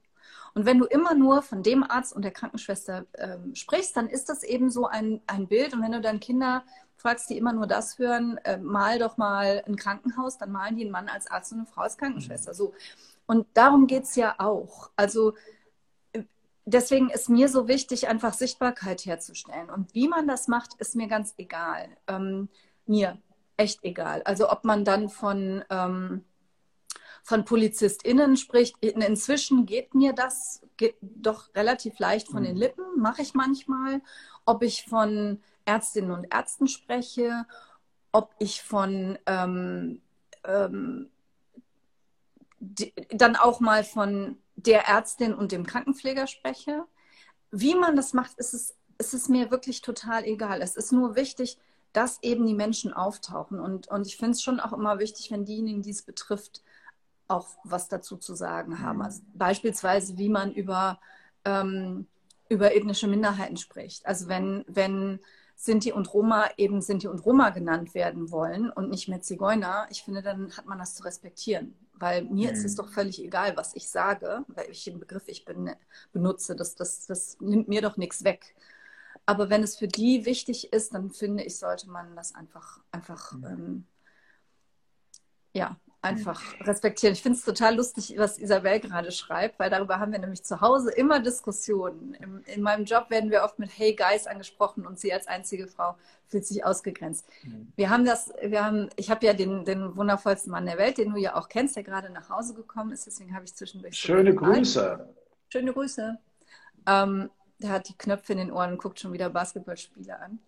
Und 0.55 0.65
wenn 0.65 0.79
du 0.79 0.85
immer 0.85 1.13
nur 1.13 1.43
von 1.43 1.61
dem 1.61 1.83
Arzt 1.83 2.15
und 2.15 2.23
der 2.23 2.31
Krankenschwester 2.31 3.05
ähm, 3.13 3.53
sprichst, 3.53 3.95
dann 3.95 4.09
ist 4.09 4.27
das 4.27 4.43
eben 4.43 4.71
so 4.71 4.87
ein, 4.87 5.21
ein 5.27 5.47
Bild. 5.47 5.73
Und 5.73 5.83
wenn 5.83 5.91
du 5.91 6.01
deine 6.01 6.19
Kinder 6.19 6.63
fragst, 7.03 7.29
die 7.29 7.37
immer 7.37 7.53
nur 7.53 7.67
das 7.67 7.99
hören, 7.99 8.37
äh, 8.45 8.57
mal 8.57 8.97
doch 8.97 9.17
mal 9.17 9.63
ein 9.67 9.75
Krankenhaus, 9.75 10.37
dann 10.37 10.51
malen 10.51 10.77
die 10.77 10.83
einen 10.83 10.91
Mann 10.91 11.09
als 11.09 11.27
Arzt 11.27 11.51
und 11.51 11.59
eine 11.59 11.67
Frau 11.67 11.81
als 11.81 11.97
Krankenschwester. 11.97 12.53
So. 12.53 12.73
Und 13.27 13.45
darum 13.53 13.85
geht 13.87 14.03
es 14.03 14.15
ja 14.15 14.35
auch. 14.39 14.89
Also 14.95 15.33
deswegen 16.65 17.09
ist 17.09 17.29
mir 17.29 17.49
so 17.49 17.67
wichtig, 17.67 18.07
einfach 18.07 18.33
Sichtbarkeit 18.33 19.05
herzustellen. 19.05 19.69
Und 19.69 19.93
wie 19.93 20.07
man 20.07 20.27
das 20.27 20.47
macht, 20.47 20.73
ist 20.79 20.95
mir 20.95 21.07
ganz 21.07 21.33
egal. 21.37 21.89
Ähm, 22.07 22.49
mir 22.85 23.17
echt 23.57 23.83
egal. 23.83 24.21
Also 24.23 24.49
ob 24.49 24.63
man 24.63 24.85
dann 24.85 25.09
von, 25.09 25.63
ähm, 25.69 26.23
von 27.21 27.45
PolizistInnen 27.45 28.37
spricht, 28.37 28.77
inzwischen 28.81 29.65
geht 29.65 29.93
mir 29.93 30.13
das 30.13 30.61
geht 30.77 30.95
doch 31.01 31.53
relativ 31.55 31.99
leicht 31.99 32.27
von 32.27 32.43
den 32.43 32.55
mhm. 32.55 32.59
Lippen, 32.61 32.85
mache 32.97 33.21
ich 33.21 33.33
manchmal. 33.33 34.01
Ob 34.45 34.63
ich 34.63 34.85
von 34.85 35.41
Ärztinnen 35.65 36.11
und 36.11 36.33
Ärzten 36.33 36.67
spreche, 36.67 37.45
ob 38.11 38.33
ich 38.39 38.61
von 38.61 39.17
ähm, 39.25 40.01
ähm, 40.45 41.09
die, 42.59 42.93
dann 43.09 43.35
auch 43.35 43.59
mal 43.59 43.83
von 43.83 44.37
der 44.55 44.87
Ärztin 44.87 45.33
und 45.33 45.51
dem 45.51 45.65
Krankenpfleger 45.65 46.27
spreche. 46.27 46.85
Wie 47.51 47.75
man 47.75 47.95
das 47.95 48.13
macht, 48.13 48.37
ist 48.37 48.53
es, 48.53 48.75
ist 48.97 49.13
es 49.13 49.29
mir 49.29 49.51
wirklich 49.51 49.81
total 49.81 50.23
egal. 50.23 50.61
Es 50.61 50.75
ist 50.75 50.91
nur 50.91 51.15
wichtig, 51.15 51.57
dass 51.91 52.21
eben 52.23 52.45
die 52.45 52.55
Menschen 52.55 52.93
auftauchen. 52.93 53.59
Und, 53.59 53.87
und 53.87 54.07
ich 54.07 54.17
finde 54.17 54.31
es 54.31 54.41
schon 54.41 54.59
auch 54.59 54.73
immer 54.73 54.99
wichtig, 54.99 55.31
wenn 55.31 55.45
diejenigen, 55.45 55.81
die 55.81 55.91
es 55.91 56.01
betrifft, 56.01 56.63
auch 57.27 57.47
was 57.63 57.87
dazu 57.87 58.17
zu 58.17 58.35
sagen 58.35 58.79
haben. 58.79 59.01
Also 59.01 59.21
beispielsweise, 59.33 60.17
wie 60.17 60.29
man 60.29 60.53
über, 60.53 60.99
ähm, 61.45 62.07
über 62.49 62.75
ethnische 62.75 63.07
Minderheiten 63.07 63.57
spricht. 63.57 64.05
Also 64.05 64.27
wenn, 64.27 64.65
wenn 64.67 65.19
Sinti 65.55 65.91
und 65.91 66.13
Roma 66.13 66.49
eben 66.57 66.81
Sinti 66.81 67.07
und 67.07 67.25
Roma 67.25 67.51
genannt 67.51 67.93
werden 67.93 68.31
wollen 68.31 68.69
und 68.69 68.89
nicht 68.89 69.07
mehr 69.07 69.21
Zigeuner, 69.21 69.87
ich 69.89 70.03
finde, 70.03 70.21
dann 70.21 70.55
hat 70.57 70.65
man 70.65 70.79
das 70.79 70.95
zu 70.95 71.03
respektieren. 71.03 71.75
Weil 71.93 72.23
mir 72.23 72.49
mhm. 72.49 72.53
ist 72.53 72.65
es 72.65 72.73
mhm. 72.73 72.77
doch 72.77 72.89
völlig 72.89 73.23
egal, 73.23 73.55
was 73.55 73.75
ich 73.75 73.89
sage, 73.89 74.43
welchen 74.47 74.99
Begriff 74.99 75.27
ich 75.27 75.45
benutze. 76.11 76.55
Das, 76.55 76.75
das, 76.75 77.05
das 77.05 77.37
nimmt 77.39 77.67
mir 77.67 77.81
doch 77.81 77.97
nichts 77.97 78.23
weg. 78.23 78.55
Aber 79.25 79.49
wenn 79.49 79.63
es 79.63 79.77
für 79.77 79.87
die 79.87 80.25
wichtig 80.25 80.73
ist, 80.73 80.93
dann 80.93 81.11
finde 81.11 81.43
ich, 81.43 81.57
sollte 81.57 81.89
man 81.89 82.15
das 82.15 82.35
einfach, 82.35 82.81
einfach 82.91 83.31
mhm. 83.31 83.45
ähm, 83.45 83.87
ja, 85.53 85.79
einfach 86.03 86.41
respektieren. 86.61 87.13
Ich 87.13 87.21
finde 87.21 87.37
es 87.37 87.45
total 87.45 87.75
lustig, 87.75 88.15
was 88.17 88.37
Isabel 88.37 88.81
gerade 88.81 89.11
schreibt, 89.11 89.57
weil 89.57 89.69
darüber 89.69 89.99
haben 89.99 90.11
wir 90.11 90.19
nämlich 90.19 90.43
zu 90.43 90.59
Hause 90.59 90.91
immer 90.91 91.21
Diskussionen. 91.21 92.13
In, 92.15 92.43
in, 92.45 92.61
meinem 92.61 92.83
Job 92.83 93.09
werden 93.09 93.31
wir 93.31 93.43
oft 93.43 93.57
mit 93.57 93.71
Hey 93.75 93.95
Guys 93.95 94.27
angesprochen 94.27 94.85
und 94.85 94.99
sie 94.99 95.13
als 95.13 95.27
einzige 95.27 95.67
Frau 95.67 95.95
fühlt 96.27 96.45
sich 96.45 96.65
ausgegrenzt. 96.65 97.25
Mhm. 97.43 97.71
Wir 97.77 97.89
haben 97.89 98.03
das, 98.03 98.33
wir 98.41 98.65
haben, 98.65 98.89
ich 98.97 99.09
habe 99.09 99.25
ja 99.25 99.33
den, 99.33 99.63
den 99.63 99.95
wundervollsten 99.95 100.51
Mann 100.51 100.65
der 100.65 100.77
Welt, 100.77 100.97
den 100.97 101.13
du 101.13 101.17
ja 101.17 101.35
auch 101.35 101.47
kennst, 101.47 101.77
der 101.77 101.83
gerade 101.83 102.09
nach 102.09 102.29
Hause 102.29 102.53
gekommen 102.53 102.91
ist, 102.91 103.07
deswegen 103.07 103.33
habe 103.33 103.45
ich 103.45 103.55
zwischendurch. 103.55 103.97
Schöne 103.97 104.35
Grüße. 104.35 105.07
Schöne 105.49 105.71
Grüße. 105.71 106.19
Ähm, 106.85 107.29
der 107.59 107.69
hat 107.69 107.87
die 107.87 107.97
Knöpfe 107.97 108.33
in 108.33 108.39
den 108.39 108.51
Ohren 108.51 108.73
und 108.73 108.77
guckt 108.77 108.99
schon 108.99 109.13
wieder 109.13 109.29
Basketballspiele 109.29 110.19
an. 110.19 110.39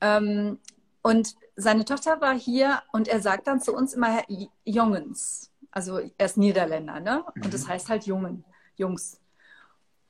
Ähm, 0.00 0.58
und 1.02 1.36
seine 1.56 1.84
Tochter 1.84 2.20
war 2.20 2.38
hier 2.38 2.82
und 2.92 3.08
er 3.08 3.20
sagt 3.20 3.46
dann 3.46 3.60
zu 3.60 3.74
uns 3.74 3.94
immer 3.94 4.22
Jungens. 4.64 5.50
Also 5.70 5.98
er 5.98 6.26
ist 6.26 6.36
Niederländer, 6.36 7.00
ne? 7.00 7.24
Und 7.42 7.52
das 7.52 7.64
mhm. 7.64 7.68
heißt 7.68 7.88
halt 7.88 8.06
Jungen, 8.06 8.44
Jungs. 8.76 9.20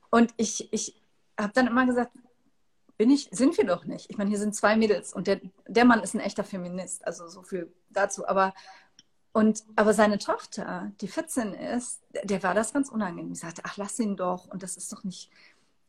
Und 0.09 0.33
ich, 0.37 0.71
ich 0.71 1.01
habe 1.37 1.53
dann 1.53 1.67
immer 1.67 1.85
gesagt, 1.85 2.11
bin 2.97 3.09
ich, 3.09 3.27
sind 3.31 3.57
wir 3.57 3.65
doch 3.65 3.85
nicht. 3.85 4.09
Ich 4.09 4.17
meine, 4.17 4.29
hier 4.29 4.39
sind 4.39 4.55
zwei 4.55 4.75
Mädels 4.75 5.13
und 5.13 5.27
der, 5.27 5.41
der 5.67 5.85
Mann 5.85 6.01
ist 6.01 6.13
ein 6.13 6.21
echter 6.21 6.43
Feminist, 6.43 7.05
also 7.05 7.27
so 7.27 7.41
viel 7.41 7.73
dazu. 7.89 8.27
Aber, 8.27 8.53
und, 9.33 9.63
aber 9.75 9.93
seine 9.93 10.17
Tochter, 10.17 10.91
die 11.01 11.07
14 11.07 11.53
ist, 11.53 12.01
der 12.23 12.41
war 12.43 12.53
das 12.53 12.71
ganz 12.71 12.89
unangenehm. 12.89 13.33
Ich 13.33 13.39
sagte, 13.39 13.63
ach, 13.65 13.75
lass 13.75 13.99
ihn 13.99 14.15
doch. 14.15 14.47
Und 14.47 14.63
das 14.63 14.77
ist 14.77 14.93
doch 14.93 15.03
nicht, 15.03 15.29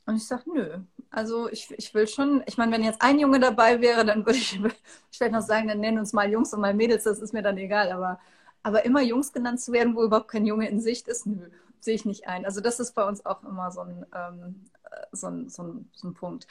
und 0.07 0.16
ich 0.16 0.27
sage, 0.27 0.45
nö. 0.53 0.79
Also 1.11 1.49
ich, 1.51 1.71
ich 1.77 1.92
will 1.95 2.07
schon, 2.07 2.42
ich 2.47 2.57
meine, 2.57 2.73
wenn 2.73 2.83
jetzt 2.83 3.03
ein 3.03 3.19
Junge 3.19 3.40
dabei 3.40 3.81
wäre, 3.81 4.05
dann 4.05 4.25
würde 4.25 4.38
ich 4.38 4.61
vielleicht 5.11 5.33
noch 5.33 5.42
sagen, 5.42 5.69
dann 5.69 5.81
nennen 5.81 5.99
uns 5.99 6.12
mal 6.12 6.31
Jungs 6.31 6.53
und 6.55 6.61
mal 6.61 6.75
Mädels, 6.75 7.05
das 7.05 7.19
ist 7.19 7.33
mir 7.33 7.42
dann 7.42 7.59
egal. 7.59 7.90
Aber, 7.90 8.21
aber 8.62 8.85
immer 8.85 9.03
Jungs 9.03 9.33
genannt 9.33 9.61
zu 9.61 9.73
werden, 9.73 9.97
wo 9.97 10.05
überhaupt 10.05 10.29
kein 10.29 10.47
Junge 10.47 10.69
in 10.69 10.81
Sicht 10.81 11.09
ist, 11.09 11.27
nö, 11.27 11.49
sehe 11.81 11.95
ich 11.95 12.05
nicht 12.05 12.29
ein. 12.29 12.45
Also 12.45 12.61
das 12.61 12.79
ist 12.79 12.92
bei 12.92 13.07
uns 13.07 13.27
auch 13.27 13.42
immer 13.42 13.73
so 13.73 13.81
ein, 13.81 14.07
ähm, 14.14 14.64
so 15.11 15.27
ein, 15.27 15.49
so 15.49 15.62
ein, 15.62 15.90
so 15.92 16.09
ein 16.09 16.14
Punkt. 16.14 16.47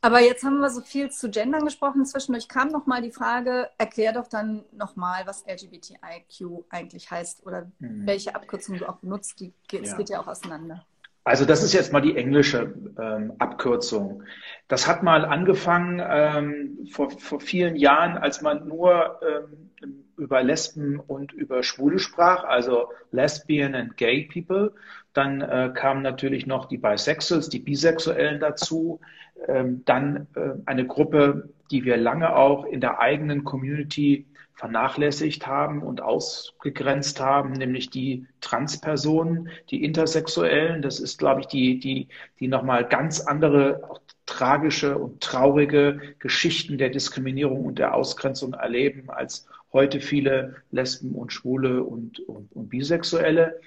Aber 0.00 0.20
jetzt 0.20 0.42
haben 0.44 0.58
wir 0.58 0.70
so 0.70 0.80
viel 0.80 1.10
zu 1.10 1.30
Gendern 1.30 1.64
gesprochen. 1.64 2.04
Zwischendurch 2.04 2.48
kam 2.48 2.68
nochmal 2.68 3.02
die 3.02 3.12
Frage, 3.12 3.70
erklär 3.78 4.12
doch 4.12 4.26
dann 4.26 4.64
nochmal, 4.72 5.26
was 5.26 5.44
LGBTIQ 5.46 6.64
eigentlich 6.70 7.10
heißt 7.10 7.46
oder 7.46 7.70
mhm. 7.78 8.06
welche 8.06 8.34
Abkürzung 8.34 8.78
du 8.78 8.88
auch 8.88 8.96
benutzt. 8.96 9.38
Die, 9.40 9.52
es 9.72 9.90
ja. 9.90 9.96
geht 9.96 10.08
ja 10.08 10.20
auch 10.20 10.26
auseinander. 10.26 10.84
Also 11.26 11.44
das 11.44 11.64
ist 11.64 11.72
jetzt 11.72 11.92
mal 11.92 12.00
die 12.00 12.16
englische 12.16 12.72
ähm, 13.00 13.32
Abkürzung. 13.40 14.22
Das 14.68 14.86
hat 14.86 15.02
mal 15.02 15.24
angefangen 15.24 16.00
ähm, 16.08 16.86
vor, 16.92 17.10
vor 17.10 17.40
vielen 17.40 17.74
Jahren, 17.74 18.16
als 18.16 18.42
man 18.42 18.68
nur 18.68 19.20
ähm, 19.22 19.72
über 20.16 20.44
Lesben 20.44 21.00
und 21.00 21.32
über 21.32 21.64
Schwule 21.64 21.98
sprach, 21.98 22.44
also 22.44 22.92
Lesbian 23.10 23.74
and 23.74 23.96
Gay 23.96 24.28
People. 24.32 24.72
Dann 25.14 25.40
äh, 25.40 25.72
kamen 25.74 26.02
natürlich 26.02 26.46
noch 26.46 26.66
die 26.66 26.78
Bisexuals, 26.78 27.48
die 27.48 27.58
Bisexuellen 27.58 28.38
dazu. 28.38 29.00
Ähm, 29.48 29.82
dann 29.84 30.28
äh, 30.36 30.50
eine 30.64 30.86
Gruppe, 30.86 31.48
die 31.72 31.84
wir 31.84 31.96
lange 31.96 32.36
auch 32.36 32.66
in 32.66 32.80
der 32.80 33.00
eigenen 33.00 33.42
Community 33.42 34.26
vernachlässigt 34.56 35.46
haben 35.46 35.82
und 35.82 36.00
ausgegrenzt 36.00 37.20
haben, 37.20 37.52
nämlich 37.52 37.90
die 37.90 38.26
Transpersonen, 38.40 39.50
die 39.70 39.84
Intersexuellen. 39.84 40.80
Das 40.80 40.98
ist, 40.98 41.18
glaube 41.18 41.42
ich, 41.42 41.46
die, 41.46 41.78
die, 41.78 42.08
die 42.40 42.48
nochmal 42.48 42.86
ganz 42.88 43.20
andere, 43.20 43.82
auch 43.88 44.00
tragische 44.24 44.98
und 44.98 45.20
traurige 45.20 46.00
Geschichten 46.18 46.78
der 46.78 46.88
Diskriminierung 46.88 47.64
und 47.64 47.78
der 47.78 47.94
Ausgrenzung 47.94 48.54
erleben, 48.54 49.08
als 49.10 49.46
heute 49.72 50.00
viele 50.00 50.56
Lesben 50.70 51.14
und 51.14 51.32
Schwule 51.32 51.84
und, 51.84 52.18
und, 52.20 52.50
und 52.52 52.68
Bisexuelle. 52.70 53.60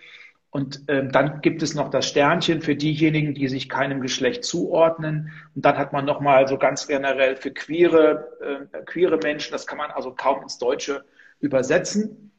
Und 0.51 0.81
ähm, 0.87 1.11
dann 1.11 1.41
gibt 1.41 1.61
es 1.61 1.75
noch 1.75 1.89
das 1.91 2.07
Sternchen 2.07 2.61
für 2.61 2.75
diejenigen, 2.75 3.35
die 3.35 3.47
sich 3.47 3.69
keinem 3.69 4.01
Geschlecht 4.01 4.43
zuordnen. 4.43 5.31
Und 5.55 5.63
dann 5.63 5.77
hat 5.77 5.93
man 5.93 6.05
nochmal 6.05 6.47
so 6.47 6.57
ganz 6.57 6.87
generell 6.87 7.35
für 7.35 7.51
queere, 7.51 8.67
äh, 8.73 8.83
queere 8.85 9.17
Menschen, 9.17 9.51
das 9.51 9.67
kann 9.67 9.77
man 9.77 9.91
also 9.91 10.11
kaum 10.11 10.41
ins 10.41 10.57
Deutsche 10.57 11.05
übersetzen. 11.39 12.31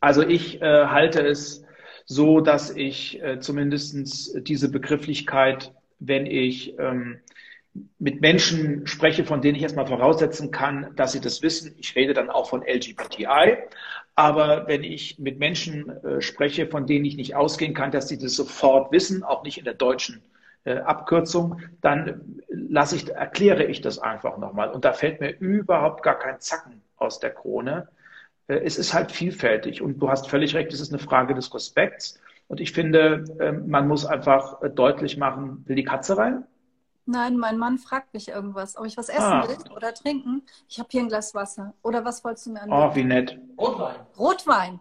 Also 0.00 0.22
ich 0.22 0.60
äh, 0.60 0.86
halte 0.86 1.20
es 1.20 1.64
so, 2.04 2.40
dass 2.40 2.70
ich 2.70 3.22
äh, 3.22 3.40
zumindest 3.40 4.46
diese 4.46 4.70
Begrifflichkeit, 4.70 5.72
wenn 5.98 6.26
ich 6.26 6.78
ähm, 6.78 7.20
mit 7.98 8.20
Menschen 8.20 8.86
spreche, 8.86 9.24
von 9.24 9.40
denen 9.40 9.56
ich 9.56 9.62
erstmal 9.62 9.86
voraussetzen 9.86 10.50
kann, 10.50 10.94
dass 10.96 11.12
sie 11.12 11.20
das 11.20 11.42
wissen. 11.42 11.74
Ich 11.78 11.94
rede 11.96 12.14
dann 12.14 12.30
auch 12.30 12.48
von 12.48 12.62
LGBTI. 12.62 13.58
Aber 14.16 14.66
wenn 14.66 14.82
ich 14.82 15.18
mit 15.18 15.38
Menschen 15.38 15.90
äh, 16.02 16.20
spreche, 16.22 16.66
von 16.66 16.86
denen 16.86 17.04
ich 17.04 17.16
nicht 17.16 17.36
ausgehen 17.36 17.74
kann, 17.74 17.90
dass 17.90 18.08
sie 18.08 18.18
das 18.18 18.34
sofort 18.34 18.90
wissen, 18.90 19.22
auch 19.22 19.44
nicht 19.44 19.58
in 19.58 19.64
der 19.64 19.74
deutschen 19.74 20.22
äh, 20.64 20.78
Abkürzung, 20.78 21.60
dann 21.82 22.40
lasse 22.48 22.96
ich, 22.96 23.08
erkläre 23.10 23.64
ich 23.64 23.82
das 23.82 23.98
einfach 23.98 24.38
nochmal. 24.38 24.70
Und 24.70 24.86
da 24.86 24.94
fällt 24.94 25.20
mir 25.20 25.36
überhaupt 25.38 26.02
gar 26.02 26.18
kein 26.18 26.40
Zacken 26.40 26.80
aus 26.96 27.20
der 27.20 27.30
Krone. 27.30 27.88
Äh, 28.48 28.60
es 28.64 28.78
ist 28.78 28.94
halt 28.94 29.12
vielfältig 29.12 29.82
und 29.82 29.98
du 29.98 30.08
hast 30.08 30.28
völlig 30.28 30.54
recht, 30.54 30.72
es 30.72 30.80
ist 30.80 30.92
eine 30.92 30.98
Frage 30.98 31.34
des 31.34 31.54
Respekts. 31.54 32.18
Und 32.48 32.60
ich 32.60 32.72
finde, 32.72 33.24
äh, 33.38 33.52
man 33.52 33.86
muss 33.86 34.06
einfach 34.06 34.62
äh, 34.62 34.70
deutlich 34.70 35.18
machen, 35.18 35.62
will 35.66 35.76
die 35.76 35.84
Katze 35.84 36.16
rein? 36.16 36.44
Nein, 37.08 37.36
mein 37.36 37.56
Mann 37.56 37.78
fragt 37.78 38.12
mich 38.14 38.28
irgendwas, 38.28 38.76
ob 38.76 38.84
ich 38.84 38.96
was 38.96 39.08
essen 39.08 39.22
ah. 39.22 39.48
will 39.48 39.56
oder 39.72 39.94
trinken. 39.94 40.42
Ich 40.68 40.80
habe 40.80 40.88
hier 40.90 41.02
ein 41.02 41.08
Glas 41.08 41.34
Wasser. 41.34 41.72
Oder 41.82 42.04
was 42.04 42.24
wolltest 42.24 42.46
du 42.46 42.50
mir 42.50 42.62
anbieten? 42.62 42.82
Oh, 42.82 42.94
wie 42.96 43.04
nett. 43.04 43.38
Rotwein. 43.56 43.96
Rotwein. 44.18 44.80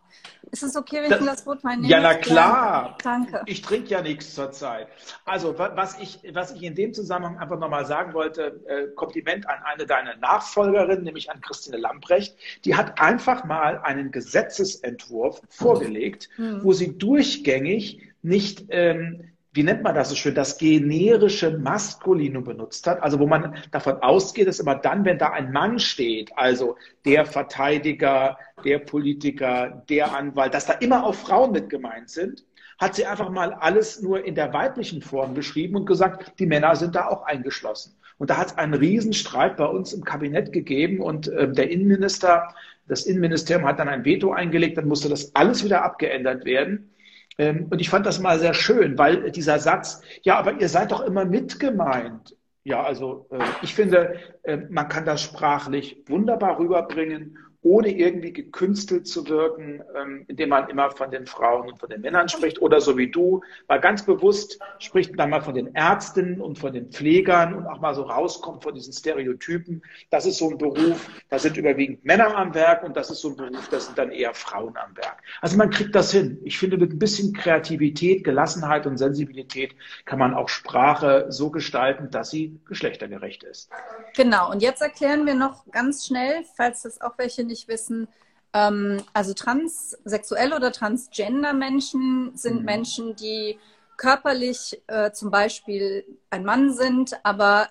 Ist 0.51 0.63
es 0.63 0.75
okay, 0.75 1.03
wenn 1.03 1.11
ich 1.11 1.17
ein 1.17 1.23
Glas 1.23 1.45
Rotwein 1.45 1.81
nehme? 1.81 1.91
Ja, 1.91 2.01
na 2.01 2.15
klar. 2.15 2.97
Danke. 3.03 3.43
Ich 3.45 3.61
trinke 3.61 3.89
ja 3.89 4.01
nichts 4.01 4.33
zurzeit. 4.33 4.87
Also, 5.25 5.57
was 5.59 5.99
ich, 5.99 6.19
was 6.33 6.51
ich 6.51 6.63
in 6.63 6.73
dem 6.73 6.95
Zusammenhang 6.95 7.37
einfach 7.37 7.59
nochmal 7.59 7.85
sagen 7.85 8.13
wollte, 8.13 8.59
äh, 8.67 8.87
Kompliment 8.95 9.47
an 9.47 9.59
eine 9.63 9.85
deiner 9.85 10.15
Nachfolgerinnen, 10.15 11.03
nämlich 11.03 11.29
an 11.29 11.41
Christine 11.41 11.77
Lamprecht. 11.77 12.35
Die 12.65 12.75
hat 12.75 12.99
einfach 12.99 13.43
mal 13.43 13.77
einen 13.79 14.11
Gesetzesentwurf 14.11 15.41
vorgelegt, 15.49 16.29
mhm. 16.37 16.63
wo 16.63 16.73
sie 16.73 16.97
durchgängig 16.97 18.01
nicht 18.23 18.65
ähm, 18.69 19.34
wie 19.55 19.63
nennt 19.63 19.83
man 19.83 19.95
das 19.95 20.09
so 20.09 20.15
schön, 20.15 20.35
das 20.35 20.57
generische 20.57 21.57
Maskulinum 21.57 22.43
benutzt 22.43 22.85
hat, 22.87 23.01
also 23.01 23.19
wo 23.19 23.25
man 23.25 23.55
davon 23.71 23.95
ausgeht, 24.01 24.47
dass 24.47 24.59
immer 24.59 24.75
dann, 24.75 25.05
wenn 25.05 25.17
da 25.17 25.31
ein 25.31 25.51
Mann 25.53 25.79
steht, 25.79 26.31
also 26.37 26.75
der 27.05 27.25
Verteidiger, 27.25 28.37
der 28.65 28.79
Politiker, 28.79 29.83
der 29.89 30.13
Anwalt, 30.13 30.53
dass 30.53 30.65
da 30.65 30.73
immer 30.73 31.05
auch 31.05 31.15
Frauen 31.15 31.53
mit 31.53 31.69
gemeint 31.69 32.09
sind, 32.09 32.43
hat 32.79 32.95
sie 32.95 33.05
einfach 33.05 33.29
mal 33.29 33.53
alles 33.53 34.01
nur 34.01 34.25
in 34.25 34.35
der 34.35 34.51
weiblichen 34.51 35.01
Form 35.01 35.33
beschrieben 35.33 35.77
und 35.77 35.85
gesagt, 35.85 36.33
die 36.37 36.45
Männer 36.45 36.75
sind 36.75 36.95
da 36.95 37.07
auch 37.07 37.23
eingeschlossen. 37.23 37.95
Und 38.17 38.29
da 38.29 38.37
hat 38.37 38.47
es 38.47 38.57
einen 38.57 38.73
Riesenstreit 38.73 39.55
bei 39.55 39.65
uns 39.65 39.93
im 39.93 40.03
Kabinett 40.03 40.51
gegeben 40.51 40.99
und 40.99 41.29
äh, 41.29 41.49
der 41.49 41.69
Innenminister, 41.69 42.53
das 42.87 43.05
Innenministerium 43.05 43.65
hat 43.65 43.79
dann 43.79 43.87
ein 43.87 44.03
Veto 44.03 44.33
eingelegt, 44.33 44.77
dann 44.77 44.89
musste 44.89 45.07
das 45.07 45.33
alles 45.33 45.63
wieder 45.63 45.83
abgeändert 45.83 46.43
werden. 46.43 46.91
Ähm, 47.37 47.67
und 47.69 47.81
ich 47.81 47.89
fand 47.89 48.05
das 48.05 48.19
mal 48.19 48.39
sehr 48.39 48.53
schön, 48.53 48.97
weil 48.97 49.31
dieser 49.31 49.59
Satz, 49.59 50.01
ja, 50.23 50.37
aber 50.37 50.59
ihr 50.59 50.69
seid 50.69 50.91
doch 50.91 51.01
immer 51.01 51.25
mitgemeint. 51.25 52.35
Ja, 52.63 52.83
also 52.83 53.27
äh, 53.31 53.43
ich 53.61 53.75
finde, 53.75 54.15
äh, 54.43 54.57
man 54.57 54.89
kann 54.89 55.05
das 55.05 55.21
sprachlich 55.21 56.03
wunderbar 56.07 56.57
rüberbringen 56.57 57.37
ohne 57.65 57.89
irgendwie 57.89 58.31
gekünstelt 58.31 59.07
zu 59.07 59.27
wirken, 59.27 59.83
ähm, 59.99 60.23
indem 60.27 60.49
man 60.49 60.69
immer 60.69 60.91
von 60.91 61.09
den 61.09 61.25
Frauen 61.25 61.67
und 61.67 61.79
von 61.79 61.89
den 61.89 62.01
Männern 62.01 62.29
spricht 62.29 62.61
oder 62.61 62.79
so 62.79 62.95
wie 62.95 63.09
du, 63.09 63.41
mal 63.67 63.79
ganz 63.79 64.05
bewusst 64.05 64.59
spricht 64.77 65.15
man 65.15 65.31
mal 65.31 65.41
von 65.41 65.55
den 65.55 65.73
Ärzten 65.73 66.39
und 66.39 66.59
von 66.59 66.73
den 66.73 66.91
Pflegern 66.91 67.55
und 67.55 67.65
auch 67.65 67.79
mal 67.79 67.95
so 67.95 68.03
rauskommt 68.03 68.61
von 68.61 68.75
diesen 68.75 68.93
Stereotypen. 68.93 69.81
Das 70.11 70.27
ist 70.27 70.37
so 70.37 70.51
ein 70.51 70.59
Beruf, 70.59 71.09
da 71.29 71.39
sind 71.39 71.57
überwiegend 71.57 72.05
Männer 72.05 72.37
am 72.37 72.53
Werk 72.53 72.83
und 72.83 72.95
das 72.95 73.09
ist 73.09 73.21
so 73.21 73.29
ein 73.29 73.35
Beruf, 73.35 73.67
da 73.69 73.79
sind 73.79 73.97
dann 73.97 74.11
eher 74.11 74.35
Frauen 74.35 74.77
am 74.77 74.95
Werk. 74.95 75.23
Also 75.41 75.57
man 75.57 75.71
kriegt 75.71 75.95
das 75.95 76.11
hin. 76.11 76.37
Ich 76.43 76.59
finde, 76.59 76.77
mit 76.77 76.93
ein 76.93 76.99
bisschen 76.99 77.33
Kreativität, 77.33 78.23
Gelassenheit 78.23 78.85
und 78.85 78.99
Sensibilität 78.99 79.75
kann 80.05 80.19
man 80.19 80.35
auch 80.35 80.49
Sprache 80.49 81.25
so 81.29 81.49
gestalten, 81.49 82.11
dass 82.11 82.29
sie 82.29 82.59
geschlechtergerecht 82.67 83.43
ist. 83.43 83.71
Genau. 84.15 84.51
Und 84.51 84.61
jetzt 84.61 84.83
erklären 84.83 85.25
wir 85.25 85.33
noch 85.33 85.65
ganz 85.71 86.05
schnell, 86.05 86.43
falls 86.55 86.83
das 86.83 87.01
auch 87.01 87.17
welche 87.17 87.43
nicht 87.43 87.54
nicht 87.55 87.67
wissen, 87.67 88.07
ähm, 88.53 89.01
also 89.13 89.33
transsexuelle 89.33 90.55
oder 90.55 90.71
transgender 90.71 91.53
Menschen 91.53 92.35
sind 92.35 92.59
mhm. 92.59 92.65
Menschen, 92.65 93.15
die 93.15 93.59
körperlich 93.97 94.81
äh, 94.87 95.11
zum 95.11 95.31
Beispiel 95.31 96.05
ein 96.29 96.43
Mann 96.43 96.73
sind, 96.73 97.17
aber 97.23 97.69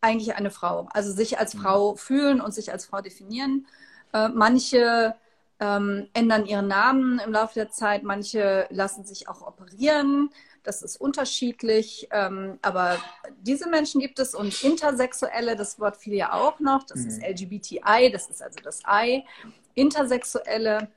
eigentlich 0.00 0.36
eine 0.36 0.50
Frau. 0.50 0.88
Also 0.92 1.12
sich 1.12 1.38
als 1.38 1.54
mhm. 1.54 1.60
Frau 1.60 1.94
fühlen 1.96 2.40
und 2.40 2.52
sich 2.54 2.72
als 2.72 2.86
Frau 2.86 3.00
definieren. 3.00 3.66
Äh, 4.12 4.28
manche 4.28 5.14
ähm, 5.60 6.08
ändern 6.14 6.46
ihren 6.46 6.68
Namen 6.68 7.18
im 7.20 7.32
Laufe 7.32 7.54
der 7.54 7.70
Zeit, 7.70 8.02
manche 8.02 8.66
lassen 8.70 9.04
sich 9.04 9.28
auch 9.28 9.42
operieren. 9.42 10.30
Das 10.64 10.82
ist 10.82 10.96
unterschiedlich, 10.96 12.08
ähm, 12.10 12.58
aber 12.62 12.96
diese 13.42 13.68
Menschen 13.68 14.00
gibt 14.00 14.18
es 14.18 14.34
und 14.34 14.64
Intersexuelle, 14.64 15.56
das 15.56 15.78
Wort 15.78 15.96
fiel 15.98 16.14
ja 16.14 16.32
auch 16.32 16.58
noch, 16.58 16.84
das 16.84 17.00
mhm. 17.00 17.08
ist 17.08 17.22
LGBTI, 17.22 18.10
das 18.10 18.28
ist 18.28 18.42
also 18.42 18.58
das 18.62 18.80
I. 18.88 19.24
Intersexuelle 19.74 20.88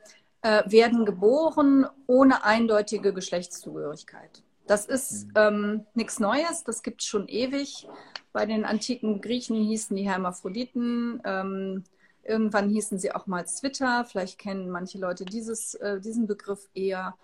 äh, 0.42 0.64
werden 0.66 1.06
geboren 1.06 1.86
ohne 2.08 2.44
eindeutige 2.46 3.14
Geschlechtszugehörigkeit. 3.14 4.42
Das 4.68 4.86
ist 4.86 5.28
mhm. 5.28 5.34
ähm, 5.36 5.86
nichts 5.94 6.20
Neues, 6.20 6.64
das 6.64 6.82
gibt 6.82 7.02
es 7.02 7.08
schon 7.08 7.28
ewig. 7.28 7.88
Bei 8.32 8.46
den 8.46 8.66
antiken 8.66 9.20
Griechen 9.20 9.58
hießen 9.58 9.96
die 9.96 10.08
Hermaphroditen. 10.08 11.22
Ähm, 11.26 11.84
irgendwann 12.24 12.70
hießen 12.70 13.00
sie 13.00 13.12
auch 13.14 13.28
mal 13.28 13.48
Zwitter. 13.48 14.06
Vielleicht 14.06 14.38
kennen 14.38 14.70
manche 14.70 14.98
Leute 15.00 15.26
dieses, 15.26 15.74
äh, 15.76 16.00
diesen 16.00 16.28
Begriff 16.28 16.70
eher. 16.74 17.18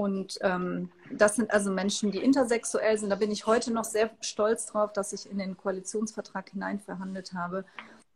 Und 0.00 0.38
ähm, 0.40 0.90
das 1.10 1.36
sind 1.36 1.50
also 1.50 1.70
Menschen, 1.70 2.10
die 2.10 2.24
intersexuell 2.24 2.96
sind. 2.96 3.10
Da 3.10 3.16
bin 3.16 3.30
ich 3.30 3.44
heute 3.44 3.70
noch 3.70 3.84
sehr 3.84 4.08
stolz 4.22 4.64
drauf, 4.64 4.94
dass 4.94 5.12
ich 5.12 5.30
in 5.30 5.36
den 5.36 5.58
Koalitionsvertrag 5.58 6.48
hinein 6.48 6.80
verhandelt 6.80 7.34
habe, 7.34 7.66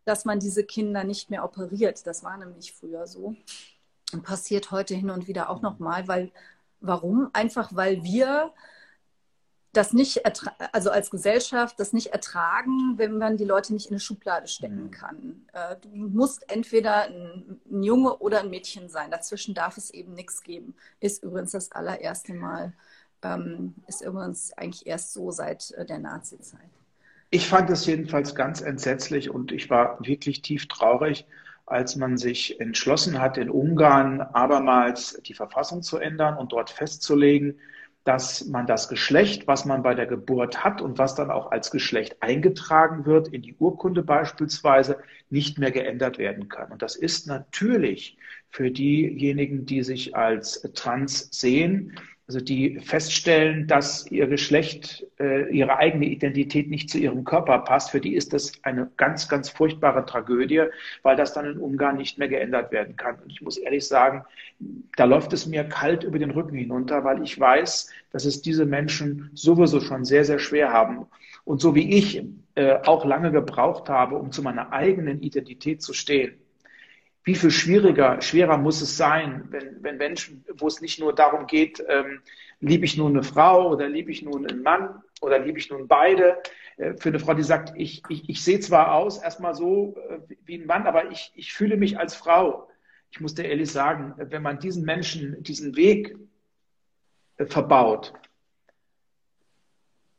dass 0.07 0.25
man 0.25 0.41
diese 0.41 0.65
Kinder 0.65 1.05
nicht 1.05 1.29
mehr 1.29 1.45
operiert. 1.45 2.07
Das 2.07 2.25
war 2.25 2.39
nämlich 2.39 2.73
früher 2.73 3.07
so. 3.07 3.37
Und 4.15 4.23
passiert 4.23 4.71
heute 4.71 4.95
hin 4.95 5.11
und 5.11 5.29
wieder 5.29 5.51
auch 5.51 5.61
nochmal, 5.61 6.09
weil, 6.09 6.33
warum? 6.81 7.29
Einfach 7.35 7.77
weil 7.77 8.03
wir 8.03 8.55
das 9.77 9.93
nicht, 9.93 10.23
also 10.73 10.91
als 10.91 11.11
Gesellschaft, 11.11 11.79
das 11.79 11.93
nicht 11.93 12.09
ertragen, 12.09 12.95
wenn 12.97 13.19
man 13.19 13.37
die 13.37 13.45
Leute 13.45 13.73
nicht 13.73 13.87
in 13.87 13.93
eine 13.93 14.01
Schublade 14.01 14.47
stecken 14.47 14.85
mhm. 14.85 14.91
kann. 14.91 15.47
Äh, 15.53 15.77
du 15.83 15.89
musst 15.89 16.51
entweder 16.51 17.05
ein, 17.05 17.61
ein, 17.71 17.83
Junge 17.83 18.17
oder 18.19 18.41
ein 18.41 18.51
Mädchen 18.51 18.89
sein. 18.89 19.11
Dazwischen 19.11 19.55
darf 19.55 19.77
es 19.77 19.91
eben 19.91 20.15
nichts 20.15 20.43
geben. 20.43 20.75
Ist 21.01 21.23
übrigens 21.23 21.53
das 21.53 21.73
allererste 21.73 22.35
Mal, 22.35 22.73
ähm, 23.23 23.75
ist 23.87 24.03
übrigens 24.03 24.53
eigentlich 24.53 24.87
erst 24.87 25.13
so 25.13 25.31
seit 25.31 25.71
äh, 25.73 25.85
der 25.85 25.99
Nazi-Zeit. 25.99 26.61
Ich 27.31 27.49
fand 27.49 27.69
es 27.71 27.87
jedenfalls 27.87 28.35
ganz 28.35 28.61
entsetzlich 28.61 29.31
und 29.31 29.51
ich 29.51 29.69
war 29.71 29.99
wirklich 30.01 30.43
tief 30.43 30.69
traurig, 30.69 31.27
als 31.67 31.97
man 31.97 32.17
sich 32.17 32.61
entschlossen 32.61 33.21
hat, 33.21 33.39
in 33.39 33.51
Ungarn 33.51 34.21
abermals 34.21 35.21
die 35.25 35.35
Verfassung 35.35 35.83
zu 35.83 35.97
ändern 35.99 36.37
und 36.37 36.53
dort 36.53 36.71
festzulegen, 36.71 37.59
dass 38.05 38.45
man 38.47 38.67
das 38.67 38.89
Geschlecht, 38.89 39.47
was 39.47 39.65
man 39.65 39.83
bei 39.83 39.95
der 39.95 40.07
Geburt 40.07 40.63
hat 40.63 40.83
und 40.83 40.99
was 40.99 41.15
dann 41.15 41.31
auch 41.31 41.51
als 41.51 41.71
Geschlecht 41.71 42.19
eingetragen 42.21 43.07
wird, 43.07 43.29
in 43.29 43.41
die 43.41 43.57
Urkunde 43.59 44.03
beispielsweise, 44.03 44.99
nicht 45.31 45.59
mehr 45.59 45.71
geändert 45.71 46.19
werden 46.19 46.49
kann. 46.49 46.71
Und 46.71 46.83
das 46.83 46.97
ist 46.97 47.27
natürlich 47.27 48.19
für 48.51 48.71
diejenigen, 48.71 49.65
die 49.65 49.83
sich 49.83 50.15
als 50.15 50.61
trans 50.75 51.29
sehen, 51.33 51.99
also 52.27 52.41
die 52.41 52.81
feststellen, 52.81 53.67
dass 53.67 54.11
ihr 54.11 54.27
Geschlecht, 54.27 55.07
äh, 55.21 55.51
ihre 55.51 55.77
eigene 55.77 56.07
Identität 56.07 56.71
nicht 56.71 56.89
zu 56.89 56.99
ihrem 56.99 57.25
Körper 57.25 57.59
passt, 57.59 57.91
für 57.91 58.01
die 58.01 58.15
ist 58.15 58.33
das 58.33 58.53
eine 58.63 58.91
ganz, 58.97 59.29
ganz 59.29 59.51
furchtbare 59.51 60.07
Tragödie, 60.07 60.65
weil 61.03 61.17
das 61.17 61.35
dann 61.35 61.45
in 61.45 61.59
Ungarn 61.59 61.99
nicht 61.99 62.19
mehr 62.19 62.29
geändert 62.29 62.73
werden 62.73 62.97
kann. 62.97 63.17
Und 63.23 63.31
ich 63.31 63.43
muss 63.43 63.59
ehrlich 63.59 63.87
sagen, 63.87 64.25
da 64.97 65.05
läuft 65.05 65.35
es 65.35 65.47
mir 65.47 65.65
kalt 65.65 66.03
über 66.03 66.19
den 66.19 66.31
Rücken 66.31 66.57
hinunter, 66.57 67.05
weil 67.05 67.23
ich 67.23 67.39
weiß, 67.39 67.91
dass 68.11 68.25
es 68.25 68.41
diese 68.41 68.65
Menschen 68.65 69.31
sowieso 69.35 69.81
schon 69.81 70.07
sehr, 70.07 70.25
sehr 70.25 70.39
schwer 70.39 70.73
haben. 70.73 71.07
Und 71.45 71.61
so 71.61 71.75
wie 71.75 71.95
ich 71.95 72.25
äh, 72.55 72.77
auch 72.85 73.05
lange 73.05 73.33
gebraucht 73.33 73.91
habe, 73.91 74.17
um 74.17 74.33
zu 74.33 74.41
meiner 74.41 74.73
eigenen 74.73 75.21
Identität 75.21 75.83
zu 75.83 75.93
stehen, 75.93 76.39
wie 77.25 77.35
viel 77.35 77.51
schwieriger, 77.51 78.21
schwerer 78.21 78.59
muss 78.59 78.83
es 78.83 78.97
sein, 78.97 79.47
wenn, 79.49 79.83
wenn 79.83 79.97
Menschen, 79.97 80.45
wo 80.59 80.67
es 80.67 80.81
nicht 80.81 81.01
nur 81.01 81.15
darum 81.15 81.47
geht, 81.47 81.83
ähm, 81.89 82.21
liebe 82.61 82.85
ich 82.85 82.97
nun 82.97 83.13
eine 83.13 83.23
Frau 83.23 83.71
oder 83.71 83.89
liebe 83.89 84.11
ich 84.11 84.23
nun 84.23 84.47
einen 84.47 84.63
Mann 84.63 85.03
oder 85.23 85.39
liebe 85.39 85.59
ich 85.59 85.71
nun 85.71 85.89
beide, 85.89 86.37
äh, 86.77 86.95
für 86.95 87.09
eine 87.09 87.19
Frau, 87.19 87.33
die 87.35 87.43
sagt, 87.43 87.73
ich, 87.77 88.03
ich, 88.09 88.29
ich 88.29 88.45
sehe 88.45 88.61
zwar 88.61 88.93
aus 88.93 89.23
erstmal 89.23 89.55
so 89.55 89.97
äh, 90.09 90.19
wie 90.45 90.59
ein 90.59 90.67
Mann, 90.67 90.87
aber 90.87 91.11
ich, 91.11 91.33
ich 91.35 91.53
fühle 91.53 91.79
mich 91.79 91.99
als 91.99 92.15
Frau. 92.15 92.69
Ich 93.11 93.21
muss 93.21 93.35
dir 93.35 93.45
ehrlich 93.45 93.71
sagen, 93.71 94.15
wenn 94.19 94.43
man 94.43 94.59
diesen 94.59 94.85
Menschen 94.85 95.43
diesen 95.43 95.77
Weg 95.77 96.17
äh, 97.39 97.47
verbaut, 97.47 98.13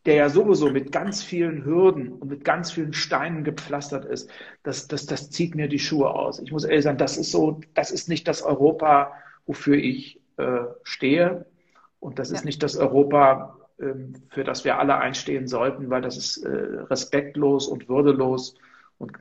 der 0.05 0.15
ja 0.15 0.29
sowieso 0.29 0.69
mit 0.69 0.91
ganz 0.91 1.23
vielen 1.23 1.65
Hürden 1.65 2.13
und 2.13 2.29
mit 2.29 2.45
ganz 2.45 2.71
vielen 2.71 2.93
Steinen 2.93 3.43
gepflastert 3.43 4.05
ist, 4.05 4.29
das, 4.63 4.87
das, 4.87 5.05
das 5.05 5.31
zieht 5.31 5.55
mir 5.55 5.67
die 5.67 5.79
Schuhe 5.79 6.11
aus. 6.11 6.39
Ich 6.39 6.51
muss 6.51 6.63
ehrlich 6.63 6.83
sagen, 6.83 6.97
das 6.97 7.17
ist 7.17 7.31
so, 7.31 7.59
das 7.73 7.91
ist 7.91 8.07
nicht 8.07 8.27
das 8.27 8.43
Europa, 8.43 9.13
wofür 9.47 9.75
ich 9.75 10.21
äh, 10.37 10.65
stehe. 10.83 11.45
Und 11.99 12.19
das 12.19 12.29
ja. 12.29 12.35
ist 12.35 12.45
nicht 12.45 12.61
das 12.61 12.77
Europa, 12.77 13.57
ähm, 13.79 14.13
für 14.29 14.43
das 14.43 14.63
wir 14.63 14.77
alle 14.77 14.97
einstehen 14.97 15.47
sollten, 15.47 15.89
weil 15.89 16.01
das 16.01 16.17
ist 16.17 16.37
äh, 16.37 16.49
respektlos 16.49 17.67
und 17.67 17.89
würdelos 17.89 18.55
und 18.99 19.11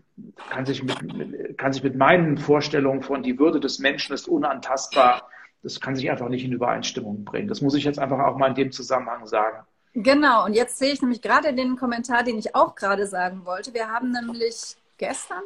kann 0.50 0.66
sich 0.66 0.82
mit, 0.82 1.58
kann 1.58 1.72
sich 1.72 1.82
mit 1.82 1.96
meinen 1.96 2.36
Vorstellungen 2.36 3.02
von 3.02 3.22
die 3.22 3.38
Würde 3.38 3.58
des 3.58 3.78
Menschen 3.78 4.14
ist 4.14 4.28
unantastbar, 4.28 5.28
das 5.62 5.80
kann 5.80 5.96
sich 5.96 6.10
einfach 6.10 6.28
nicht 6.28 6.44
in 6.44 6.52
Übereinstimmung 6.52 7.24
bringen. 7.24 7.48
Das 7.48 7.62
muss 7.62 7.74
ich 7.74 7.84
jetzt 7.84 7.98
einfach 7.98 8.18
auch 8.18 8.36
mal 8.36 8.48
in 8.48 8.54
dem 8.54 8.70
Zusammenhang 8.70 9.26
sagen. 9.26 9.66
Genau, 9.94 10.44
und 10.44 10.54
jetzt 10.54 10.78
sehe 10.78 10.92
ich 10.92 11.00
nämlich 11.00 11.22
gerade 11.22 11.54
den 11.54 11.76
Kommentar, 11.76 12.24
den 12.24 12.36
ich 12.36 12.56
auch 12.56 12.74
gerade 12.74 13.06
sagen 13.06 13.44
wollte. 13.44 13.72
Wir 13.74 13.88
haben 13.88 14.10
nämlich 14.10 14.76
gestern, 14.98 15.42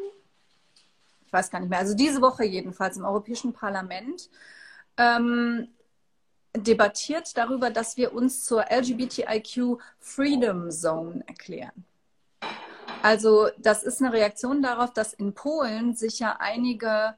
ich 1.26 1.32
weiß 1.32 1.50
gar 1.50 1.60
nicht 1.60 1.68
mehr, 1.68 1.80
also 1.80 1.94
diese 1.94 2.22
Woche 2.22 2.44
jedenfalls 2.44 2.96
im 2.96 3.04
Europäischen 3.04 3.52
Parlament 3.52 4.30
ähm, 4.96 5.68
debattiert 6.56 7.36
darüber, 7.36 7.68
dass 7.68 7.98
wir 7.98 8.14
uns 8.14 8.44
zur 8.44 8.64
LGBTIQ 8.70 9.78
Freedom 10.00 10.70
Zone 10.70 11.22
erklären. 11.26 11.84
Also 13.02 13.48
das 13.58 13.82
ist 13.82 14.00
eine 14.00 14.14
Reaktion 14.14 14.62
darauf, 14.62 14.94
dass 14.94 15.12
in 15.12 15.34
Polen 15.34 15.94
sich 15.94 16.20
ja 16.20 16.36
einige 16.40 17.14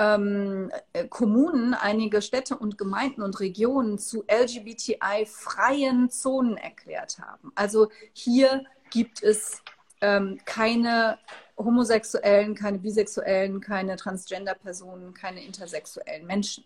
ähm, 0.00 0.72
Kommunen, 1.10 1.74
einige 1.74 2.22
Städte 2.22 2.56
und 2.56 2.78
Gemeinden 2.78 3.20
und 3.20 3.38
Regionen 3.38 3.98
zu 3.98 4.24
LGBTI-freien 4.26 6.08
Zonen 6.08 6.56
erklärt 6.56 7.18
haben. 7.18 7.52
Also 7.54 7.90
hier 8.14 8.64
gibt 8.88 9.22
es 9.22 9.62
ähm, 10.00 10.40
keine 10.46 11.18
Homosexuellen, 11.58 12.54
keine 12.54 12.78
Bisexuellen, 12.78 13.60
keine 13.60 13.96
Transgender-Personen, 13.96 15.12
keine 15.12 15.44
intersexuellen 15.44 16.26
Menschen. 16.26 16.64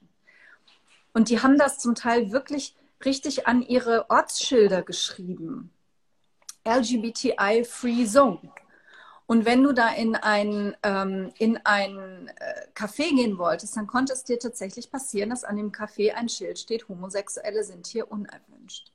Und 1.12 1.28
die 1.28 1.42
haben 1.42 1.58
das 1.58 1.80
zum 1.80 1.96
Teil 1.96 2.30
wirklich 2.30 2.76
richtig 3.04 3.48
an 3.48 3.62
ihre 3.62 4.08
Ortsschilder 4.10 4.82
geschrieben. 4.82 5.72
LGBTI 6.64 7.64
Free 7.64 8.06
Zone. 8.06 8.38
Und 9.26 9.46
wenn 9.46 9.62
du 9.62 9.72
da 9.72 9.88
in 9.88 10.16
ein, 10.16 10.76
ähm, 10.82 11.32
in 11.38 11.58
ein 11.64 12.28
äh, 12.28 12.66
Café 12.74 13.14
gehen 13.14 13.38
wolltest, 13.38 13.76
dann 13.76 13.86
konnte 13.86 14.12
es 14.12 14.24
dir 14.24 14.38
tatsächlich 14.38 14.90
passieren, 14.90 15.30
dass 15.30 15.44
an 15.44 15.56
dem 15.56 15.72
Café 15.72 16.12
ein 16.12 16.28
Schild 16.28 16.58
steht, 16.58 16.88
Homosexuelle 16.88 17.64
sind 17.64 17.86
hier 17.86 18.10
unerwünscht. 18.10 18.92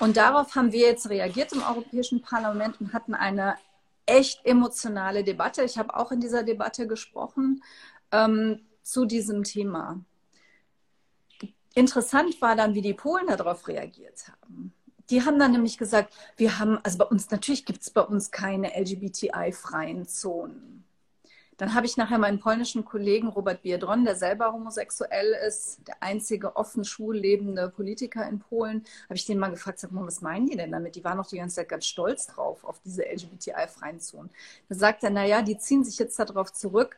Und 0.00 0.16
darauf 0.16 0.54
haben 0.56 0.72
wir 0.72 0.88
jetzt 0.88 1.10
reagiert 1.10 1.52
im 1.52 1.62
Europäischen 1.62 2.22
Parlament 2.22 2.80
und 2.80 2.92
hatten 2.94 3.14
eine 3.14 3.56
echt 4.06 4.44
emotionale 4.44 5.22
Debatte. 5.22 5.62
Ich 5.62 5.78
habe 5.78 5.96
auch 5.96 6.10
in 6.12 6.20
dieser 6.20 6.42
Debatte 6.42 6.86
gesprochen 6.86 7.62
ähm, 8.10 8.66
zu 8.82 9.04
diesem 9.04 9.44
Thema. 9.44 10.00
Interessant 11.74 12.40
war 12.40 12.56
dann, 12.56 12.74
wie 12.74 12.82
die 12.82 12.94
Polen 12.94 13.26
darauf 13.26 13.68
reagiert 13.68 14.28
haben. 14.28 14.74
Die 15.10 15.24
haben 15.24 15.38
dann 15.38 15.52
nämlich 15.52 15.78
gesagt, 15.78 16.14
wir 16.36 16.58
haben, 16.58 16.78
also 16.82 16.98
bei 16.98 17.04
uns, 17.04 17.30
natürlich 17.30 17.64
gibt 17.64 17.82
es 17.82 17.90
bei 17.90 18.02
uns 18.02 18.30
keine 18.30 18.78
LGBTI-freien 18.78 20.06
Zonen. 20.06 20.84
Dann 21.58 21.74
habe 21.74 21.86
ich 21.86 21.96
nachher 21.96 22.18
meinen 22.18 22.40
polnischen 22.40 22.84
Kollegen 22.84 23.28
Robert 23.28 23.62
Biedron, 23.62 24.04
der 24.04 24.16
selber 24.16 24.52
homosexuell 24.52 25.36
ist, 25.46 25.78
der 25.86 26.02
einzige 26.02 26.56
offen 26.56 26.84
schwul 26.84 27.16
lebende 27.16 27.68
Politiker 27.68 28.26
in 28.28 28.40
Polen, 28.40 28.82
habe 29.04 29.14
ich 29.14 29.26
den 29.26 29.38
mal 29.38 29.50
gefragt, 29.50 29.78
sag 29.78 29.92
mal, 29.92 30.06
was 30.06 30.22
meinen 30.22 30.46
die 30.46 30.56
denn 30.56 30.72
damit? 30.72 30.96
Die 30.96 31.04
waren 31.04 31.18
doch 31.18 31.28
die 31.28 31.36
ganze 31.36 31.56
Zeit 31.56 31.68
ganz 31.68 31.86
stolz 31.86 32.26
drauf, 32.26 32.64
auf 32.64 32.80
diese 32.84 33.02
LGBTI-freien 33.04 34.00
Zonen. 34.00 34.30
Da 34.68 34.74
sagt 34.74 35.04
er, 35.04 35.10
naja, 35.10 35.42
die 35.42 35.58
ziehen 35.58 35.84
sich 35.84 35.98
jetzt 35.98 36.18
darauf 36.18 36.52
zurück, 36.52 36.96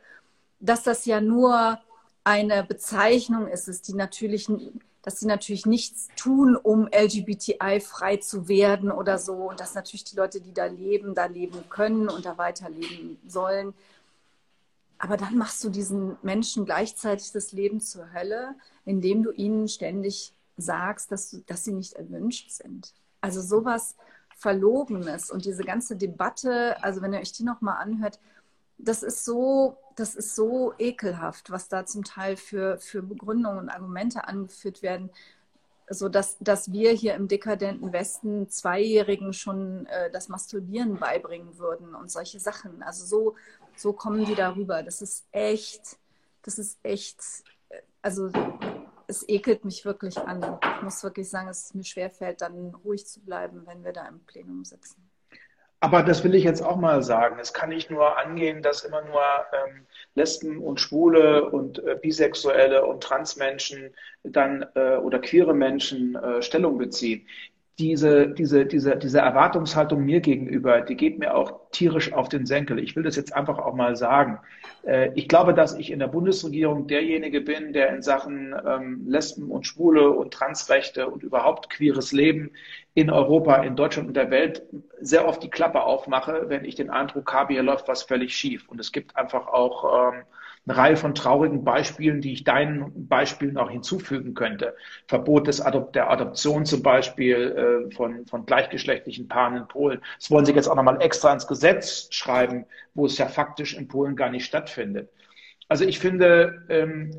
dass 0.59 0.83
das 0.83 1.05
ja 1.05 1.21
nur 1.21 1.77
eine 2.23 2.63
Bezeichnung 2.63 3.47
ist, 3.47 3.67
ist 3.67 3.87
die 3.87 3.93
natürlich 3.93 4.49
dass 5.05 5.19
sie 5.19 5.27
natürlich 5.27 5.67
nichts 5.67 6.07
tun, 6.15 6.55
um 6.55 6.87
LGBTI-frei 6.87 8.17
zu 8.17 8.47
werden 8.47 8.91
oder 8.91 9.19
so. 9.19 9.49
Und 9.49 9.59
dass 9.59 9.75
natürlich 9.75 10.03
die 10.03 10.15
Leute, 10.15 10.41
die 10.41 10.51
da 10.51 10.65
leben, 10.65 11.13
da 11.13 11.27
leben 11.27 11.69
können 11.69 12.09
und 12.09 12.25
da 12.25 12.39
weiterleben 12.39 13.19
sollen. 13.27 13.75
Aber 14.97 15.15
dann 15.15 15.37
machst 15.37 15.63
du 15.63 15.69
diesen 15.69 16.17
Menschen 16.23 16.65
gleichzeitig 16.65 17.31
das 17.31 17.51
Leben 17.51 17.81
zur 17.81 18.13
Hölle, 18.13 18.55
indem 18.83 19.21
du 19.21 19.31
ihnen 19.31 19.67
ständig 19.67 20.33
sagst, 20.57 21.11
dass, 21.11 21.29
du, 21.29 21.43
dass 21.45 21.63
sie 21.63 21.73
nicht 21.73 21.93
erwünscht 21.93 22.49
sind. 22.49 22.91
Also 23.21 23.41
sowas 23.41 23.95
Verlogenes 24.35 25.29
und 25.29 25.45
diese 25.45 25.63
ganze 25.63 25.95
Debatte, 25.95 26.83
also 26.83 27.03
wenn 27.03 27.13
ihr 27.13 27.19
euch 27.19 27.31
die 27.31 27.43
nochmal 27.43 27.77
anhört, 27.77 28.19
das 28.79 29.03
ist 29.03 29.23
so, 29.23 29.77
das 29.95 30.15
ist 30.15 30.35
so 30.35 30.73
ekelhaft, 30.77 31.51
was 31.51 31.67
da 31.67 31.85
zum 31.85 32.03
Teil 32.03 32.37
für, 32.37 32.77
für 32.79 33.01
Begründungen 33.01 33.59
und 33.59 33.69
Argumente 33.69 34.27
angeführt 34.27 34.81
werden, 34.81 35.09
so 35.89 36.09
dass, 36.09 36.37
dass 36.39 36.71
wir 36.71 36.91
hier 36.91 37.13
im 37.15 37.27
dekadenten 37.27 37.93
Westen 37.93 38.49
Zweijährigen 38.49 39.33
schon 39.33 39.85
äh, 39.85 40.11
das 40.11 40.29
Masturbieren 40.29 40.97
beibringen 40.97 41.57
würden 41.57 41.95
und 41.95 42.11
solche 42.11 42.39
Sachen. 42.39 42.83
Also 42.83 43.05
so, 43.05 43.35
so 43.75 43.93
kommen 43.93 44.25
die 44.25 44.35
darüber. 44.35 44.83
Das 44.83 45.01
ist 45.01 45.25
echt, 45.31 45.97
das 46.41 46.57
ist 46.57 46.79
echt, 46.83 47.19
äh, 47.69 47.81
also 48.01 48.31
es 49.07 49.27
ekelt 49.29 49.63
mich 49.63 49.85
wirklich 49.85 50.17
an. 50.17 50.59
Ich 50.77 50.81
muss 50.81 51.03
wirklich 51.03 51.29
sagen, 51.29 51.47
dass 51.47 51.65
es 51.65 51.73
mir 51.73 51.83
schwerfällt, 51.83 52.41
dann 52.41 52.73
ruhig 52.83 53.05
zu 53.05 53.21
bleiben, 53.21 53.65
wenn 53.65 53.83
wir 53.83 53.93
da 53.93 54.07
im 54.07 54.19
Plenum 54.21 54.65
sitzen. 54.65 55.07
Aber 55.79 56.03
das 56.03 56.23
will 56.23 56.35
ich 56.35 56.43
jetzt 56.43 56.61
auch 56.61 56.77
mal 56.77 57.03
sagen. 57.03 57.37
Es 57.39 57.53
kann 57.53 57.69
nicht 57.69 57.91
nur 57.91 58.17
angehen, 58.17 58.61
dass 58.63 58.83
immer 58.83 59.01
nur 59.03 59.21
ähm, 59.53 59.85
Lesben 60.15 60.59
und 60.59 60.79
Schwule 60.79 61.49
und 61.49 61.79
äh, 61.85 61.95
Bisexuelle 62.01 62.85
und 62.85 63.03
Transmenschen 63.03 63.93
dann 64.23 64.65
äh, 64.75 64.95
oder 64.95 65.19
queere 65.19 65.53
Menschen 65.53 66.15
äh, 66.15 66.41
Stellung 66.41 66.77
beziehen 66.77 67.27
diese, 67.77 68.29
diese, 68.29 68.65
diese, 68.65 68.95
diese 68.95 69.19
Erwartungshaltung 69.19 70.05
mir 70.05 70.21
gegenüber, 70.21 70.79
die 70.79 70.95
geht 70.95 71.19
mir 71.19 71.35
auch 71.35 71.59
tierisch 71.71 72.13
auf 72.13 72.29
den 72.29 72.45
Senkel. 72.45 72.79
Ich 72.79 72.95
will 72.95 73.03
das 73.03 73.17
jetzt 73.17 73.35
einfach 73.35 73.57
auch 73.59 73.73
mal 73.73 73.97
sagen. 73.97 74.39
Äh, 74.83 75.11
ich 75.15 75.27
glaube, 75.27 75.53
dass 75.53 75.77
ich 75.77 75.91
in 75.91 75.99
der 75.99 76.07
Bundesregierung 76.07 76.87
derjenige 76.87 77.41
bin, 77.41 77.73
der 77.73 77.93
in 77.93 78.01
Sachen 78.01 78.55
ähm, 78.65 79.03
Lesben 79.07 79.51
und 79.51 79.67
Schwule 79.67 80.09
und 80.11 80.33
Transrechte 80.33 81.09
und 81.09 81.23
überhaupt 81.23 81.69
queeres 81.69 82.13
Leben 82.13 82.51
in 82.93 83.09
Europa, 83.09 83.57
in 83.57 83.75
Deutschland 83.75 84.07
und 84.07 84.15
der 84.15 84.31
Welt 84.31 84.63
sehr 85.01 85.27
oft 85.27 85.43
die 85.43 85.49
Klappe 85.49 85.83
aufmache, 85.83 86.45
wenn 86.47 86.63
ich 86.63 86.75
den 86.75 86.89
Eindruck 86.89 87.33
habe, 87.33 87.53
hier 87.53 87.63
läuft 87.63 87.89
was 87.89 88.03
völlig 88.03 88.33
schief. 88.37 88.69
Und 88.69 88.79
es 88.79 88.93
gibt 88.93 89.17
einfach 89.17 89.47
auch 89.47 90.13
ähm, 90.13 90.23
eine 90.67 90.77
Reihe 90.77 90.97
von 90.97 91.13
traurigen 91.13 91.63
Beispielen, 91.63 92.21
die 92.21 92.33
ich 92.33 92.43
deinen 92.43 93.07
Beispielen 93.07 93.53
noch 93.53 93.69
hinzufügen 93.69 94.33
könnte. 94.33 94.75
Verbot 95.07 95.47
des 95.47 95.61
Adop 95.61 95.93
der 95.93 96.09
Adoption 96.09 96.65
zum 96.65 96.81
Beispiel 96.81 97.87
äh, 97.89 97.95
von, 97.95 98.25
von 98.25 98.45
gleichgeschlechtlichen 98.45 99.27
Paaren 99.27 99.57
in 99.57 99.67
Polen. 99.67 100.01
Das 100.17 100.31
wollen 100.31 100.45
Sie 100.45 100.53
jetzt 100.53 100.67
auch 100.67 100.75
nochmal 100.75 101.01
extra 101.01 101.31
ins 101.31 101.45
Gesetz 101.45 102.07
schreiben, 102.11 102.65
wo 102.95 103.05
es 103.05 103.17
ja 103.17 103.27
faktisch 103.27 103.75
in 103.75 103.87
Polen 103.87 104.15
gar 104.15 104.29
nicht 104.29 104.45
stattfindet. 104.45 105.09
Also 105.67 105.85
ich 105.85 105.99
finde, 105.99 106.65
ähm, 106.69 107.11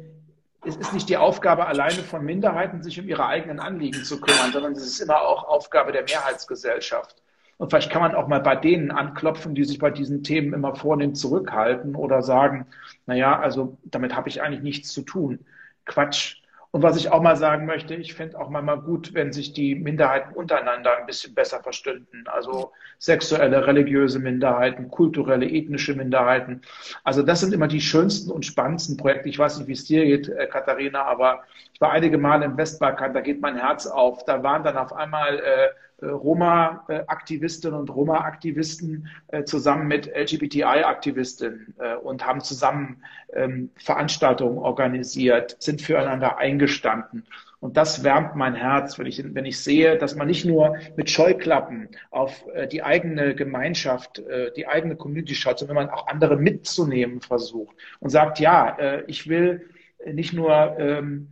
es 0.65 0.77
ist 0.77 0.93
nicht 0.93 1.09
die 1.09 1.17
Aufgabe 1.17 1.67
alleine 1.67 2.03
von 2.03 2.25
Minderheiten, 2.25 2.83
sich 2.83 2.99
um 2.99 3.09
ihre 3.09 3.27
eigenen 3.27 3.61
Anliegen 3.61 4.03
zu 4.03 4.21
kümmern, 4.21 4.53
sondern 4.53 4.73
es 4.73 4.85
ist 4.85 5.01
immer 5.01 5.21
auch 5.23 5.45
Aufgabe 5.45 5.93
der 5.93 6.03
Mehrheitsgesellschaft. 6.03 7.23
Und 7.59 7.71
vielleicht 7.71 7.91
kann 7.91 8.03
man 8.03 8.15
auch 8.15 8.29
mal 8.29 8.41
bei 8.41 8.57
denen 8.57 8.91
anklopfen, 8.91 9.55
die 9.55 9.65
sich 9.65 9.79
bei 9.79 9.91
diesen 9.91 10.23
Themen 10.23 10.53
immer 10.53 10.75
vornehm 10.75 11.15
zurückhalten 11.15 11.95
oder 11.95 12.23
sagen, 12.23 12.67
naja, 13.07 13.39
also 13.39 13.79
damit 13.85 14.15
habe 14.15 14.29
ich 14.29 14.43
eigentlich 14.43 14.63
nichts 14.63 14.93
zu 14.93 15.03
tun. 15.03 15.47
Quatsch. 15.87 16.43
Und 16.73 16.83
was 16.83 16.99
ich 16.99 17.11
auch 17.11 17.23
mal 17.23 17.37
sagen 17.37 17.65
möchte, 17.65 17.95
ich 17.95 18.13
fände 18.13 18.39
auch 18.39 18.51
mal, 18.51 18.77
gut, 18.77 19.15
wenn 19.15 19.33
sich 19.33 19.55
die 19.55 19.75
Minderheiten 19.75 20.35
untereinander 20.35 20.99
ein 20.99 21.07
bisschen 21.07 21.35
besser 21.35 21.63
verstünden. 21.63 22.25
Also 22.27 22.73
sexuelle, 22.99 23.67
religiöse 23.67 24.19
Minderheiten, 24.19 24.91
kulturelle, 24.91 25.49
ethnische 25.49 25.95
Minderheiten. 25.95 26.61
Also 27.03 27.23
das 27.23 27.41
sind 27.41 27.55
immer 27.55 27.69
die 27.69 27.81
schönsten 27.81 28.31
und 28.31 28.45
spannendsten 28.45 28.99
Projekte. 28.99 29.31
Ich 29.31 29.39
weiß 29.39 29.57
nicht, 29.57 29.69
wie 29.69 29.73
es 29.73 29.85
dir 29.87 30.05
geht, 30.05 30.29
äh, 30.29 30.47
Katharina, 30.49 31.03
aber 31.05 31.45
ich 31.73 31.81
war 31.81 31.93
einige 31.93 32.19
Male 32.19 32.45
im 32.45 32.59
Westbalkan, 32.59 33.15
da 33.15 33.23
geht 33.23 33.41
mein 33.41 33.57
Herz 33.57 33.87
auf. 33.87 34.27
Da 34.27 34.43
waren 34.43 34.63
dann 34.63 34.77
auf 34.77 34.93
einmal 34.93 35.39
äh, 35.39 35.69
Roma-Aktivistinnen 36.03 37.79
und 37.79 37.89
Roma-Aktivisten 37.91 39.09
äh, 39.29 39.45
zusammen 39.45 39.89
mit 39.89 40.07
LGBTI-Aktivistinnen 40.15 41.75
äh, 41.79 41.97
und 41.97 42.27
haben 42.27 42.41
zusammen 42.43 43.03
ähm, 43.33 43.71
Veranstaltungen 43.77 44.59
organisiert, 44.59 45.57
sind 45.59 45.81
füreinander 45.81 46.37
eingestanden. 46.37 47.25
Und 47.61 47.79
das 47.79 48.05
wärmt 48.05 48.37
mein 48.37 48.55
Herz, 48.55 48.99
wenn 48.99 49.07
ich, 49.07 49.23
wenn 49.35 49.47
ich 49.47 49.59
sehe, 49.59 49.97
dass 49.97 50.15
man 50.15 50.27
nicht 50.27 50.45
nur 50.45 50.77
mit 50.97 51.09
Scheuklappen 51.09 51.89
auf 52.11 52.45
die 52.71 52.83
eigene 52.83 53.35
Gemeinschaft, 53.35 54.23
die 54.57 54.69
eigene 54.69 54.95
Community 54.95 55.35
schaut, 55.35 55.59
sondern 55.59 55.77
wenn 55.77 55.87
man 55.87 55.95
auch 55.95 56.07
andere 56.07 56.37
mitzunehmen 56.37 57.23
versucht 57.23 57.75
und 57.99 58.11
sagt, 58.11 58.41
ja, 58.41 59.01
ich 59.07 59.29
will 59.29 59.71
nicht 60.05 60.35
nur 60.35 60.77
ähm, 60.79 61.29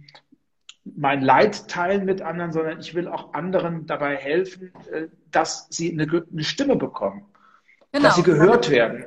mein 0.84 1.22
Leid 1.22 1.68
teilen 1.68 2.04
mit 2.04 2.20
anderen, 2.22 2.52
sondern 2.52 2.78
ich 2.78 2.94
will 2.94 3.08
auch 3.08 3.32
anderen 3.32 3.86
dabei 3.86 4.16
helfen, 4.16 4.72
äh, 4.92 5.08
dass 5.30 5.66
sie 5.70 5.92
eine, 5.92 6.26
eine 6.30 6.44
Stimme 6.44 6.76
bekommen, 6.76 7.24
genau. 7.92 8.04
dass 8.04 8.16
sie 8.16 8.22
gehört 8.22 8.70
werden. 8.70 9.06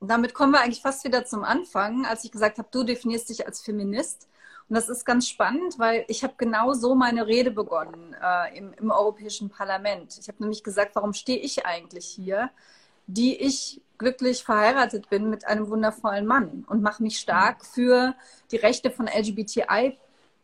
Damit 0.00 0.34
kommen 0.34 0.52
wir 0.52 0.60
eigentlich 0.60 0.82
fast 0.82 1.04
wieder 1.04 1.24
zum 1.24 1.44
Anfang, 1.44 2.04
als 2.04 2.24
ich 2.24 2.32
gesagt 2.32 2.58
habe, 2.58 2.68
du 2.70 2.84
definierst 2.84 3.30
dich 3.30 3.46
als 3.46 3.62
Feminist. 3.62 4.28
Und 4.68 4.76
das 4.76 4.88
ist 4.88 5.04
ganz 5.04 5.28
spannend, 5.28 5.78
weil 5.78 6.04
ich 6.08 6.24
habe 6.24 6.34
genau 6.36 6.72
so 6.72 6.94
meine 6.94 7.26
Rede 7.26 7.50
begonnen 7.50 8.14
äh, 8.22 8.56
im, 8.56 8.72
im 8.74 8.90
Europäischen 8.90 9.50
Parlament. 9.50 10.18
Ich 10.20 10.28
habe 10.28 10.42
nämlich 10.42 10.62
gesagt, 10.62 10.94
warum 10.94 11.12
stehe 11.12 11.38
ich 11.38 11.66
eigentlich 11.66 12.06
hier, 12.06 12.50
die 13.06 13.36
ich 13.36 13.82
glücklich 13.98 14.44
verheiratet 14.44 15.10
bin 15.10 15.30
mit 15.30 15.46
einem 15.46 15.68
wundervollen 15.68 16.26
Mann 16.26 16.64
und 16.66 16.82
mache 16.82 17.02
mich 17.02 17.18
stark 17.18 17.64
für 17.64 18.14
die 18.50 18.56
Rechte 18.56 18.90
von 18.90 19.06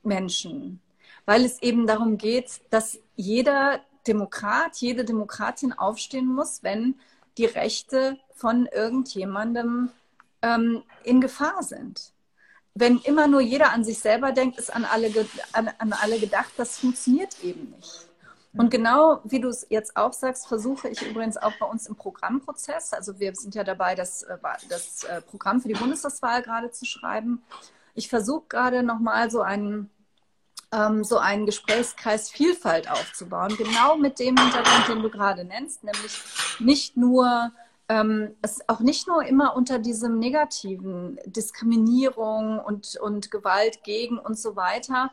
LGBTI-Menschen, 0.05 0.81
weil 1.27 1.45
es 1.45 1.63
eben 1.63 1.87
darum 1.87 2.17
geht, 2.19 2.61
dass 2.71 2.99
jeder 3.17 3.81
Demokrat, 4.07 4.77
jede 4.77 5.05
Demokratin 5.05 5.73
aufstehen 5.73 6.27
muss, 6.27 6.63
wenn 6.63 6.97
die 7.39 7.45
Rechte 7.45 8.19
von 8.35 8.67
irgendjemandem 8.67 9.91
ähm, 10.43 10.83
in 11.05 11.21
Gefahr 11.21 11.63
sind. 11.63 12.13
Wenn 12.75 12.99
immer 12.99 13.27
nur 13.27 13.41
jeder 13.41 13.73
an 13.73 13.85
sich 13.85 13.99
selber 13.99 14.33
denkt, 14.33 14.59
ist 14.59 14.75
an 14.75 14.85
alle, 14.85 15.13
an, 15.53 15.71
an 15.79 15.93
alle 15.93 16.19
gedacht, 16.19 16.53
das 16.57 16.79
funktioniert 16.79 17.43
eben 17.43 17.75
nicht. 17.77 18.07
Und 18.53 18.71
genau 18.71 19.21
wie 19.25 19.41
du 19.41 19.49
es 19.49 19.67
jetzt 19.71 19.97
auch 19.97 20.13
sagst, 20.13 20.49
versuche 20.49 20.89
ich 20.89 21.03
übrigens 21.03 21.37
auch 21.37 21.53
bei 21.61 21.67
uns 21.67 21.87
im 21.87 21.95
Programmprozess, 21.95 22.93
also 22.93 23.21
wir 23.21 23.33
sind 23.37 23.55
ja 23.55 23.63
dabei, 23.63 23.95
das, 23.95 24.25
äh, 24.25 24.39
das 24.69 25.05
äh, 25.05 25.21
Programm 25.21 25.61
für 25.61 25.69
die 25.69 25.75
Bundestagswahl 25.75 26.43
gerade 26.43 26.73
zu 26.73 26.85
schreiben. 26.85 27.43
Ich 27.95 28.09
versuche 28.09 28.45
gerade 28.49 28.83
nochmal 28.83 29.31
so 29.31 29.43
einen, 29.43 29.91
ähm, 30.73 31.05
so 31.05 31.19
einen 31.19 31.47
Gesprächskreis 31.47 32.31
Vielfalt 32.31 32.91
aufzubauen, 32.91 33.57
genau 33.57 33.97
mit 33.97 34.19
dem 34.19 34.37
Hintergrund, 34.37 34.89
den 34.89 35.03
du 35.03 35.11
gerade 35.11 35.45
nennst, 35.45 35.85
nämlich 35.85 36.19
nicht 36.59 36.97
nur 36.97 37.53
ähm, 37.91 38.37
es 38.41 38.61
auch 38.69 38.79
nicht 38.79 39.09
nur 39.09 39.25
immer 39.25 39.57
unter 39.57 39.81
diesem 39.81 40.21
negativen 40.21 41.19
Diskriminierung 41.27 42.61
und, 42.61 42.97
und 42.97 43.33
Gewalt 43.33 43.83
gegen 43.83 44.17
und 44.17 44.39
so 44.39 44.55
weiter, 44.55 45.11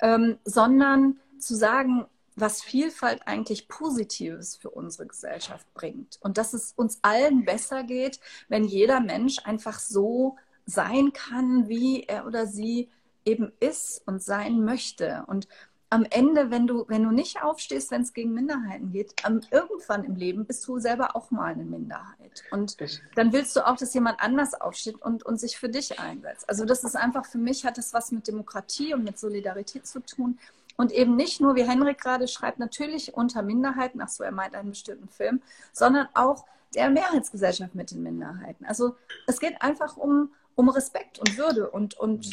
ähm, 0.00 0.38
sondern 0.44 1.18
zu 1.38 1.56
sagen, 1.56 2.04
was 2.36 2.62
Vielfalt 2.62 3.22
eigentlich 3.26 3.66
Positives 3.66 4.56
für 4.56 4.68
unsere 4.68 5.06
Gesellschaft 5.06 5.66
bringt. 5.72 6.18
Und 6.20 6.36
dass 6.36 6.52
es 6.52 6.74
uns 6.76 6.98
allen 7.00 7.46
besser 7.46 7.82
geht, 7.82 8.20
wenn 8.48 8.64
jeder 8.64 9.00
Mensch 9.00 9.38
einfach 9.44 9.78
so 9.78 10.36
sein 10.68 11.12
kann, 11.12 11.68
wie 11.68 12.04
er 12.04 12.26
oder 12.26 12.46
sie 12.46 12.90
eben 13.24 13.52
ist 13.58 14.02
und 14.06 14.22
sein 14.22 14.64
möchte. 14.64 15.24
Und 15.26 15.48
am 15.90 16.04
Ende, 16.10 16.50
wenn 16.50 16.66
du, 16.66 16.84
wenn 16.88 17.02
du 17.02 17.10
nicht 17.10 17.42
aufstehst, 17.42 17.90
wenn 17.90 18.02
es 18.02 18.12
gegen 18.12 18.34
Minderheiten 18.34 18.92
geht, 18.92 19.14
am, 19.24 19.40
irgendwann 19.50 20.04
im 20.04 20.16
Leben 20.16 20.44
bist 20.44 20.66
du 20.68 20.78
selber 20.78 21.16
auch 21.16 21.30
mal 21.30 21.52
eine 21.52 21.64
Minderheit. 21.64 22.44
Und 22.50 22.76
dann 23.14 23.32
willst 23.32 23.56
du 23.56 23.66
auch, 23.66 23.76
dass 23.76 23.94
jemand 23.94 24.20
anders 24.20 24.52
aufsteht 24.54 25.00
und, 25.00 25.24
und 25.24 25.40
sich 25.40 25.58
für 25.58 25.70
dich 25.70 25.98
einsetzt. 25.98 26.46
Also 26.48 26.66
das 26.66 26.84
ist 26.84 26.96
einfach, 26.96 27.24
für 27.24 27.38
mich 27.38 27.64
hat 27.64 27.78
das 27.78 27.94
was 27.94 28.12
mit 28.12 28.28
Demokratie 28.28 28.92
und 28.92 29.04
mit 29.04 29.18
Solidarität 29.18 29.86
zu 29.86 30.00
tun. 30.00 30.38
Und 30.76 30.92
eben 30.92 31.16
nicht 31.16 31.40
nur, 31.40 31.56
wie 31.56 31.64
Henrik 31.64 31.98
gerade 31.98 32.28
schreibt, 32.28 32.58
natürlich 32.58 33.14
unter 33.14 33.42
Minderheiten, 33.42 34.02
ach 34.02 34.10
so, 34.10 34.22
er 34.22 34.32
meint 34.32 34.54
einen 34.54 34.70
bestimmten 34.70 35.08
Film, 35.08 35.40
sondern 35.72 36.08
auch 36.12 36.44
der 36.74 36.90
Mehrheitsgesellschaft 36.90 37.74
mit 37.74 37.90
den 37.90 38.02
Minderheiten. 38.02 38.66
Also 38.66 38.96
es 39.26 39.40
geht 39.40 39.62
einfach 39.62 39.96
um, 39.96 40.30
um 40.58 40.68
Respekt 40.70 41.20
und 41.20 41.38
Würde 41.38 41.70
und, 41.70 41.94
und, 41.94 42.30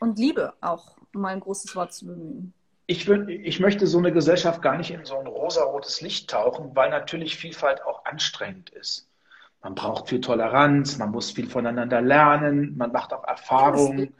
und 0.00 0.18
Liebe 0.18 0.54
auch, 0.62 0.96
um 1.14 1.20
mal 1.20 1.34
ein 1.34 1.40
großes 1.40 1.76
Wort 1.76 1.92
zu 1.92 2.06
bemühen. 2.06 2.54
Ich, 2.86 3.06
will, 3.06 3.28
ich 3.28 3.60
möchte 3.60 3.86
so 3.86 3.98
eine 3.98 4.10
Gesellschaft 4.10 4.62
gar 4.62 4.78
nicht 4.78 4.90
in 4.90 5.04
so 5.04 5.18
ein 5.18 5.26
rosarotes 5.26 6.00
Licht 6.00 6.30
tauchen, 6.30 6.74
weil 6.74 6.88
natürlich 6.88 7.36
Vielfalt 7.36 7.84
auch 7.84 8.06
anstrengend 8.06 8.70
ist. 8.70 9.10
Man 9.62 9.74
braucht 9.74 10.08
viel 10.08 10.22
Toleranz, 10.22 10.96
man 10.96 11.10
muss 11.10 11.30
viel 11.30 11.46
voneinander 11.46 12.00
lernen, 12.00 12.74
man 12.78 12.90
macht 12.90 13.12
auch 13.12 13.24
Erfahrungen. 13.24 14.14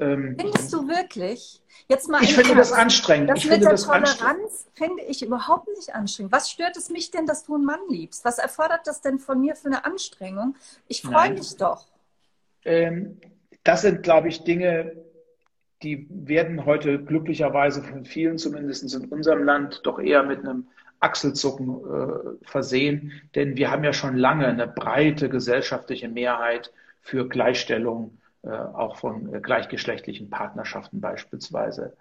Ähm, 0.00 0.36
Findest 0.40 0.72
du 0.72 0.88
wirklich? 0.88 1.60
Jetzt 1.88 2.08
mal 2.08 2.22
ich 2.22 2.34
finde 2.34 2.54
das 2.54 2.72
anstrengend. 2.72 3.28
Das 3.28 3.40
ich 3.40 3.50
mit 3.50 3.62
der 3.62 3.76
Toleranz 3.76 4.66
finde 4.72 5.02
ich 5.02 5.22
überhaupt 5.22 5.68
nicht 5.68 5.94
anstrengend. 5.94 6.32
Was 6.32 6.50
stört 6.50 6.78
es 6.78 6.88
mich 6.88 7.10
denn, 7.10 7.26
dass 7.26 7.44
du 7.44 7.56
einen 7.56 7.64
Mann 7.66 7.80
liebst? 7.90 8.24
Was 8.24 8.38
erfordert 8.38 8.86
das 8.86 9.02
denn 9.02 9.18
von 9.18 9.38
mir 9.38 9.54
für 9.54 9.66
eine 9.66 9.84
Anstrengung? 9.84 10.56
Ich 10.88 11.02
freue 11.02 11.32
mich 11.32 11.56
doch. 11.58 11.84
Ähm, 12.64 13.20
das 13.62 13.82
sind, 13.82 14.02
glaube 14.02 14.28
ich, 14.28 14.44
Dinge, 14.44 14.92
die 15.82 16.06
werden 16.10 16.64
heute 16.64 17.02
glücklicherweise 17.02 17.82
von 17.82 18.04
vielen, 18.04 18.38
zumindest 18.38 18.94
in 18.94 19.06
unserem 19.08 19.44
Land, 19.44 19.80
doch 19.84 19.98
eher 19.98 20.22
mit 20.22 20.40
einem 20.40 20.68
Achselzucken 21.00 21.68
äh, 21.68 22.46
versehen. 22.46 23.12
Denn 23.34 23.56
wir 23.56 23.70
haben 23.70 23.84
ja 23.84 23.92
schon 23.92 24.16
lange 24.16 24.46
eine 24.46 24.66
breite 24.66 25.28
gesellschaftliche 25.28 26.08
Mehrheit 26.08 26.72
für 27.00 27.28
Gleichstellung 27.28 28.18
äh, 28.42 28.50
auch 28.50 28.96
von 28.96 29.32
äh, 29.34 29.40
gleichgeschlechtlichen 29.40 30.30
Partnerschaften 30.30 31.00
beispielsweise. 31.00 31.96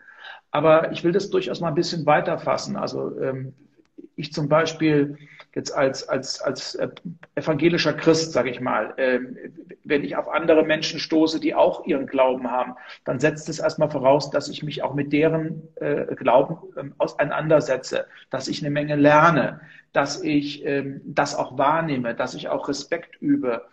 Aber 0.51 0.91
ich 0.91 1.03
will 1.03 1.11
das 1.11 1.29
durchaus 1.29 1.61
mal 1.61 1.69
ein 1.69 1.75
bisschen 1.75 2.05
weiter 2.05 2.37
fassen. 2.37 2.75
Also 2.75 3.19
ähm, 3.19 3.53
ich 4.15 4.33
zum 4.33 4.49
Beispiel 4.49 5.17
jetzt 5.55 5.71
als, 5.71 6.07
als, 6.07 6.41
als 6.41 6.75
äh, 6.75 6.89
evangelischer 7.35 7.93
Christ, 7.93 8.31
sage 8.31 8.49
ich 8.49 8.59
mal, 8.59 8.93
ähm, 8.97 9.37
wenn 9.83 10.03
ich 10.03 10.15
auf 10.15 10.27
andere 10.27 10.63
Menschen 10.63 10.99
stoße, 10.99 11.39
die 11.39 11.53
auch 11.53 11.85
ihren 11.85 12.07
Glauben 12.07 12.49
haben, 12.49 12.75
dann 13.05 13.19
setzt 13.19 13.49
es 13.49 13.59
erstmal 13.59 13.91
voraus, 13.91 14.29
dass 14.31 14.49
ich 14.49 14.63
mich 14.63 14.81
auch 14.81 14.93
mit 14.93 15.11
deren 15.11 15.61
Glauben 16.15 16.57
ähm, 16.77 16.95
auseinandersetze, 16.97 18.07
dass 18.29 18.47
ich 18.47 18.61
eine 18.61 18.71
Menge 18.71 18.95
lerne, 18.95 19.61
dass 19.91 20.23
ich 20.23 20.65
das 21.05 21.35
auch 21.35 21.57
wahrnehme, 21.57 22.15
dass 22.15 22.33
ich 22.33 22.47
auch 22.47 22.67
Respekt 22.67 23.21
übe 23.21 23.63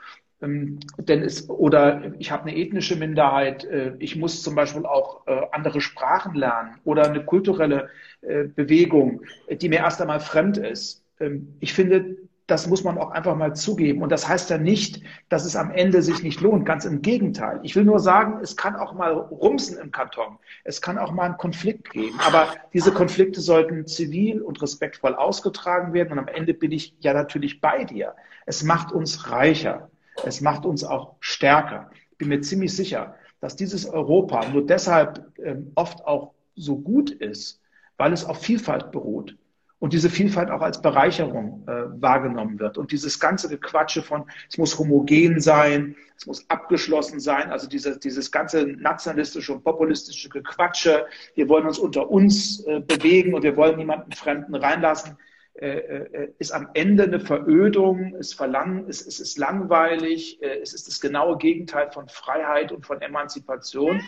ähm, 0.42 0.80
denn 0.98 1.22
es, 1.22 1.48
oder 1.48 2.12
ich 2.18 2.30
habe 2.30 2.44
eine 2.48 2.56
ethnische 2.56 2.96
Minderheit, 2.96 3.64
äh, 3.64 3.92
ich 3.98 4.16
muss 4.16 4.42
zum 4.42 4.54
Beispiel 4.54 4.86
auch 4.86 5.26
äh, 5.26 5.40
andere 5.52 5.80
Sprachen 5.80 6.34
lernen 6.34 6.78
oder 6.84 7.04
eine 7.04 7.24
kulturelle 7.24 7.88
äh, 8.22 8.44
Bewegung, 8.44 9.22
die 9.50 9.68
mir 9.68 9.80
erst 9.80 10.00
einmal 10.00 10.20
fremd 10.20 10.56
ist. 10.58 11.04
Ähm, 11.20 11.54
ich 11.60 11.72
finde, 11.74 12.16
das 12.50 12.66
muss 12.66 12.82
man 12.82 12.98
auch 12.98 13.10
einfach 13.10 13.36
mal 13.36 13.54
zugeben. 13.54 14.02
Und 14.02 14.10
das 14.10 14.28
heißt 14.28 14.50
ja 14.50 14.58
nicht, 14.58 15.02
dass 15.28 15.44
es 15.44 15.54
am 15.54 15.70
Ende 15.70 16.02
sich 16.02 16.22
nicht 16.22 16.40
lohnt. 16.40 16.66
Ganz 16.66 16.84
im 16.84 17.00
Gegenteil. 17.00 17.60
Ich 17.62 17.76
will 17.76 17.84
nur 17.84 18.00
sagen, 18.00 18.40
es 18.42 18.56
kann 18.56 18.74
auch 18.74 18.92
mal 18.92 19.12
rumsen 19.12 19.78
im 19.78 19.92
Karton. 19.92 20.38
Es 20.64 20.82
kann 20.82 20.98
auch 20.98 21.12
mal 21.12 21.26
einen 21.26 21.36
Konflikt 21.36 21.90
geben. 21.90 22.18
Aber 22.26 22.48
diese 22.72 22.92
Konflikte 22.92 23.40
sollten 23.40 23.86
zivil 23.86 24.42
und 24.42 24.60
respektvoll 24.60 25.14
ausgetragen 25.14 25.92
werden. 25.92 26.12
Und 26.12 26.18
am 26.18 26.28
Ende 26.28 26.52
bin 26.52 26.72
ich 26.72 26.96
ja 26.98 27.14
natürlich 27.14 27.60
bei 27.60 27.84
dir. 27.84 28.14
Es 28.46 28.64
macht 28.64 28.90
uns 28.90 29.30
reicher. 29.30 29.88
Es 30.24 30.40
macht 30.40 30.64
uns 30.64 30.84
auch 30.84 31.16
stärker. 31.20 31.90
Ich 32.12 32.18
bin 32.18 32.28
mir 32.28 32.40
ziemlich 32.40 32.74
sicher, 32.74 33.14
dass 33.40 33.56
dieses 33.56 33.86
Europa 33.86 34.48
nur 34.48 34.66
deshalb 34.66 35.32
ähm, 35.38 35.72
oft 35.74 36.04
auch 36.04 36.34
so 36.54 36.78
gut 36.78 37.10
ist, 37.10 37.60
weil 37.96 38.12
es 38.12 38.24
auf 38.24 38.40
Vielfalt 38.40 38.92
beruht 38.92 39.36
und 39.80 39.94
diese 39.94 40.10
Vielfalt 40.10 40.50
auch 40.50 40.60
als 40.60 40.80
Bereicherung 40.80 41.64
äh, 41.66 42.02
wahrgenommen 42.02 42.60
wird. 42.60 42.78
Und 42.78 42.92
dieses 42.92 43.18
ganze 43.18 43.48
Gequatsche 43.48 44.02
von, 44.02 44.30
es 44.48 44.58
muss 44.58 44.78
homogen 44.78 45.40
sein, 45.40 45.96
es 46.16 46.26
muss 46.26 46.48
abgeschlossen 46.50 47.18
sein, 47.18 47.50
also 47.50 47.66
diese, 47.66 47.98
dieses 47.98 48.30
ganze 48.30 48.66
nationalistische 48.66 49.54
und 49.54 49.64
populistische 49.64 50.28
Gequatsche, 50.28 51.06
wir 51.34 51.48
wollen 51.48 51.66
uns 51.66 51.78
unter 51.78 52.10
uns 52.10 52.60
äh, 52.66 52.80
bewegen 52.80 53.32
und 53.32 53.42
wir 53.42 53.56
wollen 53.56 53.78
niemanden 53.78 54.12
Fremden 54.12 54.54
reinlassen, 54.54 55.16
ist 55.54 56.52
am 56.52 56.70
Ende 56.74 57.04
eine 57.04 57.20
Verödung, 57.20 58.14
es, 58.18 58.32
verlang, 58.32 58.86
es, 58.88 59.06
es 59.06 59.20
ist 59.20 59.36
langweilig, 59.36 60.42
äh, 60.42 60.60
es 60.60 60.72
ist 60.72 60.88
das 60.88 61.00
genaue 61.00 61.36
Gegenteil 61.36 61.90
von 61.90 62.08
Freiheit 62.08 62.72
und 62.72 62.86
von 62.86 63.02
Emanzipation. 63.02 64.00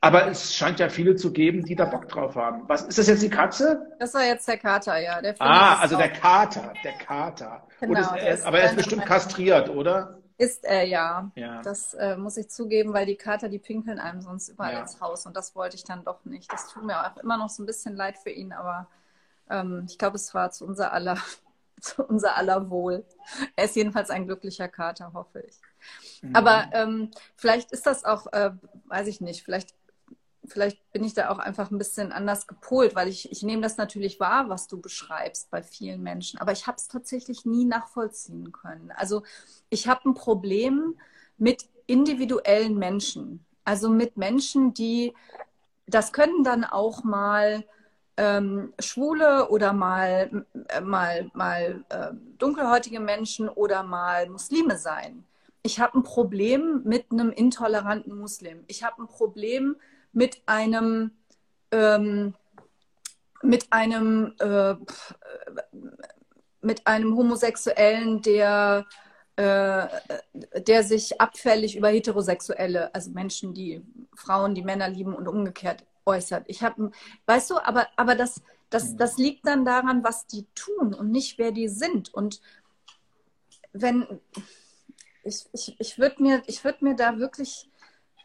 Aber 0.00 0.28
es 0.28 0.54
scheint 0.54 0.80
ja 0.80 0.90
viele 0.90 1.16
zu 1.16 1.32
geben, 1.32 1.64
die 1.64 1.74
da 1.74 1.86
Bock 1.86 2.08
drauf 2.08 2.36
haben. 2.36 2.68
Was 2.68 2.82
ist 2.82 2.98
das 2.98 3.06
jetzt 3.06 3.22
die 3.22 3.30
Katze? 3.30 3.90
Das 3.98 4.12
war 4.12 4.22
jetzt 4.22 4.46
der 4.46 4.58
Kater, 4.58 4.98
ja. 4.98 5.22
Der 5.22 5.34
ah, 5.38 5.80
also 5.80 5.96
der 5.96 6.10
Kater, 6.10 6.74
der 6.84 6.92
Kater. 6.92 7.66
Genau, 7.80 7.98
ist, 7.98 8.10
er 8.12 8.34
ist, 8.34 8.44
aber 8.44 8.58
er 8.58 8.66
ist 8.66 8.76
bestimmt 8.76 9.06
kastriert, 9.06 9.70
oder? 9.70 10.18
Ist 10.36 10.64
er 10.64 10.82
ja. 10.82 11.30
ja. 11.36 11.62
Das 11.62 11.94
äh, 11.94 12.16
muss 12.16 12.36
ich 12.36 12.50
zugeben, 12.50 12.92
weil 12.92 13.06
die 13.06 13.16
Kater, 13.16 13.48
die 13.48 13.58
pinkeln 13.58 13.98
einem 13.98 14.20
sonst 14.20 14.50
überall 14.50 14.74
ja. 14.74 14.80
ins 14.80 15.00
Haus 15.00 15.24
und 15.24 15.34
das 15.36 15.56
wollte 15.56 15.76
ich 15.76 15.84
dann 15.84 16.04
doch 16.04 16.22
nicht. 16.26 16.52
Das 16.52 16.68
tut 16.68 16.84
mir 16.84 17.00
auch 17.00 17.16
immer 17.22 17.38
noch 17.38 17.48
so 17.48 17.62
ein 17.62 17.66
bisschen 17.66 17.96
leid 17.96 18.18
für 18.18 18.30
ihn, 18.30 18.52
aber 18.52 18.86
ähm, 19.50 19.86
ich 19.88 19.98
glaube, 19.98 20.16
es 20.16 20.32
war 20.34 20.50
zu 20.50 20.64
unser 20.64 20.92
aller, 20.92 21.18
zu 21.80 22.02
unser 22.04 22.36
aller 22.36 22.70
Wohl. 22.70 23.04
Er 23.56 23.66
ist 23.66 23.76
jedenfalls 23.76 24.10
ein 24.10 24.26
glücklicher 24.26 24.68
Kater, 24.68 25.12
hoffe 25.12 25.40
ich. 25.40 25.56
Mhm. 26.22 26.34
Aber 26.34 26.70
ähm, 26.72 27.10
vielleicht 27.36 27.72
ist 27.72 27.86
das 27.86 28.04
auch, 28.04 28.32
äh, 28.32 28.52
weiß 28.86 29.06
ich 29.08 29.20
nicht, 29.20 29.42
vielleicht, 29.44 29.74
vielleicht 30.46 30.92
bin 30.92 31.04
ich 31.04 31.14
da 31.14 31.30
auch 31.30 31.38
einfach 31.38 31.70
ein 31.70 31.78
bisschen 31.78 32.12
anders 32.12 32.46
gepolt, 32.46 32.94
weil 32.94 33.08
ich, 33.08 33.30
ich 33.30 33.42
nehme 33.42 33.62
das 33.62 33.76
natürlich 33.76 34.20
wahr, 34.20 34.48
was 34.48 34.66
du 34.66 34.80
beschreibst 34.80 35.50
bei 35.50 35.62
vielen 35.62 36.02
Menschen, 36.02 36.38
aber 36.38 36.52
ich 36.52 36.66
habe 36.66 36.76
es 36.76 36.88
tatsächlich 36.88 37.44
nie 37.44 37.64
nachvollziehen 37.64 38.52
können. 38.52 38.92
Also 38.96 39.22
ich 39.70 39.88
habe 39.88 40.08
ein 40.08 40.14
Problem 40.14 40.98
mit 41.38 41.68
individuellen 41.86 42.78
Menschen, 42.78 43.44
also 43.64 43.88
mit 43.88 44.16
Menschen, 44.16 44.74
die, 44.74 45.14
das 45.86 46.12
können 46.12 46.44
dann 46.44 46.64
auch 46.64 47.02
mal 47.04 47.64
ähm, 48.16 48.72
Schwule 48.78 49.48
oder 49.48 49.72
mal, 49.72 50.46
äh, 50.68 50.80
mal, 50.80 51.30
mal 51.34 51.84
äh, 51.88 52.12
dunkelhäutige 52.38 53.00
Menschen 53.00 53.48
oder 53.48 53.82
mal 53.82 54.28
Muslime 54.28 54.78
sein. 54.78 55.24
ich 55.66 55.80
habe 55.80 55.98
ein 55.98 56.02
Problem 56.02 56.82
mit 56.84 57.10
einem 57.10 57.30
intoleranten 57.30 58.16
Muslim. 58.16 58.64
Ich 58.66 58.84
habe 58.84 59.02
ein 59.02 59.08
Problem 59.08 59.76
mit 60.12 60.42
einem 60.46 61.12
ähm, 61.70 62.34
mit 63.42 63.72
einem 63.72 64.34
äh, 64.38 64.74
mit 66.60 66.86
einem 66.86 67.16
Homosexuellen, 67.16 68.20
der 68.22 68.84
äh, 69.36 69.86
der 70.60 70.84
sich 70.84 71.20
abfällig 71.20 71.76
über 71.76 71.88
Heterosexuelle, 71.88 72.94
also 72.94 73.10
Menschen, 73.10 73.54
die 73.54 73.82
Frauen, 74.14 74.54
die 74.54 74.62
Männer 74.62 74.88
lieben 74.88 75.14
und 75.14 75.26
umgekehrt 75.28 75.84
äußert. 76.06 76.44
Ich 76.48 76.62
habe, 76.62 76.90
weißt 77.26 77.50
du, 77.50 77.58
aber, 77.58 77.88
aber 77.96 78.14
das, 78.14 78.42
das, 78.70 78.92
mhm. 78.92 78.96
das 78.98 79.18
liegt 79.18 79.46
dann 79.46 79.64
daran, 79.64 80.04
was 80.04 80.26
die 80.26 80.46
tun 80.54 80.94
und 80.94 81.10
nicht, 81.10 81.38
wer 81.38 81.52
die 81.52 81.68
sind. 81.68 82.12
Und 82.12 82.40
wenn, 83.72 84.20
ich, 85.22 85.46
ich, 85.52 85.76
ich 85.78 85.98
würde 85.98 86.22
mir, 86.22 86.42
würd 86.46 86.82
mir 86.82 86.94
da 86.94 87.18
wirklich, 87.18 87.70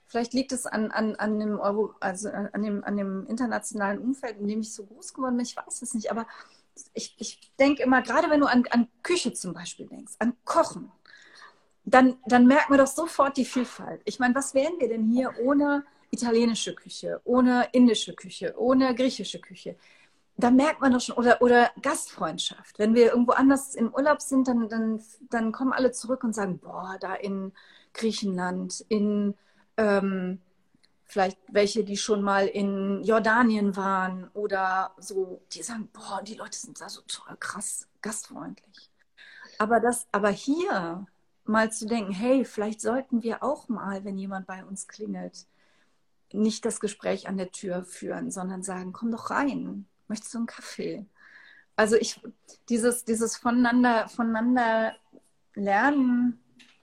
vielleicht 0.08 0.34
liegt 0.34 0.52
es 0.52 0.66
an, 0.66 0.92
an, 0.92 1.16
an, 1.16 1.40
dem 1.40 1.60
Euro, 1.60 1.94
also 2.00 2.30
an, 2.30 2.64
dem, 2.64 2.84
an 2.84 2.98
dem 2.98 3.26
internationalen 3.28 4.00
Umfeld, 4.00 4.40
in 4.40 4.48
dem 4.48 4.62
ich 4.62 4.74
so 4.74 4.86
groß 4.86 5.14
geworden 5.14 5.38
bin, 5.38 5.46
ich 5.46 5.56
weiß 5.56 5.82
es 5.82 5.94
nicht, 5.94 6.12
aber 6.12 6.28
ich, 6.94 7.16
ich 7.20 7.54
denke 7.60 7.84
immer, 7.84 8.02
gerade 8.02 8.30
wenn 8.30 8.40
du 8.40 8.48
an, 8.48 8.64
an 8.70 8.88
Küche 9.04 9.34
zum 9.34 9.54
Beispiel 9.54 9.88
denkst, 9.88 10.14
an 10.20 10.34
Kochen, 10.46 10.92
dann, 11.86 12.18
dann 12.26 12.46
merken 12.48 12.74
wir 12.74 12.78
doch 12.78 12.88
sofort 12.88 13.38
die 13.38 13.46
Vielfalt. 13.46 14.02
Ich 14.06 14.20
meine, 14.20 14.36
was 14.36 14.54
wären 14.54 14.80
wir 14.80 14.90
denn 14.90 15.06
hier 15.06 15.34
ohne 15.42 15.84
italienische 16.12 16.76
Küche, 16.76 17.22
ohne 17.24 17.70
indische 17.72 18.14
Küche, 18.14 18.54
ohne 18.58 18.94
griechische 18.96 19.40
Küche? 19.40 19.76
Da 20.38 20.52
merkt 20.52 20.82
man 20.82 20.94
doch 20.94 21.02
schon, 21.02 21.18
oder, 21.18 21.42
oder 21.42 21.70
Gastfreundschaft. 21.82 22.80
Wenn 22.80 22.96
wir 22.96 23.12
irgendwo 23.12 23.34
anders 23.34 23.76
im 23.76 23.94
Urlaub 23.94 24.22
sind, 24.22 24.48
dann, 24.48 24.70
dann, 24.70 25.02
dann 25.30 25.52
kommen 25.52 25.74
alle 25.74 25.92
zurück 25.92 26.24
und 26.24 26.34
sagen, 26.34 26.60
boah, 26.60 26.98
da 27.00 27.16
in 27.16 27.52
Griechenland, 27.94 28.86
in 28.88 29.36
ähm, 29.78 30.40
vielleicht 31.04 31.40
welche, 31.50 31.84
die 31.84 31.98
schon 31.98 32.22
mal 32.22 32.48
in 32.48 33.04
Jordanien 33.04 33.76
waren 33.76 34.30
oder 34.34 34.94
so, 34.98 35.42
die 35.52 35.64
sagen, 35.64 35.90
boah, 35.92 36.22
die 36.24 36.36
Leute 36.36 36.58
sind 36.58 36.80
da 36.80 36.88
so 36.88 37.02
toll, 37.08 37.36
krass, 37.40 37.88
gastfreundlich. 38.02 38.90
Aber 39.58 39.80
das, 39.80 40.08
aber 40.12 40.30
hier, 40.30 41.06
mal 41.50 41.72
zu 41.72 41.88
denken, 41.88 42.14
hey, 42.14 42.46
vielleicht 42.46 42.80
sollten 42.80 43.24
wir 43.24 43.44
auch 43.44 43.68
mal, 43.68 44.06
wenn 44.06 44.18
jemand 44.18 44.48
bei 44.48 44.64
uns 44.64 44.88
klingelt, 44.88 45.48
nicht 46.34 46.66
das 46.66 46.80
Gespräch 46.80 47.28
an 47.28 47.38
der 47.38 47.52
Tür 47.52 47.84
führen, 47.84 48.32
sondern 48.32 48.64
sagen, 48.64 48.94
komm 48.94 49.12
doch 49.12 49.30
rein, 49.30 49.86
möchtest 50.08 50.34
du 50.34 50.40
einen 50.40 50.48
Kaffee? 50.48 51.06
Also 51.76 51.96
ich, 51.96 52.22
dieses, 52.68 53.06
dieses 53.06 53.38
voneinander, 53.38 54.08
voneinander 54.10 54.96
lernen, 55.56 56.40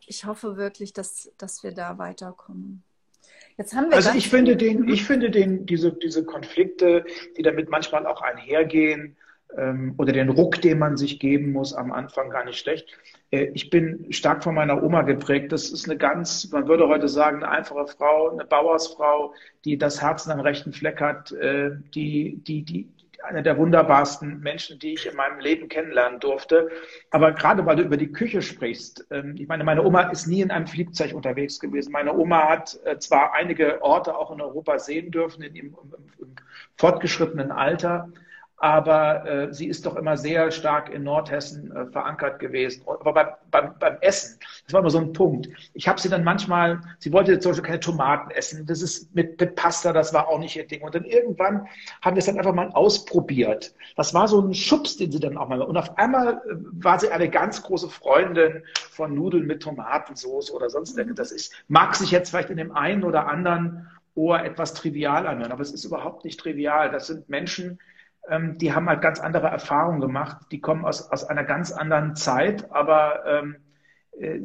ich 0.07 0.25
hoffe 0.25 0.57
wirklich, 0.57 0.93
dass, 0.93 1.31
dass 1.37 1.63
wir 1.63 1.73
da 1.73 1.99
weiterkommen. 1.99 2.83
Jetzt 3.59 3.75
haben 3.75 3.89
wir 3.89 3.97
also 3.97 4.11
ich 4.11 4.29
finde 4.29 4.57
den, 4.57 4.87
ich 4.89 5.05
finde 5.05 5.31
den, 5.31 5.67
diese, 5.67 5.93
diese 5.93 6.25
Konflikte, 6.25 7.05
die 7.37 7.43
damit 7.43 7.71
manchmal 7.71 8.07
auch 8.07 8.21
einhergehen, 8.21 9.17
ähm, 9.57 9.95
oder 9.99 10.13
den 10.13 10.29
Ruck, 10.29 10.61
den 10.61 10.79
man 10.79 10.97
sich 10.97 11.19
geben 11.19 11.53
muss 11.53 11.75
am 11.75 11.93
Anfang 11.93 12.31
gar 12.31 12.45
nicht 12.45 12.59
schlecht. 12.59 12.89
Äh, 13.31 13.51
ich 13.55 13.71
bin 13.71 14.13
stark 14.13 14.45
von 14.45 14.55
meiner 14.55 14.83
Oma 14.83 15.03
geprägt. 15.03 15.53
Das 15.53 15.71
ist 15.71 15.89
eine 15.89 15.99
ganz, 15.99 16.51
man 16.51 16.69
würde 16.69 16.89
heute 16.89 17.09
sagen, 17.09 17.43
eine 17.43 17.51
einfache 17.51 17.87
Frau, 17.87 18.31
eine 18.31 18.45
Bauersfrau, 18.45 19.35
die 19.65 19.79
das 19.79 20.03
Herzen 20.03 20.31
am 20.31 20.41
rechten 20.41 20.73
Fleck 20.73 21.01
hat, 21.01 21.33
äh, 21.33 21.71
die, 21.95 22.43
die, 22.45 22.63
die, 22.63 22.89
eine 23.23 23.43
der 23.43 23.59
wunderbarsten 23.59 24.41
Menschen, 24.41 24.79
die 24.79 24.95
ich 24.95 25.07
in 25.07 25.17
meinem 25.17 25.41
Leben 25.41 25.69
kennenlernen 25.69 26.21
durfte. 26.21 26.71
Aber 27.11 27.33
gerade 27.33 27.65
weil 27.67 27.77
du 27.77 27.83
über 27.83 27.97
die 27.97 28.13
Küche 28.13 28.43
sprichst, 28.43 29.07
ähm, 29.11 29.35
ich 29.39 29.49
meine, 29.49 29.65
meine 29.65 29.85
Oma 29.85 30.03
ist 30.11 30.27
nie 30.27 30.43
in 30.43 30.51
einem 30.51 30.67
Flugzeug 30.67 31.13
unterwegs 31.13 31.59
gewesen. 31.59 31.93
Meine 31.93 32.17
Oma 32.17 32.49
hat 32.49 32.79
äh, 32.85 32.99
zwar 32.99 33.35
einige 33.35 33.83
Orte 33.83 34.17
auch 34.17 34.31
in 34.31 34.41
Europa 34.41 34.79
sehen 34.79 35.11
dürfen, 35.11 35.43
in 35.43 35.55
ihrem 35.55 35.77
fortgeschrittenen 36.77 37.51
Alter, 37.51 38.13
aber 38.59 39.27
äh, 39.27 39.53
sie 39.53 39.67
ist 39.67 39.85
doch 39.85 39.97
immer 39.97 40.17
sehr 40.17 40.51
stark 40.51 40.89
in 40.89 41.03
Nordhessen 41.03 41.71
äh, 41.77 41.87
verankert 41.87 42.39
gewesen. 42.39 42.83
Aber 42.87 43.13
beim, 43.13 43.29
beim, 43.51 43.79
beim 43.79 43.97
Essen, 44.01 44.39
das 44.65 44.73
war 44.73 44.81
immer 44.81 44.91
so 44.91 44.99
ein 44.99 45.13
Punkt. 45.13 45.49
Ich 45.75 45.87
habe 45.87 46.01
sie 46.01 46.09
dann 46.09 46.25
manchmal, 46.25 46.81
sie 46.99 47.13
wollte 47.13 47.39
zum 47.39 47.53
Beispiel 47.53 47.67
keine 47.67 47.81
Tomaten 47.81 48.31
essen, 48.31 48.65
das 48.67 48.81
ist 48.81 49.15
mit, 49.15 49.39
mit 49.39 49.57
Pasta, 49.57 49.93
das 49.93 50.15
war 50.15 50.29
auch 50.29 50.39
nicht 50.39 50.57
ihr 50.57 50.67
Ding. 50.67 50.83
Und 50.83 50.95
dann 50.95 51.05
irgendwann 51.05 51.67
haben 52.01 52.17
wir 52.17 52.21
es 52.21 52.27
dann 52.27 52.39
einfach 52.39 52.55
mal 52.55 52.71
ausprobiert. 52.71 53.75
Das 53.97 54.15
war 54.15 54.27
so 54.27 54.41
ein 54.41 54.55
Schubs, 54.55 54.97
den 54.97 55.13
sie 55.13 55.21
dann 55.21 55.37
auch 55.37 55.49
mal. 55.49 55.61
Und 55.61 55.77
auf 55.77 55.99
einmal 55.99 56.35
äh, 56.35 56.55
war 56.83 56.99
sie 56.99 57.11
eine 57.11 57.29
ganz 57.29 57.63
große 57.63 57.91
Freundin 57.91 58.63
von 58.91 59.15
Nudeln 59.15 59.47
mit 59.47 59.63
Tomatensauce 59.63 60.51
oder 60.51 60.71
sonst 60.71 60.97
irgendwas. 60.97 61.29
Das 61.29 61.33
ist, 61.33 61.53
mag 61.69 61.95
sich 61.95 62.11
jetzt 62.11 62.31
vielleicht 62.31 62.51
in 62.51 62.57
dem 62.57 62.73
einen 62.73 63.05
oder 63.05 63.29
anderen 63.29 63.87
Ohr 64.15 64.43
etwas 64.43 64.73
trivial 64.73 65.27
anhören, 65.27 65.53
aber 65.53 65.61
es 65.61 65.73
ist 65.73 65.85
überhaupt 65.85 66.25
nicht 66.25 66.41
trivial. 66.41 66.91
Das 66.91 67.07
sind 67.07 67.29
Menschen, 67.29 67.79
ähm, 68.29 68.59
die 68.59 68.73
haben 68.73 68.89
halt 68.89 69.03
ganz 69.03 69.21
andere 69.21 69.49
Erfahrungen 69.49 70.01
gemacht. 70.01 70.47
Die 70.51 70.61
kommen 70.61 70.85
aus, 70.85 71.11
aus 71.11 71.25
einer 71.25 71.45
ganz 71.45 71.73
anderen 71.73 72.17
Zeit, 72.17 72.71
aber 72.73 73.25
ähm, 73.27 73.57
äh, 74.19 74.41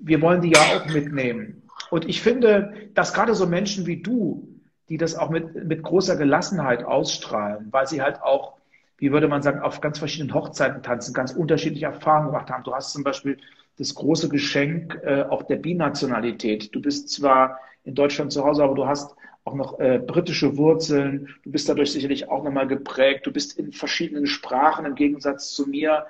wir 0.00 0.20
wollen 0.22 0.40
die 0.40 0.50
ja 0.50 0.60
auch 0.60 0.86
mitnehmen. 0.86 1.62
Und 1.90 2.08
ich 2.08 2.22
finde, 2.22 2.72
dass 2.94 3.14
gerade 3.14 3.34
so 3.34 3.46
Menschen 3.46 3.86
wie 3.86 4.02
du, 4.02 4.48
die 4.88 4.96
das 4.96 5.16
auch 5.16 5.30
mit, 5.30 5.54
mit 5.66 5.82
großer 5.82 6.16
Gelassenheit 6.16 6.84
ausstrahlen, 6.84 7.68
weil 7.70 7.86
sie 7.86 8.02
halt 8.02 8.22
auch, 8.22 8.58
wie 8.98 9.12
würde 9.12 9.28
man 9.28 9.42
sagen, 9.42 9.60
auf 9.60 9.80
ganz 9.80 9.98
verschiedenen 9.98 10.34
Hochzeiten 10.34 10.82
tanzen, 10.82 11.14
ganz 11.14 11.32
unterschiedliche 11.32 11.86
Erfahrungen 11.86 12.28
gemacht 12.28 12.50
haben. 12.50 12.64
Du 12.64 12.74
hast 12.74 12.92
zum 12.92 13.04
Beispiel 13.04 13.38
das 13.78 13.94
große 13.94 14.28
Geschenk 14.28 15.00
äh, 15.04 15.22
auch 15.22 15.44
der 15.44 15.56
Binationalität. 15.56 16.74
Du 16.74 16.82
bist 16.82 17.08
zwar 17.08 17.58
in 17.84 17.94
Deutschland 17.94 18.32
zu 18.32 18.44
Hause, 18.44 18.62
aber 18.62 18.74
du 18.74 18.86
hast 18.86 19.16
auch 19.50 19.54
noch 19.54 19.80
äh, 19.80 19.98
britische 19.98 20.56
Wurzeln. 20.56 21.28
Du 21.42 21.50
bist 21.50 21.68
dadurch 21.68 21.92
sicherlich 21.92 22.28
auch 22.28 22.44
nochmal 22.44 22.68
geprägt. 22.68 23.26
Du 23.26 23.32
bist 23.32 23.58
in 23.58 23.72
verschiedenen 23.72 24.26
Sprachen 24.26 24.86
im 24.86 24.94
Gegensatz 24.94 25.52
zu 25.52 25.66
mir 25.66 26.06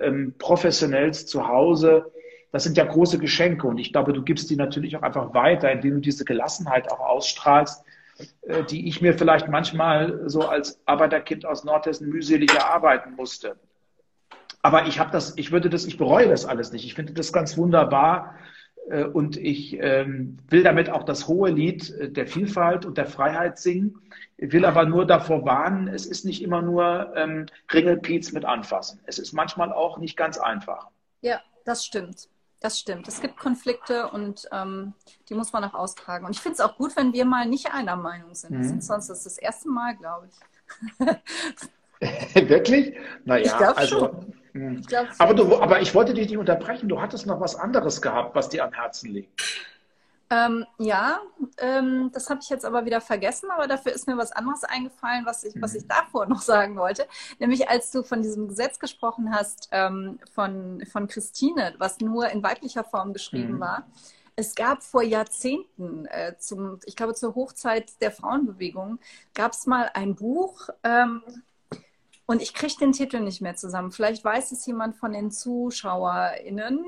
ähm, 0.00 0.34
professionell 0.38 1.14
zu 1.14 1.48
Hause. 1.48 2.12
Das 2.50 2.64
sind 2.64 2.76
ja 2.76 2.84
große 2.84 3.18
Geschenke 3.18 3.66
und 3.66 3.78
ich 3.78 3.92
glaube, 3.92 4.12
du 4.12 4.22
gibst 4.22 4.50
die 4.50 4.56
natürlich 4.56 4.96
auch 4.96 5.02
einfach 5.02 5.32
weiter, 5.32 5.72
indem 5.72 5.94
du 5.94 6.00
diese 6.00 6.26
Gelassenheit 6.26 6.92
auch 6.92 7.00
ausstrahlst, 7.00 7.82
äh, 8.42 8.62
die 8.64 8.88
ich 8.88 9.00
mir 9.00 9.14
vielleicht 9.14 9.48
manchmal 9.48 10.28
so 10.28 10.42
als 10.42 10.78
Arbeiterkind 10.84 11.46
aus 11.46 11.64
Nordhessen 11.64 12.10
mühselig 12.10 12.52
erarbeiten 12.54 13.14
musste. 13.16 13.56
Aber 14.60 14.86
ich 14.86 14.98
habe 14.98 15.10
das, 15.10 15.36
ich 15.38 15.50
würde 15.50 15.70
das, 15.70 15.86
ich 15.86 15.96
bereue 15.96 16.28
das 16.28 16.44
alles 16.44 16.72
nicht. 16.72 16.84
Ich 16.84 16.94
finde 16.94 17.14
das 17.14 17.32
ganz 17.32 17.56
wunderbar, 17.56 18.36
und 19.12 19.36
ich 19.36 19.78
ähm, 19.80 20.38
will 20.48 20.62
damit 20.62 20.90
auch 20.90 21.04
das 21.04 21.28
hohe 21.28 21.50
Lied 21.50 21.90
äh, 21.90 22.10
der 22.10 22.26
Vielfalt 22.26 22.84
und 22.84 22.98
der 22.98 23.06
Freiheit 23.06 23.58
singen, 23.58 24.00
ich 24.36 24.52
will 24.52 24.64
aber 24.64 24.84
nur 24.84 25.06
davor 25.06 25.44
warnen, 25.44 25.88
es 25.88 26.04
ist 26.04 26.24
nicht 26.24 26.42
immer 26.42 26.62
nur 26.62 27.12
ähm, 27.16 27.46
Ringelpiez 27.72 28.32
mit 28.32 28.44
anfassen. 28.44 29.00
Es 29.06 29.18
ist 29.18 29.32
manchmal 29.32 29.72
auch 29.72 29.98
nicht 29.98 30.16
ganz 30.16 30.36
einfach. 30.36 30.88
Ja, 31.20 31.40
das 31.64 31.84
stimmt. 31.84 32.28
Das 32.60 32.78
stimmt. 32.78 33.08
Es 33.08 33.20
gibt 33.20 33.36
Konflikte 33.36 34.08
und 34.10 34.48
ähm, 34.52 34.94
die 35.28 35.34
muss 35.34 35.52
man 35.52 35.64
auch 35.64 35.74
austragen. 35.74 36.26
Und 36.26 36.32
ich 36.32 36.40
finde 36.40 36.54
es 36.54 36.60
auch 36.60 36.76
gut, 36.76 36.96
wenn 36.96 37.12
wir 37.12 37.24
mal 37.24 37.46
nicht 37.46 37.72
einer 37.72 37.96
Meinung 37.96 38.34
sind. 38.34 38.52
Mhm. 38.52 38.80
sonst 38.80 39.08
das, 39.08 39.24
das 39.24 39.38
erste 39.38 39.68
Mal, 39.68 39.96
glaube 39.96 40.28
ich. 40.28 41.08
Wirklich? 42.48 42.96
Naja, 43.24 43.72
also. 43.72 43.98
Schon. 43.98 44.41
Hm. 44.52 44.82
Ich 44.88 44.96
aber, 45.18 45.34
du, 45.34 45.60
aber 45.60 45.80
ich 45.80 45.94
wollte 45.94 46.14
dich 46.14 46.28
nicht 46.28 46.38
unterbrechen. 46.38 46.88
Du 46.88 47.00
hattest 47.00 47.26
noch 47.26 47.40
was 47.40 47.56
anderes 47.56 48.02
gehabt, 48.02 48.34
was 48.34 48.48
dir 48.48 48.64
am 48.64 48.72
Herzen 48.72 49.10
liegt. 49.10 49.42
Ähm, 50.32 50.64
ja, 50.78 51.20
ähm, 51.58 52.10
das 52.14 52.30
habe 52.30 52.40
ich 52.42 52.48
jetzt 52.48 52.64
aber 52.64 52.86
wieder 52.86 53.02
vergessen, 53.02 53.50
aber 53.50 53.66
dafür 53.66 53.92
ist 53.92 54.06
mir 54.06 54.16
was 54.16 54.32
anderes 54.32 54.64
eingefallen, 54.64 55.26
was 55.26 55.44
ich, 55.44 55.54
mhm. 55.54 55.60
was 55.60 55.74
ich 55.74 55.86
davor 55.86 56.24
noch 56.28 56.40
sagen 56.40 56.76
wollte. 56.76 57.06
Nämlich 57.38 57.68
als 57.68 57.90
du 57.90 58.02
von 58.02 58.22
diesem 58.22 58.48
Gesetz 58.48 58.78
gesprochen 58.78 59.34
hast, 59.34 59.68
ähm, 59.72 60.18
von, 60.34 60.82
von 60.90 61.06
Christine, 61.06 61.74
was 61.76 62.00
nur 62.00 62.30
in 62.30 62.42
weiblicher 62.42 62.82
Form 62.82 63.12
geschrieben 63.12 63.56
mhm. 63.56 63.60
war. 63.60 63.86
Es 64.34 64.54
gab 64.54 64.82
vor 64.82 65.02
Jahrzehnten, 65.02 66.06
äh, 66.06 66.34
zum, 66.38 66.78
ich 66.86 66.96
glaube 66.96 67.12
zur 67.12 67.34
Hochzeit 67.34 68.00
der 68.00 68.10
Frauenbewegung, 68.10 69.00
gab 69.34 69.52
es 69.52 69.66
mal 69.66 69.90
ein 69.92 70.14
Buch, 70.14 70.70
ähm, 70.82 71.22
und 72.26 72.40
ich 72.40 72.54
kriege 72.54 72.74
den 72.78 72.92
Titel 72.92 73.20
nicht 73.20 73.40
mehr 73.40 73.56
zusammen. 73.56 73.92
Vielleicht 73.92 74.24
weiß 74.24 74.52
es 74.52 74.64
jemand 74.66 74.96
von 74.96 75.12
den 75.12 75.30
ZuschauerInnen, 75.30 76.84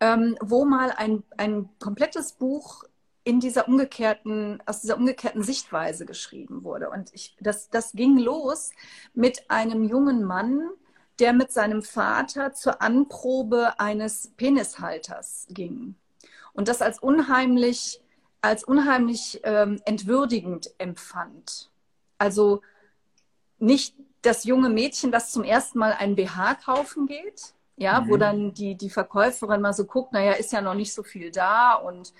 ähm, 0.00 0.36
wo 0.40 0.64
mal 0.64 0.90
ein, 0.90 1.22
ein 1.36 1.68
komplettes 1.78 2.32
Buch 2.32 2.84
in 3.24 3.40
dieser 3.40 3.68
umgekehrten, 3.68 4.62
aus 4.66 4.82
dieser 4.82 4.96
umgekehrten 4.96 5.42
Sichtweise 5.42 6.04
geschrieben 6.04 6.62
wurde. 6.62 6.90
Und 6.90 7.12
ich, 7.14 7.36
das, 7.40 7.70
das 7.70 7.92
ging 7.92 8.18
los 8.18 8.70
mit 9.14 9.50
einem 9.50 9.84
jungen 9.84 10.24
Mann, 10.24 10.68
der 11.18 11.32
mit 11.32 11.52
seinem 11.52 11.82
Vater 11.82 12.52
zur 12.52 12.82
Anprobe 12.82 13.78
eines 13.80 14.32
Penishalters 14.36 15.46
ging. 15.48 15.94
Und 16.52 16.68
das 16.68 16.82
als 16.82 16.98
unheimlich, 16.98 18.02
als 18.42 18.64
unheimlich 18.64 19.40
ähm, 19.44 19.80
entwürdigend 19.86 20.74
empfand. 20.78 21.70
Also 22.18 22.60
nicht 23.58 23.94
das 24.26 24.44
junge 24.44 24.68
Mädchen, 24.68 25.12
das 25.12 25.30
zum 25.30 25.44
ersten 25.44 25.78
Mal 25.78 25.92
ein 25.98 26.16
BH 26.16 26.56
kaufen 26.56 27.06
geht, 27.06 27.54
ja, 27.76 28.00
mhm. 28.00 28.08
wo 28.08 28.16
dann 28.16 28.54
die, 28.54 28.76
die 28.76 28.90
Verkäuferin 28.90 29.60
mal 29.60 29.72
so 29.72 29.84
guckt, 29.84 30.12
naja, 30.12 30.32
ist 30.32 30.52
ja 30.52 30.60
noch 30.60 30.74
nicht 30.74 30.92
so 30.94 31.02
viel 31.02 31.30
da 31.30 31.74
und 31.74 32.12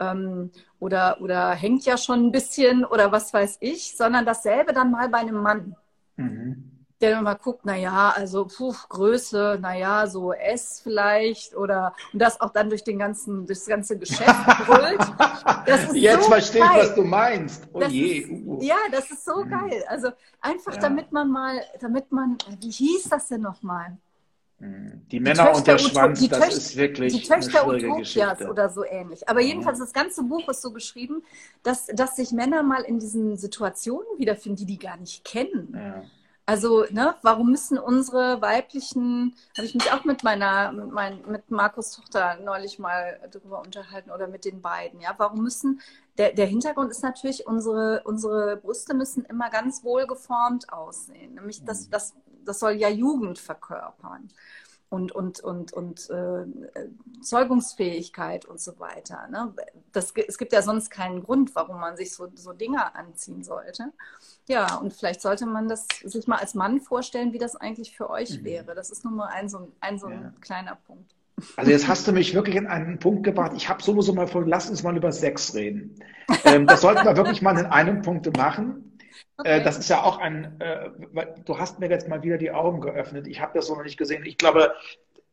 ähm, 0.00 0.50
oder, 0.80 1.20
oder 1.20 1.52
hängt 1.52 1.84
ja 1.84 1.96
schon 1.96 2.26
ein 2.26 2.32
bisschen 2.32 2.84
oder 2.84 3.12
was 3.12 3.32
weiß 3.32 3.58
ich, 3.60 3.96
sondern 3.96 4.26
dasselbe 4.26 4.72
dann 4.72 4.90
mal 4.90 5.08
bei 5.08 5.18
einem 5.18 5.42
Mann. 5.42 5.76
Mhm. 6.16 6.71
Der 7.02 7.10
dann 7.10 7.24
mal 7.24 7.34
guckt, 7.34 7.66
naja, 7.66 8.14
also 8.14 8.46
puh, 8.46 8.74
Größe, 8.88 9.58
naja, 9.60 10.06
so 10.06 10.32
S 10.32 10.80
vielleicht 10.82 11.56
oder 11.56 11.94
und 12.12 12.22
das 12.22 12.40
auch 12.40 12.50
dann 12.50 12.68
durch 12.68 12.84
den 12.84 12.98
ganzen, 12.98 13.44
durch 13.46 13.58
das 13.58 13.66
ganze 13.66 13.98
Geschäft 13.98 14.46
brüllt. 14.66 15.00
Jetzt 15.94 16.22
so 16.22 16.30
verstehe 16.30 16.62
ich, 16.62 16.76
was 16.78 16.94
du 16.94 17.02
meinst. 17.02 17.68
Oh 17.72 17.82
je. 17.82 18.18
Ist, 18.18 18.30
uh. 18.30 18.58
Ja, 18.62 18.76
das 18.92 19.10
ist 19.10 19.24
so 19.24 19.44
mhm. 19.44 19.50
geil. 19.50 19.84
Also 19.88 20.10
einfach 20.40 20.74
ja. 20.74 20.80
damit 20.80 21.10
man 21.10 21.28
mal, 21.28 21.60
damit 21.80 22.12
man, 22.12 22.38
wie 22.60 22.70
hieß 22.70 23.08
das 23.10 23.26
denn 23.26 23.40
nochmal? 23.40 23.98
Die 24.60 25.18
Männer 25.18 25.50
die 25.50 25.58
und 25.58 25.66
der 25.66 25.78
Schwanz, 25.78 26.20
die 26.20 26.28
das 26.28 26.38
Töchter, 26.38 26.56
ist 26.56 26.76
wirklich 26.76 27.12
die 27.14 27.28
Töchter 27.28 27.64
eine 27.68 27.84
Utopias 27.84 28.42
oder 28.42 28.68
so 28.68 28.84
ähnlich. 28.84 29.28
Aber 29.28 29.40
jedenfalls, 29.40 29.80
das 29.80 29.92
ganze 29.92 30.22
Buch 30.22 30.48
ist 30.48 30.62
so 30.62 30.70
geschrieben, 30.70 31.24
dass, 31.64 31.86
dass 31.86 32.14
sich 32.14 32.30
Männer 32.30 32.62
mal 32.62 32.82
in 32.82 33.00
diesen 33.00 33.36
Situationen 33.36 34.06
wiederfinden, 34.18 34.58
die 34.58 34.66
die 34.66 34.78
gar 34.78 34.96
nicht 34.98 35.24
kennen. 35.24 35.74
Ja. 35.74 36.04
Also, 36.44 36.84
ne, 36.90 37.14
warum 37.22 37.50
müssen 37.50 37.78
unsere 37.78 38.42
weiblichen, 38.42 39.36
habe 39.56 39.66
ich 39.66 39.74
mich 39.74 39.92
auch 39.92 40.04
mit 40.04 40.24
meiner, 40.24 40.72
mit, 40.72 40.90
mein, 40.90 41.22
mit 41.28 41.50
Markus 41.50 41.92
Tochter 41.92 42.36
neulich 42.42 42.80
mal 42.80 43.20
darüber 43.30 43.60
unterhalten 43.60 44.10
oder 44.10 44.26
mit 44.26 44.44
den 44.44 44.60
beiden, 44.60 45.00
ja, 45.00 45.14
warum 45.18 45.42
müssen, 45.42 45.80
der, 46.18 46.32
der 46.32 46.46
Hintergrund 46.46 46.90
ist 46.90 47.02
natürlich, 47.02 47.46
unsere, 47.46 48.02
unsere 48.04 48.56
Brüste 48.56 48.92
müssen 48.94 49.24
immer 49.24 49.50
ganz 49.50 49.84
wohlgeformt 49.84 50.72
aussehen. 50.72 51.34
Nämlich, 51.34 51.64
das, 51.64 51.86
mhm. 51.86 51.90
das, 51.92 52.14
das 52.44 52.58
soll 52.58 52.72
ja 52.72 52.88
Jugend 52.88 53.38
verkörpern 53.38 54.28
und, 54.92 55.10
und, 55.10 55.40
und, 55.40 55.72
und 55.72 56.10
äh, 56.10 56.44
Zeugungsfähigkeit 57.22 58.44
und 58.44 58.60
so 58.60 58.78
weiter. 58.78 59.26
Ne? 59.30 59.54
Das, 59.90 60.12
es 60.14 60.36
gibt 60.36 60.52
ja 60.52 60.60
sonst 60.60 60.90
keinen 60.90 61.22
Grund, 61.22 61.54
warum 61.54 61.80
man 61.80 61.96
sich 61.96 62.12
so, 62.14 62.28
so 62.34 62.52
Dinge 62.52 62.94
anziehen 62.94 63.42
sollte. 63.42 63.92
Ja, 64.48 64.76
und 64.76 64.92
vielleicht 64.92 65.22
sollte 65.22 65.46
man 65.46 65.66
das 65.66 65.86
sich 66.04 66.26
mal 66.26 66.36
als 66.36 66.54
Mann 66.54 66.78
vorstellen, 66.78 67.32
wie 67.32 67.38
das 67.38 67.56
eigentlich 67.56 67.96
für 67.96 68.10
euch 68.10 68.40
mhm. 68.40 68.44
wäre. 68.44 68.74
Das 68.74 68.90
ist 68.90 69.02
nur 69.02 69.14
mal 69.14 69.28
ein 69.28 69.48
so, 69.48 69.72
ein, 69.80 69.98
so 69.98 70.08
ein 70.08 70.34
kleiner 70.42 70.76
Punkt. 70.86 71.14
Also 71.56 71.70
jetzt 71.70 71.88
hast 71.88 72.06
du 72.06 72.12
mich 72.12 72.34
wirklich 72.34 72.56
in 72.56 72.66
einen 72.66 72.98
Punkt 72.98 73.24
gebracht. 73.24 73.52
Ich 73.56 73.70
habe 73.70 73.82
sowieso 73.82 74.12
mal 74.12 74.28
von, 74.28 74.46
lass 74.46 74.68
uns 74.68 74.82
mal 74.82 74.94
über 74.94 75.10
Sex 75.10 75.54
reden. 75.54 75.96
Ähm, 76.44 76.66
das 76.66 76.82
sollten 76.82 77.06
wir 77.06 77.16
wirklich 77.16 77.40
mal 77.40 77.56
in 77.58 77.66
einem 77.66 78.02
Punkt 78.02 78.36
machen. 78.36 78.91
Äh, 79.38 79.56
okay. 79.56 79.64
das 79.64 79.78
ist 79.78 79.88
ja 79.88 80.02
auch 80.02 80.18
ein, 80.18 80.60
äh, 80.60 80.90
du 81.44 81.58
hast 81.58 81.80
mir 81.80 81.88
jetzt 81.88 82.08
mal 82.08 82.22
wieder 82.22 82.38
die 82.38 82.50
Augen 82.50 82.80
geöffnet. 82.80 83.26
Ich 83.26 83.40
habe 83.40 83.52
das 83.54 83.66
so 83.66 83.74
noch 83.74 83.84
nicht 83.84 83.96
gesehen. 83.96 84.24
Ich 84.24 84.38
glaube, 84.38 84.72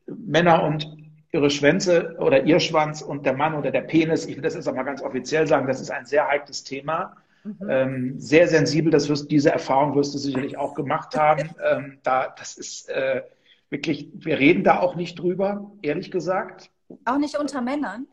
Männer 0.07 0.63
und 0.63 0.87
ihre 1.31 1.49
Schwänze 1.49 2.15
oder 2.19 2.43
ihr 2.43 2.59
Schwanz 2.59 3.01
und 3.01 3.25
der 3.25 3.33
Mann 3.33 3.53
oder 3.53 3.71
der 3.71 3.81
Penis, 3.81 4.25
ich 4.25 4.35
will 4.35 4.41
das 4.41 4.55
jetzt 4.55 4.67
auch 4.67 4.73
mal 4.73 4.83
ganz 4.83 5.01
offiziell 5.01 5.45
sagen, 5.47 5.67
das 5.67 5.79
ist 5.79 5.91
ein 5.91 6.05
sehr 6.05 6.27
heikles 6.27 6.63
Thema. 6.63 7.15
Mhm. 7.43 7.69
Ähm, 7.69 8.19
sehr 8.19 8.47
sensibel, 8.47 8.91
das 8.91 9.07
wirst, 9.09 9.31
diese 9.31 9.51
Erfahrung 9.51 9.95
wirst 9.95 10.13
du 10.13 10.17
sicherlich 10.17 10.57
auch 10.57 10.73
gemacht 10.73 11.15
haben. 11.15 11.49
Ähm, 11.63 11.99
da, 12.03 12.33
das 12.37 12.57
ist 12.57 12.89
äh, 12.89 13.21
wirklich, 13.69 14.09
wir 14.13 14.39
reden 14.39 14.63
da 14.63 14.79
auch 14.79 14.95
nicht 14.95 15.19
drüber, 15.19 15.71
ehrlich 15.81 16.11
gesagt. 16.11 16.69
Auch 17.05 17.17
nicht 17.17 17.37
unter 17.37 17.61
Männern? 17.61 18.07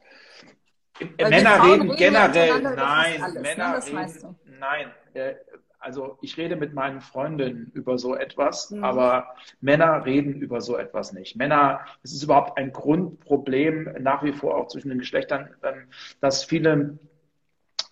Weil 1.19 1.31
Männer 1.31 1.65
reden, 1.65 1.91
reden 1.91 1.97
generell, 1.97 2.61
nein, 2.63 3.23
alles, 3.23 3.35
ne? 3.35 3.41
Männer 3.41 3.79
ne? 3.79 3.87
reden, 3.87 4.37
nein, 4.59 4.87
äh, 5.15 5.35
also 5.79 6.19
ich 6.21 6.37
rede 6.37 6.57
mit 6.57 6.75
meinen 6.75 7.01
Freundinnen 7.01 7.71
über 7.75 7.99
so 7.99 8.15
etwas, 8.15 8.71
mhm. 8.71 8.85
aber 8.85 9.35
Männer 9.61 10.05
reden 10.05 10.35
über 10.35 10.61
so 10.61 10.77
etwas 10.77 11.13
nicht. 11.13 11.37
Männer, 11.37 11.81
es 12.03 12.13
ist 12.13 12.23
überhaupt 12.23 12.59
ein 12.59 12.73
Grundproblem 12.73 13.95
nach 14.01 14.23
wie 14.23 14.33
vor 14.33 14.57
auch 14.57 14.69
zwischen 14.69 14.89
den 14.89 14.99
Geschlechtern, 14.99 15.51
ähm, 15.63 15.89
dass 16.21 16.45
viele 16.45 16.99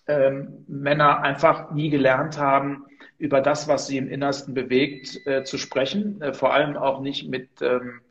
ähm, 0.07 0.65
Männer 0.67 1.21
einfach 1.21 1.71
nie 1.71 1.89
gelernt 1.89 2.37
haben, 2.37 2.85
über 3.17 3.41
das, 3.41 3.67
was 3.67 3.87
sie 3.87 3.97
im 3.97 4.09
Innersten 4.09 4.53
bewegt, 4.53 5.25
äh, 5.25 5.43
zu 5.43 5.57
sprechen, 5.57 6.21
äh, 6.21 6.33
vor 6.33 6.53
allem 6.53 6.75
auch 6.75 7.01
nicht 7.01 7.29
mit 7.29 7.49
ähm, 7.61 8.01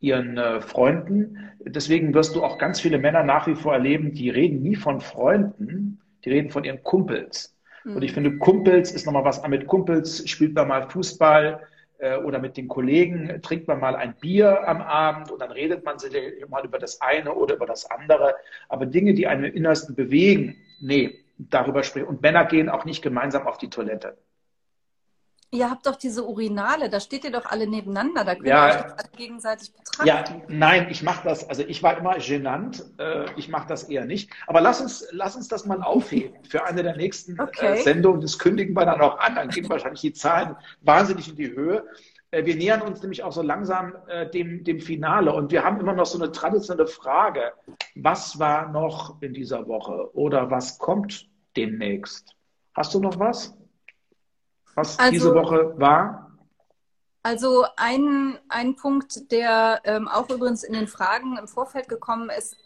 ihren 0.00 0.38
äh, 0.38 0.60
Freunden. 0.60 1.50
Deswegen 1.60 2.14
wirst 2.14 2.34
du 2.34 2.42
auch 2.42 2.58
ganz 2.58 2.80
viele 2.80 2.98
Männer 2.98 3.22
nach 3.22 3.46
wie 3.46 3.54
vor 3.54 3.74
erleben, 3.74 4.12
die 4.12 4.30
reden 4.30 4.62
nie 4.62 4.76
von 4.76 5.00
Freunden, 5.00 6.00
die 6.24 6.30
reden 6.30 6.50
von 6.50 6.64
ihren 6.64 6.82
Kumpels. 6.82 7.56
Mhm. 7.84 7.96
Und 7.96 8.02
ich 8.02 8.12
finde, 8.12 8.38
Kumpels 8.38 8.92
ist 8.92 9.06
nochmal 9.06 9.24
was. 9.24 9.46
Mit 9.46 9.66
Kumpels 9.66 10.28
spielt 10.28 10.54
man 10.54 10.68
mal 10.68 10.88
Fußball 10.88 11.60
äh, 11.98 12.16
oder 12.16 12.38
mit 12.38 12.56
den 12.56 12.68
Kollegen 12.68 13.40
trinkt 13.42 13.68
man 13.68 13.80
mal 13.80 13.96
ein 13.96 14.14
Bier 14.20 14.66
am 14.68 14.80
Abend 14.80 15.30
und 15.30 15.40
dann 15.40 15.50
redet 15.50 15.84
man 15.84 15.98
sich 15.98 16.12
mal 16.48 16.64
über 16.64 16.78
das 16.78 17.00
eine 17.00 17.34
oder 17.34 17.56
über 17.56 17.66
das 17.66 17.90
andere. 17.90 18.34
Aber 18.68 18.86
Dinge, 18.86 19.14
die 19.14 19.26
einen 19.26 19.44
im 19.44 19.54
Innersten 19.54 19.94
bewegen, 19.94 20.56
nee, 20.80 21.18
darüber 21.38 21.82
sprechen. 21.82 22.06
Und 22.06 22.22
Männer 22.22 22.44
gehen 22.44 22.68
auch 22.68 22.84
nicht 22.84 23.02
gemeinsam 23.02 23.46
auf 23.46 23.58
die 23.58 23.70
Toilette. 23.70 24.16
Ihr 25.52 25.68
habt 25.68 25.84
doch 25.86 25.96
diese 25.96 26.24
Urinale, 26.24 26.88
da 26.88 27.00
steht 27.00 27.24
ihr 27.24 27.32
doch 27.32 27.44
alle 27.46 27.66
nebeneinander, 27.66 28.24
da 28.24 28.36
könnt 28.36 28.46
ja, 28.46 28.68
ihr 28.68 28.74
euch 28.74 28.84
alle 28.84 29.10
gegenseitig 29.16 29.72
betrachten. 29.72 30.06
Ja, 30.06 30.24
nein, 30.46 30.86
ich 30.90 31.02
mache 31.02 31.26
das, 31.26 31.48
also 31.48 31.64
ich 31.66 31.82
war 31.82 31.98
immer 31.98 32.18
genannt, 32.18 32.84
äh, 32.98 33.26
ich 33.36 33.48
mache 33.48 33.66
das 33.66 33.84
eher 33.84 34.04
nicht. 34.04 34.30
Aber 34.46 34.60
lass 34.60 34.80
uns, 34.80 35.08
lass 35.10 35.34
uns 35.34 35.48
das 35.48 35.66
mal 35.66 35.82
aufheben 35.82 36.36
für 36.48 36.64
eine 36.64 36.84
der 36.84 36.96
nächsten 36.96 37.36
äh, 37.36 37.42
okay. 37.42 37.78
äh, 37.78 37.82
Sendungen. 37.82 38.20
Das 38.20 38.38
kündigen 38.38 38.76
wir 38.76 38.84
dann 38.86 39.00
auch 39.00 39.18
an, 39.18 39.34
dann 39.34 39.48
gehen 39.48 39.68
wahrscheinlich 39.68 40.02
die 40.02 40.12
Zahlen 40.12 40.54
wahnsinnig 40.82 41.28
in 41.28 41.34
die 41.34 41.50
Höhe. 41.50 41.84
Äh, 42.30 42.44
wir 42.44 42.54
nähern 42.54 42.82
uns 42.82 43.02
nämlich 43.02 43.24
auch 43.24 43.32
so 43.32 43.42
langsam 43.42 43.96
äh, 44.06 44.30
dem, 44.30 44.62
dem 44.62 44.78
Finale 44.78 45.32
und 45.34 45.50
wir 45.50 45.64
haben 45.64 45.80
immer 45.80 45.94
noch 45.94 46.06
so 46.06 46.22
eine 46.22 46.30
traditionelle 46.30 46.86
Frage. 46.86 47.52
Was 47.96 48.38
war 48.38 48.70
noch 48.70 49.20
in 49.20 49.34
dieser 49.34 49.66
Woche 49.66 50.14
oder 50.14 50.48
was 50.48 50.78
kommt 50.78 51.28
demnächst? 51.56 52.36
Hast 52.74 52.94
du 52.94 53.00
noch 53.00 53.18
was? 53.18 53.56
Was 54.74 54.98
also, 54.98 55.10
diese 55.10 55.34
Woche 55.34 55.74
war? 55.78 56.30
Also 57.22 57.66
ein, 57.76 58.38
ein 58.48 58.76
Punkt, 58.76 59.30
der 59.30 59.80
ähm, 59.84 60.08
auch 60.08 60.30
übrigens 60.30 60.64
in 60.64 60.72
den 60.72 60.88
Fragen 60.88 61.36
im 61.36 61.48
Vorfeld 61.48 61.88
gekommen 61.88 62.30
ist, 62.30 62.56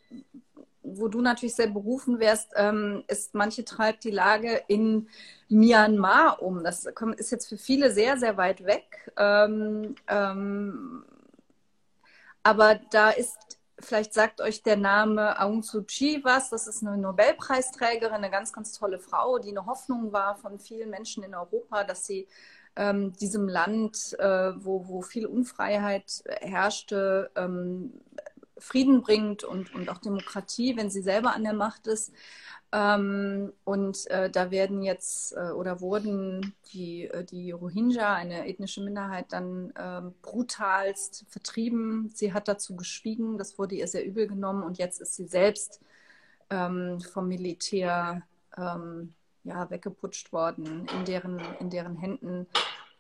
wo 0.85 1.09
du 1.09 1.21
natürlich 1.23 1.57
sehr 1.57 1.69
berufen 1.69 2.21
wärst, 2.21 2.53
ähm, 2.55 3.03
ist, 3.09 3.35
manche 3.35 3.65
treibt 3.65 4.05
die 4.05 4.11
Lage 4.11 4.63
in 4.69 5.09
Myanmar 5.49 6.43
um. 6.43 6.63
Das 6.63 6.87
ist 7.17 7.33
jetzt 7.33 7.49
für 7.49 7.57
viele 7.57 7.91
sehr, 7.91 8.17
sehr 8.19 8.37
weit 8.37 8.65
weg. 8.65 9.11
Ähm, 9.17 9.97
ähm, 10.07 11.05
aber 12.43 12.79
da 12.91 13.11
ist 13.11 13.54
vielleicht 13.79 14.15
sagt 14.15 14.41
euch 14.41 14.63
der 14.63 14.77
Name 14.77 15.41
Aung 15.41 15.63
Suu 15.63 15.83
Kyi 15.83 16.21
was. 16.25 16.51
Das 16.51 16.67
ist 16.67 16.83
eine 16.83 16.97
Nobelpreisträgerin, 16.97 18.15
eine 18.15 18.31
ganz, 18.31 18.53
ganz 18.53 18.73
tolle 18.73 18.99
Frau, 18.99 19.39
die 19.39 19.51
eine 19.51 19.67
Hoffnung 19.67 20.13
war 20.13 20.37
von 20.37 20.59
vielen 20.59 20.91
Menschen 20.91 21.23
in 21.25 21.35
Europa, 21.35 21.85
dass 21.85 22.07
sie 22.07 22.29
ähm, 22.77 23.13
diesem 23.15 23.49
Land, 23.49 24.17
äh, 24.19 24.53
wo, 24.57 24.89
wo 24.89 25.03
viel 25.03 25.27
Unfreiheit 25.27 26.25
herrschte, 26.41 27.31
ähm, 27.37 27.93
Frieden 28.65 29.03
bringt 29.03 29.45
und, 29.45 29.75
und 29.75 29.89
auch 29.91 29.99
Demokratie, 29.99 30.77
wenn 30.77 30.91
sie 30.91 31.03
selber 31.03 31.35
an 31.35 31.45
der 31.45 31.53
Macht 31.53 31.87
ist. 31.87 32.13
Ähm, 32.73 33.53
und 33.65 34.11
äh, 34.11 34.31
da 34.31 34.51
werden 34.51 34.83
jetzt 34.83 35.37
äh, 35.37 35.51
oder 35.51 35.81
wurden 35.81 36.55
die, 36.73 37.05
äh, 37.05 37.23
die 37.25 37.53
Rohingya, 37.53 38.15
eine 38.15 38.49
ethnische 38.49 38.81
Minderheit, 38.83 39.27
dann 39.29 39.73
ähm, 39.79 40.15
brutalst 40.23 41.27
vertrieben. 41.29 42.11
Sie 42.15 42.33
hat 42.33 42.49
dazu 42.49 42.75
geschwiegen, 42.75 43.39
das 43.39 43.59
wurde 43.59 43.77
ihr 43.77 43.87
sehr 43.87 44.05
übel 44.05 44.27
genommen 44.27 44.65
und 44.65 44.79
jetzt 44.79 45.01
ist 45.01 45.15
sie 45.15 45.27
selbst 45.27 45.81
ähm, 46.51 47.01
vom 47.01 47.29
Militär 47.29 48.23
ähm, 48.57 49.15
ja, 49.45 49.71
weggeputscht 49.71 50.33
worden, 50.33 50.89
in 50.99 51.05
deren, 51.05 51.41
in 51.61 51.71
deren 51.71 51.97
Händen 51.97 52.47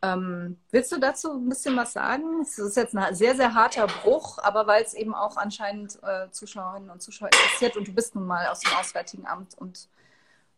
ähm, 0.04 0.58
willst 0.70 0.92
du 0.92 0.98
dazu 0.98 1.32
ein 1.32 1.48
bisschen 1.48 1.76
was 1.76 1.94
sagen? 1.94 2.42
Es 2.42 2.58
ist 2.58 2.76
jetzt 2.76 2.96
ein 2.96 3.14
sehr, 3.14 3.34
sehr 3.34 3.54
harter 3.54 3.86
Bruch, 3.86 4.38
aber 4.42 4.66
weil 4.66 4.82
es 4.82 4.92
eben 4.92 5.14
auch 5.14 5.36
anscheinend 5.36 5.98
äh, 6.02 6.30
Zuschauerinnen 6.30 6.90
und 6.90 7.00
Zuschauer 7.00 7.28
interessiert 7.28 7.76
und 7.76 7.88
du 7.88 7.92
bist 7.92 8.14
nun 8.14 8.26
mal 8.26 8.46
aus 8.48 8.60
dem 8.60 8.72
Auswärtigen 8.78 9.26
Amt 9.26 9.54
und. 9.56 9.88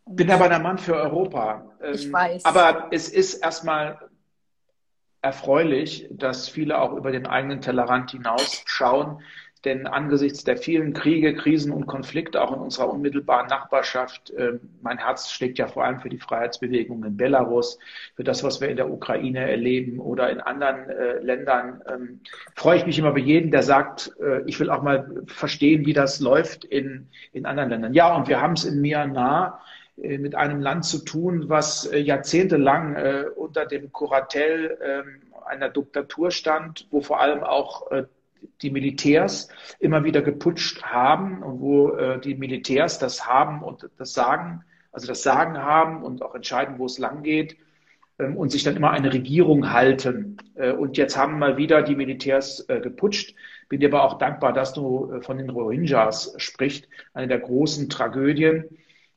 und 0.04 0.16
bin 0.16 0.30
aber 0.30 0.48
der 0.48 0.58
Mann 0.58 0.78
für 0.78 0.96
Europa. 0.96 1.64
Ich 1.92 2.06
ähm, 2.06 2.12
weiß. 2.12 2.44
Aber 2.44 2.88
es 2.90 3.08
ist 3.08 3.34
erstmal 3.34 3.98
erfreulich, 5.22 6.08
dass 6.10 6.48
viele 6.48 6.80
auch 6.80 6.92
über 6.94 7.12
den 7.12 7.26
eigenen 7.26 7.60
Tellerrand 7.60 8.10
hinausschauen. 8.10 9.22
Denn 9.66 9.88
angesichts 9.88 10.44
der 10.44 10.56
vielen 10.56 10.92
Kriege, 10.92 11.34
Krisen 11.34 11.72
und 11.72 11.86
Konflikte 11.86 12.40
auch 12.40 12.52
in 12.52 12.60
unserer 12.60 12.88
unmittelbaren 12.88 13.48
Nachbarschaft, 13.48 14.30
äh, 14.30 14.60
mein 14.80 14.96
Herz 14.96 15.32
schlägt 15.32 15.58
ja 15.58 15.66
vor 15.66 15.84
allem 15.84 15.98
für 15.98 16.08
die 16.08 16.18
Freiheitsbewegung 16.18 17.02
in 17.02 17.16
Belarus, 17.16 17.76
für 18.14 18.22
das, 18.22 18.44
was 18.44 18.60
wir 18.60 18.68
in 18.68 18.76
der 18.76 18.88
Ukraine 18.88 19.50
erleben 19.50 19.98
oder 19.98 20.30
in 20.30 20.38
anderen 20.38 20.88
äh, 20.88 21.18
Ländern, 21.18 21.82
ähm, 21.92 22.20
freue 22.54 22.76
ich 22.76 22.86
mich 22.86 22.96
immer 22.96 23.10
über 23.10 23.18
jeden, 23.18 23.50
der 23.50 23.64
sagt, 23.64 24.12
äh, 24.20 24.42
ich 24.46 24.60
will 24.60 24.70
auch 24.70 24.82
mal 24.82 25.24
verstehen, 25.26 25.84
wie 25.84 25.94
das 25.94 26.20
läuft 26.20 26.64
in, 26.64 27.08
in 27.32 27.44
anderen 27.44 27.70
Ländern. 27.70 27.92
Ja, 27.92 28.14
und 28.14 28.28
wir 28.28 28.40
haben 28.40 28.52
es 28.52 28.64
in 28.64 28.80
Myanmar 28.80 29.62
äh, 30.00 30.18
mit 30.18 30.36
einem 30.36 30.60
Land 30.60 30.84
zu 30.84 31.04
tun, 31.04 31.48
was 31.48 31.90
jahrzehntelang 31.92 32.94
unter 33.34 33.66
dem 33.66 33.90
Kuratel 33.90 34.78
ähm, 34.80 35.22
einer 35.44 35.70
Diktatur 35.70 36.30
stand, 36.30 36.86
wo 36.92 37.00
vor 37.00 37.20
allem 37.20 37.42
auch 37.42 37.90
die 38.62 38.70
Militärs 38.70 39.48
immer 39.78 40.04
wieder 40.04 40.22
geputscht 40.22 40.82
haben 40.82 41.42
und 41.42 41.60
wo 41.60 41.90
äh, 41.90 42.20
die 42.20 42.34
Militärs 42.34 42.98
das 42.98 43.26
haben 43.26 43.62
und 43.62 43.88
das 43.98 44.12
Sagen, 44.12 44.64
also 44.92 45.06
das 45.06 45.22
Sagen 45.22 45.58
haben 45.58 46.02
und 46.02 46.22
auch 46.22 46.34
entscheiden, 46.34 46.78
wo 46.78 46.86
es 46.86 46.98
lang 46.98 47.22
geht 47.22 47.56
ähm, 48.18 48.36
und 48.36 48.50
sich 48.50 48.62
dann 48.62 48.76
immer 48.76 48.90
eine 48.90 49.12
Regierung 49.12 49.72
halten. 49.72 50.38
Äh, 50.54 50.72
und 50.72 50.96
jetzt 50.96 51.16
haben 51.16 51.38
mal 51.38 51.56
wieder 51.56 51.82
die 51.82 51.96
Militärs 51.96 52.60
äh, 52.68 52.80
geputscht. 52.80 53.34
Bin 53.68 53.80
dir 53.80 53.88
aber 53.88 54.04
auch 54.04 54.18
dankbar, 54.18 54.52
dass 54.52 54.72
du 54.72 55.12
äh, 55.12 55.20
von 55.22 55.38
den 55.38 55.50
Rohingyas 55.50 56.34
sprichst, 56.38 56.88
eine 57.14 57.28
der 57.28 57.40
großen 57.40 57.88
Tragödien. 57.88 58.64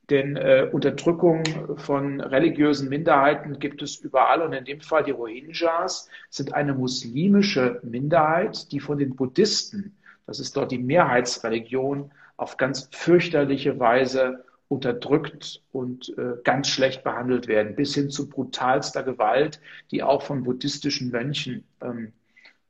Denn 0.10 0.38
äh, 0.38 0.68
Unterdrückung 0.72 1.44
von 1.78 2.20
religiösen 2.20 2.90
Minderheiten 2.90 3.60
gibt 3.60 3.82
es 3.82 3.98
überall. 3.98 4.42
Und 4.42 4.54
in 4.54 4.66
dem 4.66 4.82
Fall 4.82 5.04
die 5.04 5.12
Rohingyas 5.12 6.10
sind 6.30 6.54
eine 6.54 6.74
muslimische 6.74 7.80
Minderheit, 7.84 8.72
die 8.72 8.80
von 8.80 8.98
den 8.98 9.16
Buddhisten, 9.16 9.96
das 10.26 10.40
ist 10.40 10.58
dort 10.58 10.72
die 10.72 10.80
Mehrheitsreligion, 10.80 12.12
auf 12.38 12.58
ganz 12.58 12.90
fürchterliche 12.92 13.80
Weise 13.80 14.46
unterdrückt 14.70 15.62
und 15.72 16.16
äh, 16.18 16.36
ganz 16.44 16.70
schlecht 16.70 17.04
behandelt 17.04 17.48
werden, 17.48 17.76
bis 17.76 17.96
hin 17.96 18.10
zu 18.10 18.30
brutalster 18.30 19.04
Gewalt, 19.04 19.60
die 19.92 20.04
auch 20.04 20.22
von 20.22 20.44
buddhistischen 20.44 21.10
Mönchen 21.12 21.64
ähm, 21.82 22.14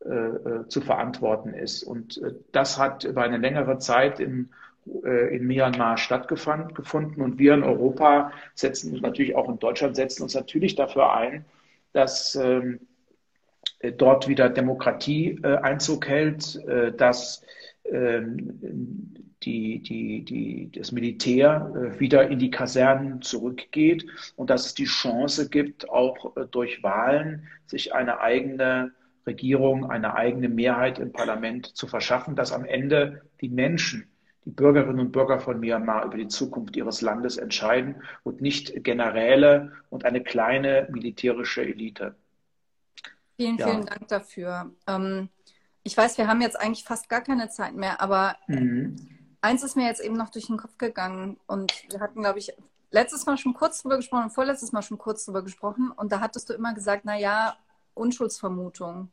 äh, 0.06 0.10
äh 0.10 0.68
zu 0.70 0.80
verantworten 0.80 1.54
ist. 1.54 1.84
Und 1.84 2.18
äh, 2.24 2.34
das 2.54 2.78
hat 2.78 3.04
über 3.04 3.24
eine 3.24 3.38
längere 3.38 3.78
Zeit 3.80 4.22
äh, 4.22 4.48
in 4.86 5.46
Myanmar 5.46 5.98
stattgefunden. 5.98 7.22
Und 7.22 7.38
wir 7.38 7.54
in 7.54 7.64
Europa 7.64 8.32
setzen 8.56 8.94
uns 8.94 9.02
natürlich 9.02 9.36
auch 9.36 9.48
in 9.50 9.60
Deutschland 9.60 9.96
setzen 9.96 10.24
uns 10.24 10.34
natürlich 10.34 10.76
dafür 10.76 11.14
ein, 11.14 11.46
dass 11.94 12.36
ähm, 12.36 12.80
dort 13.98 14.28
wieder 14.28 14.50
Demokratie 14.50 15.40
äh, 15.44 15.58
Einzug 15.58 16.08
hält, 16.08 16.60
dass 16.98 17.44
ähm, 17.86 19.16
die, 19.44 19.80
die, 19.82 20.26
die, 20.26 20.72
das 20.72 20.92
Militär 20.92 21.72
äh, 21.76 22.00
wieder 22.00 22.28
in 22.30 22.40
die 22.40 22.52
Kasernen 22.52 23.22
zurückgeht 23.22 24.06
und 24.36 24.50
dass 24.50 24.66
es 24.66 24.74
die 24.74 24.86
Chance 24.86 25.50
gibt, 25.50 25.90
auch 25.90 26.36
äh, 26.36 26.46
durch 26.50 26.84
Wahlen 26.84 27.48
sich 27.66 27.94
eine 27.94 28.20
eigene 28.20 28.92
Regierung, 29.26 29.90
eine 29.90 30.16
eigene 30.16 30.50
Mehrheit 30.50 31.00
im 31.00 31.12
Parlament 31.14 31.66
zu 31.68 31.88
verschaffen, 31.88 32.36
dass 32.36 32.52
am 32.52 32.66
Ende 32.66 33.22
die 33.42 33.50
Menschen, 33.50 34.08
die 34.46 34.52
Bürgerinnen 34.52 35.00
und 35.00 35.12
Bürger 35.12 35.40
von 35.40 35.60
Myanmar 35.60 36.06
über 36.06 36.18
die 36.18 36.28
Zukunft 36.28 36.76
ihres 36.76 37.02
Landes 37.02 37.38
entscheiden 37.38 38.04
und 38.24 38.42
nicht 38.42 38.84
Generäle 38.84 39.74
und 39.90 40.06
eine 40.06 40.24
kleine 40.24 40.88
militärische 40.92 41.62
Elite. 41.62 42.16
Vielen, 43.36 43.58
ja. 43.58 43.68
vielen 43.68 43.86
Dank 43.86 44.08
dafür. 44.08 44.72
Ähm, 44.88 45.30
ich 45.84 45.96
weiß, 45.96 46.18
wir 46.18 46.28
haben 46.28 46.42
jetzt 46.42 46.60
eigentlich 46.60 46.84
fast 46.84 47.10
gar 47.10 47.22
keine 47.22 47.50
Zeit 47.50 47.76
mehr, 47.76 48.02
aber 48.02 48.36
mhm 48.48 48.96
eins 49.42 49.64
ist 49.64 49.76
mir 49.76 49.86
jetzt 49.86 50.02
eben 50.02 50.16
noch 50.16 50.30
durch 50.30 50.48
den 50.48 50.58
Kopf 50.58 50.78
gegangen 50.78 51.38
und 51.48 51.74
wir 51.90 52.00
hatten, 52.00 52.22
glaube 52.22 52.40
ich, 52.40 52.54
letztes 52.92 53.26
Mal 53.26 53.38
schon 53.38 53.54
kurz 53.54 53.82
drüber 53.82 53.98
gesprochen 53.98 54.26
und 54.26 54.32
vorletztes 54.32 54.72
Mal 54.72 54.82
schon 54.82 54.98
kurz 54.98 55.26
drüber 55.26 55.44
gesprochen 55.44 55.92
und 55.92 56.12
da 56.12 56.20
hattest 56.20 56.50
du 56.50 56.54
immer 56.54 56.74
gesagt, 56.74 57.04
na 57.06 57.18
ja, 57.18 57.56
Unschuldsvermutung. 57.94 59.12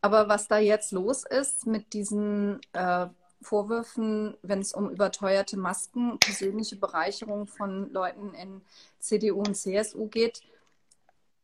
Aber 0.00 0.28
was 0.28 0.48
da 0.48 0.58
jetzt 0.58 0.92
los 0.92 1.24
ist 1.24 1.66
mit 1.66 1.92
diesen 1.92 2.60
äh, 2.72 3.06
Vorwürfen, 3.42 4.36
wenn 4.42 4.60
es 4.60 4.72
um 4.72 4.90
überteuerte 4.90 5.56
Masken, 5.56 6.18
persönliche 6.18 6.76
Bereicherung 6.76 7.46
von 7.46 7.92
Leuten 7.92 8.34
in 8.34 8.62
CDU 8.98 9.40
und 9.40 9.54
CSU 9.54 10.06
geht, 10.08 10.42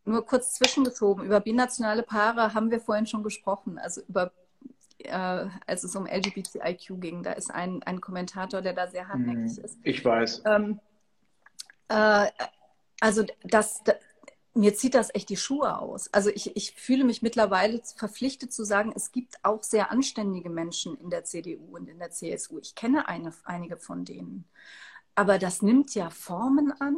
nur 0.05 0.25
kurz 0.25 0.55
zwischengeschoben, 0.55 1.25
über 1.25 1.41
binationale 1.41 2.03
Paare 2.03 2.55
haben 2.55 2.71
wir 2.71 2.81
vorhin 2.81 3.07
schon 3.07 3.23
gesprochen, 3.23 3.79
also 3.79 4.01
über 4.09 4.33
äh, 4.99 5.47
als 5.67 5.85
es 5.85 5.95
um 5.95 6.07
LGBTIQ 6.07 7.01
ging. 7.01 7.23
Da 7.23 7.33
ist 7.33 7.51
ein, 7.51 7.83
ein 7.85 8.01
Kommentator, 8.01 8.63
der 8.63 8.73
da 8.73 8.89
sehr 8.89 9.09
hartnäckig 9.09 9.57
hm, 9.57 9.65
ist. 9.65 9.79
Ich 9.83 10.05
weiß. 10.05 10.43
Ähm, 10.47 10.81
äh, 11.89 12.27
also 13.01 13.25
das, 13.45 13.83
das, 13.85 13.97
mir 14.55 14.75
zieht 14.75 14.95
das 14.95 15.15
echt 15.15 15.29
die 15.29 15.37
Schuhe 15.37 15.79
aus. 15.79 16.13
Also 16.13 16.31
ich, 16.31 16.57
ich 16.57 16.73
fühle 16.73 17.05
mich 17.05 17.23
mittlerweile 17.23 17.81
verpflichtet 17.97 18.53
zu 18.53 18.65
sagen, 18.65 18.93
es 18.95 19.13
gibt 19.13 19.45
auch 19.45 19.63
sehr 19.63 19.91
anständige 19.91 20.51
Menschen 20.51 20.97
in 20.99 21.11
der 21.11 21.25
CDU 21.25 21.77
und 21.77 21.89
in 21.89 21.99
der 21.99 22.11
CSU. 22.11 22.59
Ich 22.59 22.75
kenne 22.75 23.09
eine, 23.09 23.33
einige 23.45 23.77
von 23.77 24.05
denen. 24.05 24.45
Aber 25.15 25.39
das 25.39 25.63
nimmt 25.63 25.95
ja 25.95 26.11
Formen 26.11 26.73
an 26.81 26.97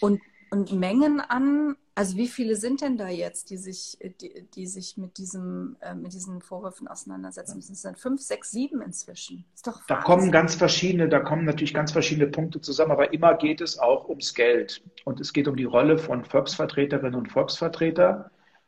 und, 0.00 0.20
und 0.50 0.72
Mengen 0.72 1.20
an, 1.20 1.76
also 1.98 2.16
wie 2.16 2.28
viele 2.28 2.54
sind 2.54 2.80
denn 2.80 2.96
da 2.96 3.08
jetzt, 3.08 3.50
die 3.50 3.56
sich, 3.56 3.98
die, 4.20 4.46
die 4.54 4.68
sich 4.68 4.96
mit, 4.98 5.18
diesem, 5.18 5.76
äh, 5.80 5.96
mit 5.96 6.12
diesen 6.12 6.40
Vorwürfen 6.40 6.86
auseinandersetzen 6.86 7.56
müssen? 7.56 7.72
Es 7.72 7.82
sind 7.82 7.98
fünf, 7.98 8.22
sechs, 8.22 8.52
sieben 8.52 8.80
inzwischen. 8.82 9.44
Ist 9.52 9.66
doch 9.66 9.84
da 9.88 9.96
kommen 9.96 10.30
ganz 10.30 10.54
verschiedene, 10.54 11.08
da 11.08 11.18
kommen 11.18 11.44
natürlich 11.44 11.74
ganz 11.74 11.90
verschiedene 11.90 12.28
Punkte 12.28 12.60
zusammen, 12.60 12.92
aber 12.92 13.12
immer 13.12 13.34
geht 13.34 13.60
es 13.60 13.80
auch 13.80 14.08
ums 14.08 14.32
Geld. 14.34 14.80
Und 15.04 15.18
es 15.18 15.32
geht 15.32 15.48
um 15.48 15.56
die 15.56 15.64
Rolle 15.64 15.98
von 15.98 16.24
Volksvertreterinnen 16.24 17.16
und 17.16 17.32
Volksvertretern 17.32 18.26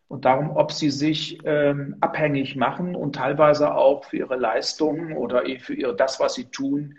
und 0.09 0.25
darum, 0.25 0.51
ob 0.57 0.73
sie 0.73 0.91
sich 0.91 1.39
ähm, 1.45 1.99
abhängig 2.01 2.57
machen 2.57 2.97
und 2.97 3.15
teilweise 3.15 3.73
auch 3.73 4.07
für 4.07 4.17
ihre 4.17 4.37
Leistungen 4.37 5.17
oder 5.17 5.45
für 5.61 5.75
ihr, 5.75 5.93
das, 5.93 6.19
was 6.19 6.35
sie 6.35 6.47
tun, 6.47 6.97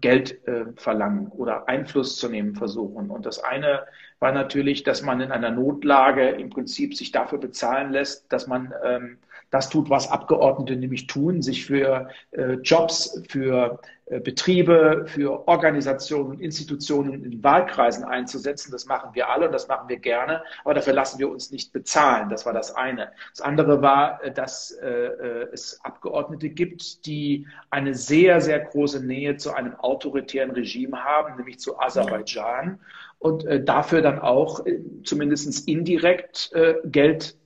Geld 0.00 0.46
äh, 0.46 0.66
verlangen 0.76 1.28
oder 1.28 1.68
Einfluss 1.68 2.16
zu 2.16 2.28
nehmen 2.28 2.54
versuchen. 2.54 3.10
Und 3.10 3.26
das 3.26 3.42
eine 3.42 3.86
war 4.18 4.32
natürlich, 4.32 4.82
dass 4.82 5.02
man 5.02 5.20
in 5.20 5.30
einer 5.32 5.50
Notlage 5.50 6.30
im 6.30 6.50
Prinzip 6.50 6.94
sich 6.94 7.12
dafür 7.12 7.38
bezahlen 7.38 7.92
lässt, 7.92 8.32
dass 8.32 8.46
man 8.46 8.72
ähm, 8.84 9.18
das 9.54 9.68
tut, 9.68 9.88
was 9.88 10.10
Abgeordnete 10.10 10.74
nämlich 10.74 11.06
tun, 11.06 11.40
sich 11.40 11.64
für 11.64 12.08
äh, 12.32 12.54
Jobs, 12.54 13.22
für 13.28 13.78
äh, 14.06 14.18
Betriebe, 14.18 15.04
für 15.06 15.46
Organisationen 15.46 16.32
und 16.32 16.40
Institutionen 16.40 17.24
in 17.24 17.44
Wahlkreisen 17.44 18.02
einzusetzen. 18.02 18.72
Das 18.72 18.86
machen 18.86 19.10
wir 19.14 19.30
alle 19.30 19.46
und 19.46 19.52
das 19.52 19.68
machen 19.68 19.88
wir 19.88 19.98
gerne, 19.98 20.42
aber 20.64 20.74
dafür 20.74 20.92
lassen 20.92 21.20
wir 21.20 21.30
uns 21.30 21.52
nicht 21.52 21.72
bezahlen. 21.72 22.30
Das 22.30 22.44
war 22.46 22.52
das 22.52 22.74
eine. 22.74 23.12
Das 23.30 23.42
andere 23.42 23.80
war, 23.80 24.24
äh, 24.24 24.32
dass 24.32 24.72
äh, 24.72 24.88
äh, 24.88 25.48
es 25.52 25.78
Abgeordnete 25.84 26.48
gibt, 26.48 27.06
die 27.06 27.46
eine 27.70 27.94
sehr, 27.94 28.40
sehr 28.40 28.58
große 28.58 29.06
Nähe 29.06 29.36
zu 29.36 29.54
einem 29.54 29.76
autoritären 29.76 30.50
Regime 30.50 31.04
haben, 31.04 31.36
nämlich 31.36 31.60
zu 31.60 31.78
Aserbaidschan 31.78 32.80
und 33.20 33.44
äh, 33.46 33.62
dafür 33.62 34.02
dann 34.02 34.18
auch 34.18 34.66
äh, 34.66 34.80
zumindest 35.04 35.68
indirekt 35.68 36.52
Geld 36.84 37.36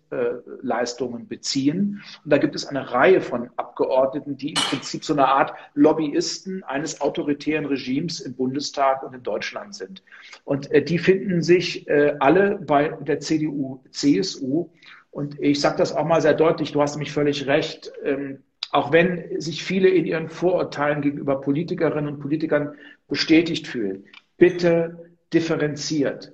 Leistungen 0.62 1.28
beziehen. 1.28 2.02
Und 2.24 2.32
da 2.32 2.38
gibt 2.38 2.54
es 2.54 2.66
eine 2.66 2.92
Reihe 2.92 3.20
von 3.20 3.50
Abgeordneten, 3.56 4.36
die 4.36 4.50
im 4.50 4.54
Prinzip 4.54 5.04
so 5.04 5.12
eine 5.12 5.28
Art 5.28 5.52
Lobbyisten 5.74 6.64
eines 6.64 7.00
autoritären 7.00 7.66
Regimes 7.66 8.20
im 8.20 8.34
Bundestag 8.34 9.02
und 9.02 9.14
in 9.14 9.22
Deutschland 9.22 9.74
sind. 9.74 10.02
Und 10.44 10.70
äh, 10.70 10.82
die 10.82 10.98
finden 10.98 11.42
sich 11.42 11.88
äh, 11.88 12.16
alle 12.20 12.56
bei 12.56 12.88
der 12.88 13.20
CDU, 13.20 13.82
CSU. 13.90 14.70
Und 15.10 15.40
ich 15.40 15.60
sage 15.60 15.78
das 15.78 15.94
auch 15.94 16.04
mal 16.04 16.20
sehr 16.20 16.34
deutlich, 16.34 16.72
du 16.72 16.80
hast 16.80 16.94
nämlich 16.94 17.12
völlig 17.12 17.46
recht. 17.46 17.92
Ähm, 18.04 18.42
auch 18.70 18.92
wenn 18.92 19.40
sich 19.40 19.64
viele 19.64 19.88
in 19.88 20.04
ihren 20.04 20.28
Vorurteilen 20.28 21.00
gegenüber 21.00 21.40
Politikerinnen 21.40 22.14
und 22.14 22.20
Politikern 22.20 22.74
bestätigt 23.08 23.66
fühlen, 23.66 24.04
bitte 24.36 25.10
differenziert 25.32 26.32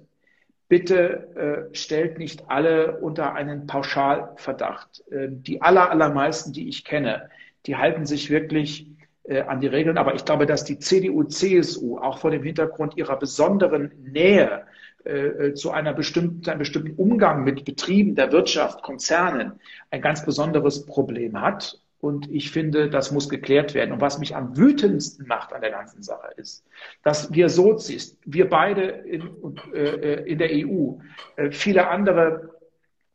bitte 0.68 1.68
äh, 1.70 1.74
stellt 1.76 2.18
nicht 2.18 2.48
alle 2.48 2.98
unter 2.98 3.34
einen 3.34 3.66
Pauschalverdacht. 3.66 5.04
Äh, 5.10 5.28
die 5.30 5.62
aller, 5.62 5.90
allermeisten, 5.90 6.52
die 6.52 6.68
ich 6.68 6.84
kenne, 6.84 7.30
die 7.66 7.76
halten 7.76 8.06
sich 8.06 8.30
wirklich 8.30 8.88
äh, 9.24 9.40
an 9.42 9.60
die 9.60 9.66
Regeln. 9.66 9.98
Aber 9.98 10.14
ich 10.14 10.24
glaube, 10.24 10.46
dass 10.46 10.64
die 10.64 10.78
CDU, 10.78 11.24
CSU 11.24 11.98
auch 11.98 12.18
vor 12.18 12.30
dem 12.30 12.42
Hintergrund 12.42 12.96
ihrer 12.96 13.18
besonderen 13.18 13.92
Nähe 14.02 14.66
äh, 15.04 15.52
zu 15.52 15.70
einer 15.70 15.92
bestimmten, 15.92 16.48
einem 16.48 16.60
bestimmten 16.60 16.94
Umgang 16.96 17.44
mit 17.44 17.64
Betrieben 17.64 18.14
der 18.14 18.32
Wirtschaft, 18.32 18.82
Konzernen 18.82 19.60
ein 19.90 20.00
ganz 20.00 20.24
besonderes 20.24 20.86
Problem 20.86 21.40
hat. 21.40 21.78
Und 22.04 22.30
ich 22.30 22.50
finde, 22.50 22.90
das 22.90 23.12
muss 23.12 23.30
geklärt 23.30 23.72
werden. 23.72 23.92
Und 23.92 24.02
was 24.02 24.18
mich 24.18 24.36
am 24.36 24.58
wütendsten 24.58 25.26
macht 25.26 25.54
an 25.54 25.62
der 25.62 25.70
ganzen 25.70 26.02
Sache 26.02 26.28
ist, 26.36 26.62
dass 27.02 27.32
wir 27.32 27.48
Sozis, 27.48 28.18
wir 28.26 28.50
beide 28.50 28.82
in, 28.82 29.30
äh, 29.72 30.30
in 30.30 30.36
der 30.36 30.50
EU, 30.52 30.98
äh, 31.36 31.50
viele 31.50 31.88
andere 31.88 32.50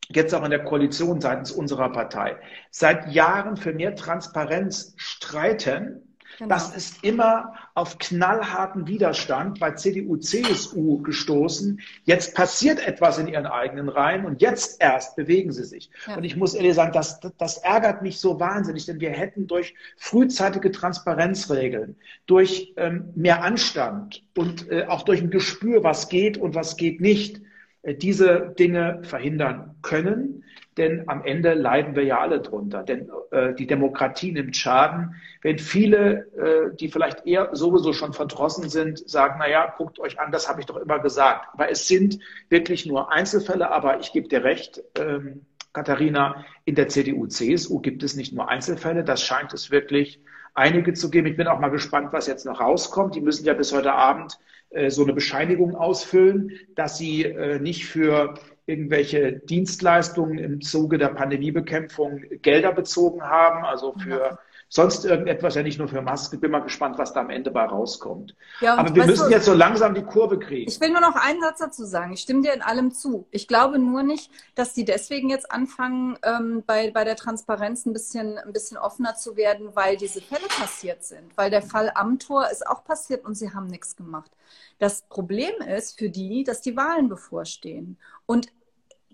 jetzt 0.07 0.33
auch 0.33 0.43
in 0.43 0.49
der 0.49 0.63
Koalition 0.63 1.21
seitens 1.21 1.51
unserer 1.51 1.91
Partei, 1.91 2.37
seit 2.71 3.13
Jahren 3.13 3.57
für 3.57 3.73
mehr 3.73 3.95
Transparenz 3.95 4.95
streiten 4.97 6.08
Genau. 6.39 6.55
Das 6.55 6.73
ist 6.73 7.03
immer 7.03 7.53
auf 7.73 7.97
knallharten 7.97 8.87
Widerstand 8.87 9.59
bei 9.59 9.71
CDU, 9.71 10.15
CSU 10.15 11.01
gestoßen. 11.01 11.81
Jetzt 12.05 12.33
passiert 12.33 12.79
etwas 12.79 13.17
in 13.17 13.27
ihren 13.27 13.45
eigenen 13.45 13.89
Reihen 13.89 14.25
und 14.25 14.41
jetzt 14.41 14.81
erst 14.81 15.17
bewegen 15.17 15.51
sie 15.51 15.65
sich. 15.65 15.91
Ja. 16.07 16.15
Und 16.15 16.23
ich 16.23 16.37
muss 16.37 16.53
ehrlich 16.53 16.75
sagen, 16.75 16.93
das, 16.93 17.19
das 17.37 17.57
ärgert 17.57 18.03
mich 18.03 18.21
so 18.21 18.39
wahnsinnig, 18.39 18.85
denn 18.85 19.01
wir 19.01 19.09
hätten 19.09 19.47
durch 19.47 19.75
frühzeitige 19.97 20.71
Transparenzregeln, 20.71 21.97
durch 22.25 22.73
ähm, 22.77 23.09
mehr 23.15 23.43
Anstand 23.43 24.23
und 24.37 24.71
äh, 24.71 24.85
auch 24.85 25.01
durch 25.01 25.21
ein 25.21 25.31
Gespür, 25.31 25.83
was 25.83 26.07
geht 26.07 26.37
und 26.37 26.55
was 26.55 26.77
geht 26.77 27.01
nicht, 27.01 27.41
äh, 27.81 27.95
diese 27.95 28.55
Dinge 28.57 29.01
verhindern 29.03 29.75
können. 29.81 30.45
Denn 30.79 31.09
am 31.09 31.23
Ende 31.25 31.53
leiden 31.53 31.95
wir 31.95 32.05
ja 32.05 32.19
alle 32.19 32.39
drunter. 32.39 32.83
Denn 32.83 33.11
äh, 33.31 33.53
die 33.53 33.67
Demokratie 33.67 34.31
nimmt 34.31 34.55
Schaden, 34.55 35.15
wenn 35.41 35.59
viele, 35.59 36.27
äh, 36.37 36.75
die 36.75 36.87
vielleicht 36.87 37.27
eher 37.27 37.49
sowieso 37.53 37.91
schon 37.91 38.13
verdrossen 38.13 38.69
sind, 38.69 39.07
sagen, 39.07 39.35
na 39.39 39.49
ja, 39.49 39.73
guckt 39.77 39.99
euch 39.99 40.19
an, 40.19 40.31
das 40.31 40.47
habe 40.47 40.61
ich 40.61 40.65
doch 40.65 40.77
immer 40.77 40.99
gesagt. 40.99 41.49
Aber 41.53 41.69
es 41.69 41.87
sind 41.87 42.19
wirklich 42.47 42.85
nur 42.85 43.11
Einzelfälle. 43.11 43.69
Aber 43.71 43.99
ich 43.99 44.13
gebe 44.13 44.29
dir 44.29 44.45
recht, 44.45 44.81
ähm, 44.97 45.45
Katharina, 45.73 46.45
in 46.63 46.75
der 46.75 46.87
CDU, 46.87 47.27
CSU 47.27 47.79
gibt 47.79 48.01
es 48.01 48.15
nicht 48.15 48.33
nur 48.33 48.47
Einzelfälle. 48.49 49.03
Das 49.03 49.21
scheint 49.21 49.53
es 49.53 49.71
wirklich 49.71 50.21
einige 50.53 50.93
zu 50.93 51.11
geben. 51.11 51.27
Ich 51.27 51.35
bin 51.35 51.47
auch 51.47 51.59
mal 51.59 51.71
gespannt, 51.71 52.13
was 52.13 52.25
jetzt 52.25 52.45
noch 52.45 52.61
rauskommt. 52.61 53.15
Die 53.15 53.21
müssen 53.21 53.45
ja 53.45 53.53
bis 53.53 53.73
heute 53.73 53.91
Abend 53.91 54.39
äh, 54.69 54.89
so 54.89 55.03
eine 55.03 55.13
Bescheinigung 55.13 55.75
ausfüllen, 55.75 56.53
dass 56.75 56.97
sie 56.97 57.25
äh, 57.25 57.59
nicht 57.59 57.85
für 57.85 58.35
irgendwelche 58.69 59.33
Dienstleistungen 59.33 60.37
im 60.37 60.61
Zuge 60.61 60.97
der 60.97 61.09
Pandemiebekämpfung 61.09 62.21
Gelder 62.41 62.71
bezogen 62.71 63.23
haben, 63.23 63.65
also 63.65 63.93
für 63.93 64.39
sonst 64.69 65.03
irgendetwas, 65.03 65.55
ja 65.55 65.63
nicht 65.63 65.79
nur 65.79 65.87
für 65.87 66.01
Masken. 66.01 66.39
Bin 66.39 66.51
mal 66.51 66.59
gespannt, 66.59 66.97
was 66.97 67.11
da 67.11 67.21
am 67.21 67.31
Ende 67.31 67.49
bei 67.49 67.65
rauskommt. 67.65 68.35
Ja, 68.61 68.75
Aber 68.75 68.93
wir 68.95 69.05
müssen 69.05 69.25
du, 69.25 69.31
jetzt 69.31 69.45
so 69.45 69.53
langsam 69.53 69.95
die 69.95 70.03
Kurve 70.03 70.37
kriegen. 70.37 70.69
Ich 70.69 70.79
will 70.79 70.91
nur 70.91 71.01
noch 71.01 71.15
einen 71.15 71.41
Satz 71.41 71.59
dazu 71.59 71.85
sagen. 71.85 72.13
Ich 72.13 72.21
stimme 72.21 72.43
dir 72.43 72.53
in 72.53 72.61
allem 72.61 72.91
zu. 72.91 73.27
Ich 73.31 73.47
glaube 73.47 73.79
nur 73.79 74.03
nicht, 74.03 74.31
dass 74.55 74.73
die 74.73 74.85
deswegen 74.85 75.29
jetzt 75.29 75.51
anfangen, 75.51 76.17
ähm, 76.23 76.63
bei, 76.65 76.91
bei 76.91 77.03
der 77.03 77.15
Transparenz 77.15 77.85
ein 77.85 77.93
bisschen, 77.93 78.37
ein 78.37 78.53
bisschen 78.53 78.77
offener 78.77 79.15
zu 79.15 79.35
werden, 79.35 79.69
weil 79.73 79.97
diese 79.97 80.21
Fälle 80.21 80.47
passiert 80.47 81.03
sind. 81.03 81.35
Weil 81.35 81.49
der 81.49 81.63
Fall 81.63 81.91
Amtor 81.95 82.47
ist 82.51 82.65
auch 82.65 82.83
passiert 82.83 83.25
und 83.25 83.35
sie 83.35 83.51
haben 83.53 83.67
nichts 83.67 83.95
gemacht. 83.95 84.31
Das 84.77 85.01
Problem 85.09 85.53
ist 85.67 85.97
für 85.97 86.09
die, 86.09 86.43
dass 86.43 86.61
die 86.61 86.77
Wahlen 86.77 87.09
bevorstehen. 87.09 87.97
Und 88.27 88.47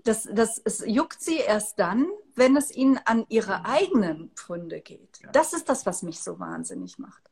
das, 0.05 0.29
das, 0.31 0.61
es 0.63 0.83
juckt 0.85 1.21
sie 1.21 1.37
erst 1.37 1.79
dann, 1.79 2.07
wenn 2.35 2.55
es 2.55 2.71
ihnen 2.71 2.99
an 3.05 3.25
ihre 3.27 3.65
eigenen 3.65 4.31
Pfründe 4.35 4.79
geht. 4.79 5.19
Das 5.33 5.53
ist 5.53 5.67
das, 5.67 5.85
was 5.85 6.03
mich 6.03 6.21
so 6.21 6.39
wahnsinnig 6.39 6.99
macht. 6.99 7.23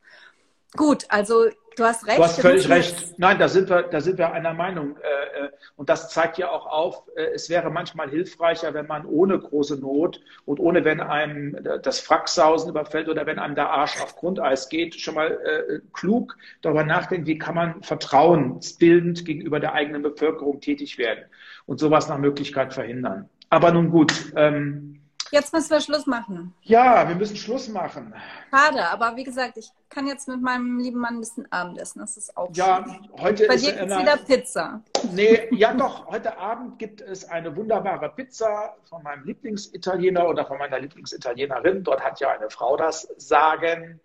Gut, 0.75 1.05
also 1.09 1.45
du 1.75 1.83
hast 1.83 2.07
recht. 2.07 2.17
Du 2.17 2.23
hast 2.23 2.41
völlig 2.41 2.69
recht. 2.69 3.19
Nein, 3.19 3.39
da 3.39 3.47
sind 3.47 3.69
wir, 3.69 3.83
da 3.83 4.01
sind 4.01 4.17
wir 4.17 4.31
einer 4.31 4.53
Meinung. 4.53 4.97
Äh, 4.97 5.45
äh, 5.45 5.49
und 5.75 5.89
das 5.89 6.09
zeigt 6.09 6.37
ja 6.37 6.49
auch 6.49 6.65
auf, 6.65 7.03
äh, 7.15 7.25
es 7.33 7.49
wäre 7.49 7.69
manchmal 7.69 8.09
hilfreicher, 8.09 8.73
wenn 8.73 8.87
man 8.87 9.05
ohne 9.05 9.39
große 9.39 9.77
Not 9.79 10.21
und 10.45 10.59
ohne, 10.59 10.85
wenn 10.85 10.99
einem 10.99 11.57
das 11.81 11.99
Fracksausen 11.99 12.69
überfällt 12.69 13.09
oder 13.09 13.25
wenn 13.25 13.39
einem 13.39 13.55
der 13.55 13.69
Arsch 13.69 14.01
auf 14.01 14.15
Grundeis 14.15 14.69
geht, 14.69 14.99
schon 14.99 15.15
mal 15.15 15.81
klug 15.93 16.37
darüber 16.61 16.83
nachdenkt, 16.83 17.27
wie 17.27 17.37
kann 17.37 17.55
man 17.55 17.83
vertrauensbildend 17.83 19.25
gegenüber 19.25 19.59
der 19.59 19.73
eigenen 19.73 20.01
Bevölkerung 20.01 20.61
tätig 20.61 20.97
werden 20.97 21.25
und 21.65 21.79
sowas 21.79 22.07
nach 22.07 22.17
Möglichkeit 22.17 22.73
verhindern. 22.73 23.29
Aber 23.49 23.71
nun 23.71 23.89
gut. 23.91 24.33
Ähm, 24.35 25.02
Jetzt 25.33 25.51
müssen 25.51 25.71
wir 25.71 25.81
Schluss 25.81 26.05
machen. 26.05 26.53
Ja, 26.61 27.09
wir 27.09 27.15
müssen 27.15 27.35
Schluss 27.35 27.67
machen. 27.67 28.13
Schade, 28.51 28.87
aber 28.87 29.15
wie 29.15 29.23
gesagt, 29.23 29.57
ich 29.57 29.71
kann 29.89 30.05
jetzt 30.05 30.27
mit 30.27 30.39
meinem 30.43 30.77
lieben 30.77 30.99
Mann 30.99 31.15
ein 31.15 31.19
bisschen 31.21 31.51
Abendessen. 31.51 32.01
Das 32.01 32.17
ist 32.17 32.37
auch 32.37 32.51
Ja, 32.53 32.85
schön. 32.85 33.09
heute 33.19 33.47
Bei 33.47 33.55
ist 33.55 33.65
dir 33.65 33.73
gibt's 33.73 33.97
wieder 33.97 34.17
Pizza. 34.17 34.83
Nee, 35.11 35.47
ja 35.49 35.73
doch, 35.73 36.05
heute 36.05 36.37
Abend 36.37 36.77
gibt 36.77 37.01
es 37.01 37.27
eine 37.27 37.55
wunderbare 37.55 38.09
Pizza 38.09 38.75
von 38.87 39.01
meinem 39.01 39.23
Lieblingsitaliener 39.23 40.29
oder 40.29 40.45
von 40.45 40.59
meiner 40.59 40.77
Lieblingsitalienerin. 40.77 41.83
Dort 41.83 42.03
hat 42.03 42.19
ja 42.19 42.29
eine 42.29 42.51
Frau 42.51 42.77
das 42.77 43.07
Sagen. 43.17 43.99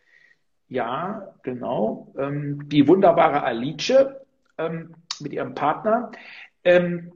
Ja, 0.68 1.34
genau. 1.42 2.10
Ähm, 2.16 2.66
die 2.70 2.88
wunderbare 2.88 3.42
Alice 3.42 3.92
ähm, 4.56 4.94
mit 5.20 5.34
ihrem 5.34 5.54
Partner. 5.54 6.10
Ähm, 6.64 7.12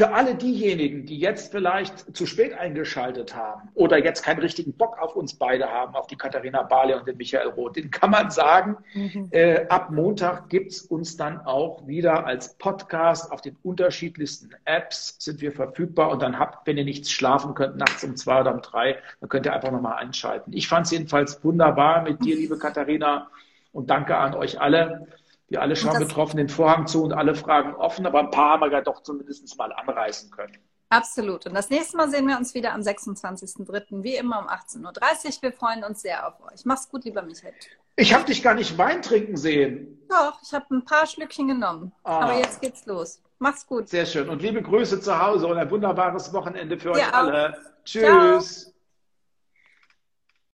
für 0.00 0.14
alle 0.14 0.34
diejenigen, 0.34 1.04
die 1.04 1.18
jetzt 1.18 1.52
vielleicht 1.52 2.16
zu 2.16 2.24
spät 2.24 2.54
eingeschaltet 2.54 3.36
haben 3.36 3.68
oder 3.74 4.02
jetzt 4.02 4.22
keinen 4.22 4.38
richtigen 4.38 4.72
Bock 4.72 4.98
auf 4.98 5.14
uns 5.14 5.34
beide 5.34 5.70
haben, 5.70 5.94
auf 5.94 6.06
die 6.06 6.16
Katharina 6.16 6.62
Barley 6.62 6.94
und 6.94 7.06
den 7.06 7.18
Michael 7.18 7.48
Roth, 7.48 7.76
den 7.76 7.90
kann 7.90 8.10
man 8.10 8.30
sagen, 8.30 8.78
mhm. 8.94 9.28
äh, 9.30 9.66
ab 9.68 9.90
Montag 9.90 10.48
gibt's 10.48 10.80
uns 10.80 11.18
dann 11.18 11.42
auch 11.42 11.86
wieder 11.86 12.24
als 12.24 12.54
Podcast 12.54 13.30
auf 13.30 13.42
den 13.42 13.58
unterschiedlichsten 13.62 14.48
Apps 14.64 15.16
sind 15.18 15.42
wir 15.42 15.52
verfügbar 15.52 16.08
und 16.08 16.22
dann 16.22 16.38
habt, 16.38 16.66
wenn 16.66 16.78
ihr 16.78 16.84
nichts 16.84 17.10
schlafen 17.10 17.52
könnt, 17.52 17.76
nachts 17.76 18.02
um 18.02 18.16
zwei 18.16 18.40
oder 18.40 18.54
um 18.54 18.62
drei, 18.62 18.96
dann 19.20 19.28
könnt 19.28 19.44
ihr 19.44 19.52
einfach 19.52 19.70
nochmal 19.70 19.98
einschalten. 19.98 20.54
Ich 20.54 20.66
fand 20.66 20.86
es 20.86 20.92
jedenfalls 20.92 21.44
wunderbar 21.44 22.04
mit 22.04 22.24
dir, 22.24 22.36
liebe 22.36 22.56
Katharina, 22.58 23.28
und 23.72 23.90
danke 23.90 24.16
an 24.16 24.32
euch 24.32 24.58
alle. 24.62 25.08
Wir 25.50 25.60
alle 25.60 25.74
schauen 25.74 25.98
betroffen 25.98 26.36
den 26.36 26.48
Vorhang 26.48 26.86
zu 26.86 27.02
und 27.02 27.12
alle 27.12 27.34
Fragen 27.34 27.74
offen, 27.74 28.06
aber 28.06 28.20
ein 28.20 28.30
paar 28.30 28.52
haben 28.52 28.62
wir 28.62 28.70
ja 28.70 28.80
doch 28.80 29.02
zumindest 29.02 29.58
mal 29.58 29.72
anreißen 29.72 30.30
können. 30.30 30.56
Absolut. 30.90 31.44
Und 31.46 31.54
das 31.54 31.70
nächste 31.70 31.96
Mal 31.96 32.08
sehen 32.08 32.26
wir 32.26 32.36
uns 32.36 32.54
wieder 32.54 32.72
am 32.72 32.80
26.03. 32.80 34.02
wie 34.04 34.14
immer 34.14 34.38
um 34.40 34.46
18.30 34.46 34.84
Uhr. 34.84 35.42
Wir 35.42 35.52
freuen 35.52 35.84
uns 35.84 36.02
sehr 36.02 36.26
auf 36.26 36.34
euch. 36.52 36.64
Mach's 36.64 36.88
gut, 36.88 37.04
lieber 37.04 37.22
Michael. 37.22 37.52
Ich 37.96 38.14
habe 38.14 38.24
dich 38.24 38.42
gar 38.42 38.54
nicht 38.54 38.78
Wein 38.78 39.02
trinken 39.02 39.36
sehen. 39.36 39.98
Doch, 40.08 40.40
ich 40.42 40.52
habe 40.52 40.66
ein 40.72 40.84
paar 40.84 41.06
Schlückchen 41.06 41.48
genommen. 41.48 41.92
Ah. 42.04 42.20
Aber 42.20 42.38
jetzt 42.38 42.60
geht's 42.60 42.86
los. 42.86 43.20
Mach's 43.40 43.66
gut. 43.66 43.88
Sehr 43.88 44.06
schön. 44.06 44.28
Und 44.28 44.42
liebe 44.42 44.62
Grüße 44.62 45.00
zu 45.00 45.20
Hause 45.20 45.48
und 45.48 45.58
ein 45.58 45.70
wunderbares 45.70 46.32
Wochenende 46.32 46.78
für 46.78 46.92
euch 46.92 47.14
alle. 47.14 47.56
Tschüss. 47.84 48.62
Ciao. 48.62 48.74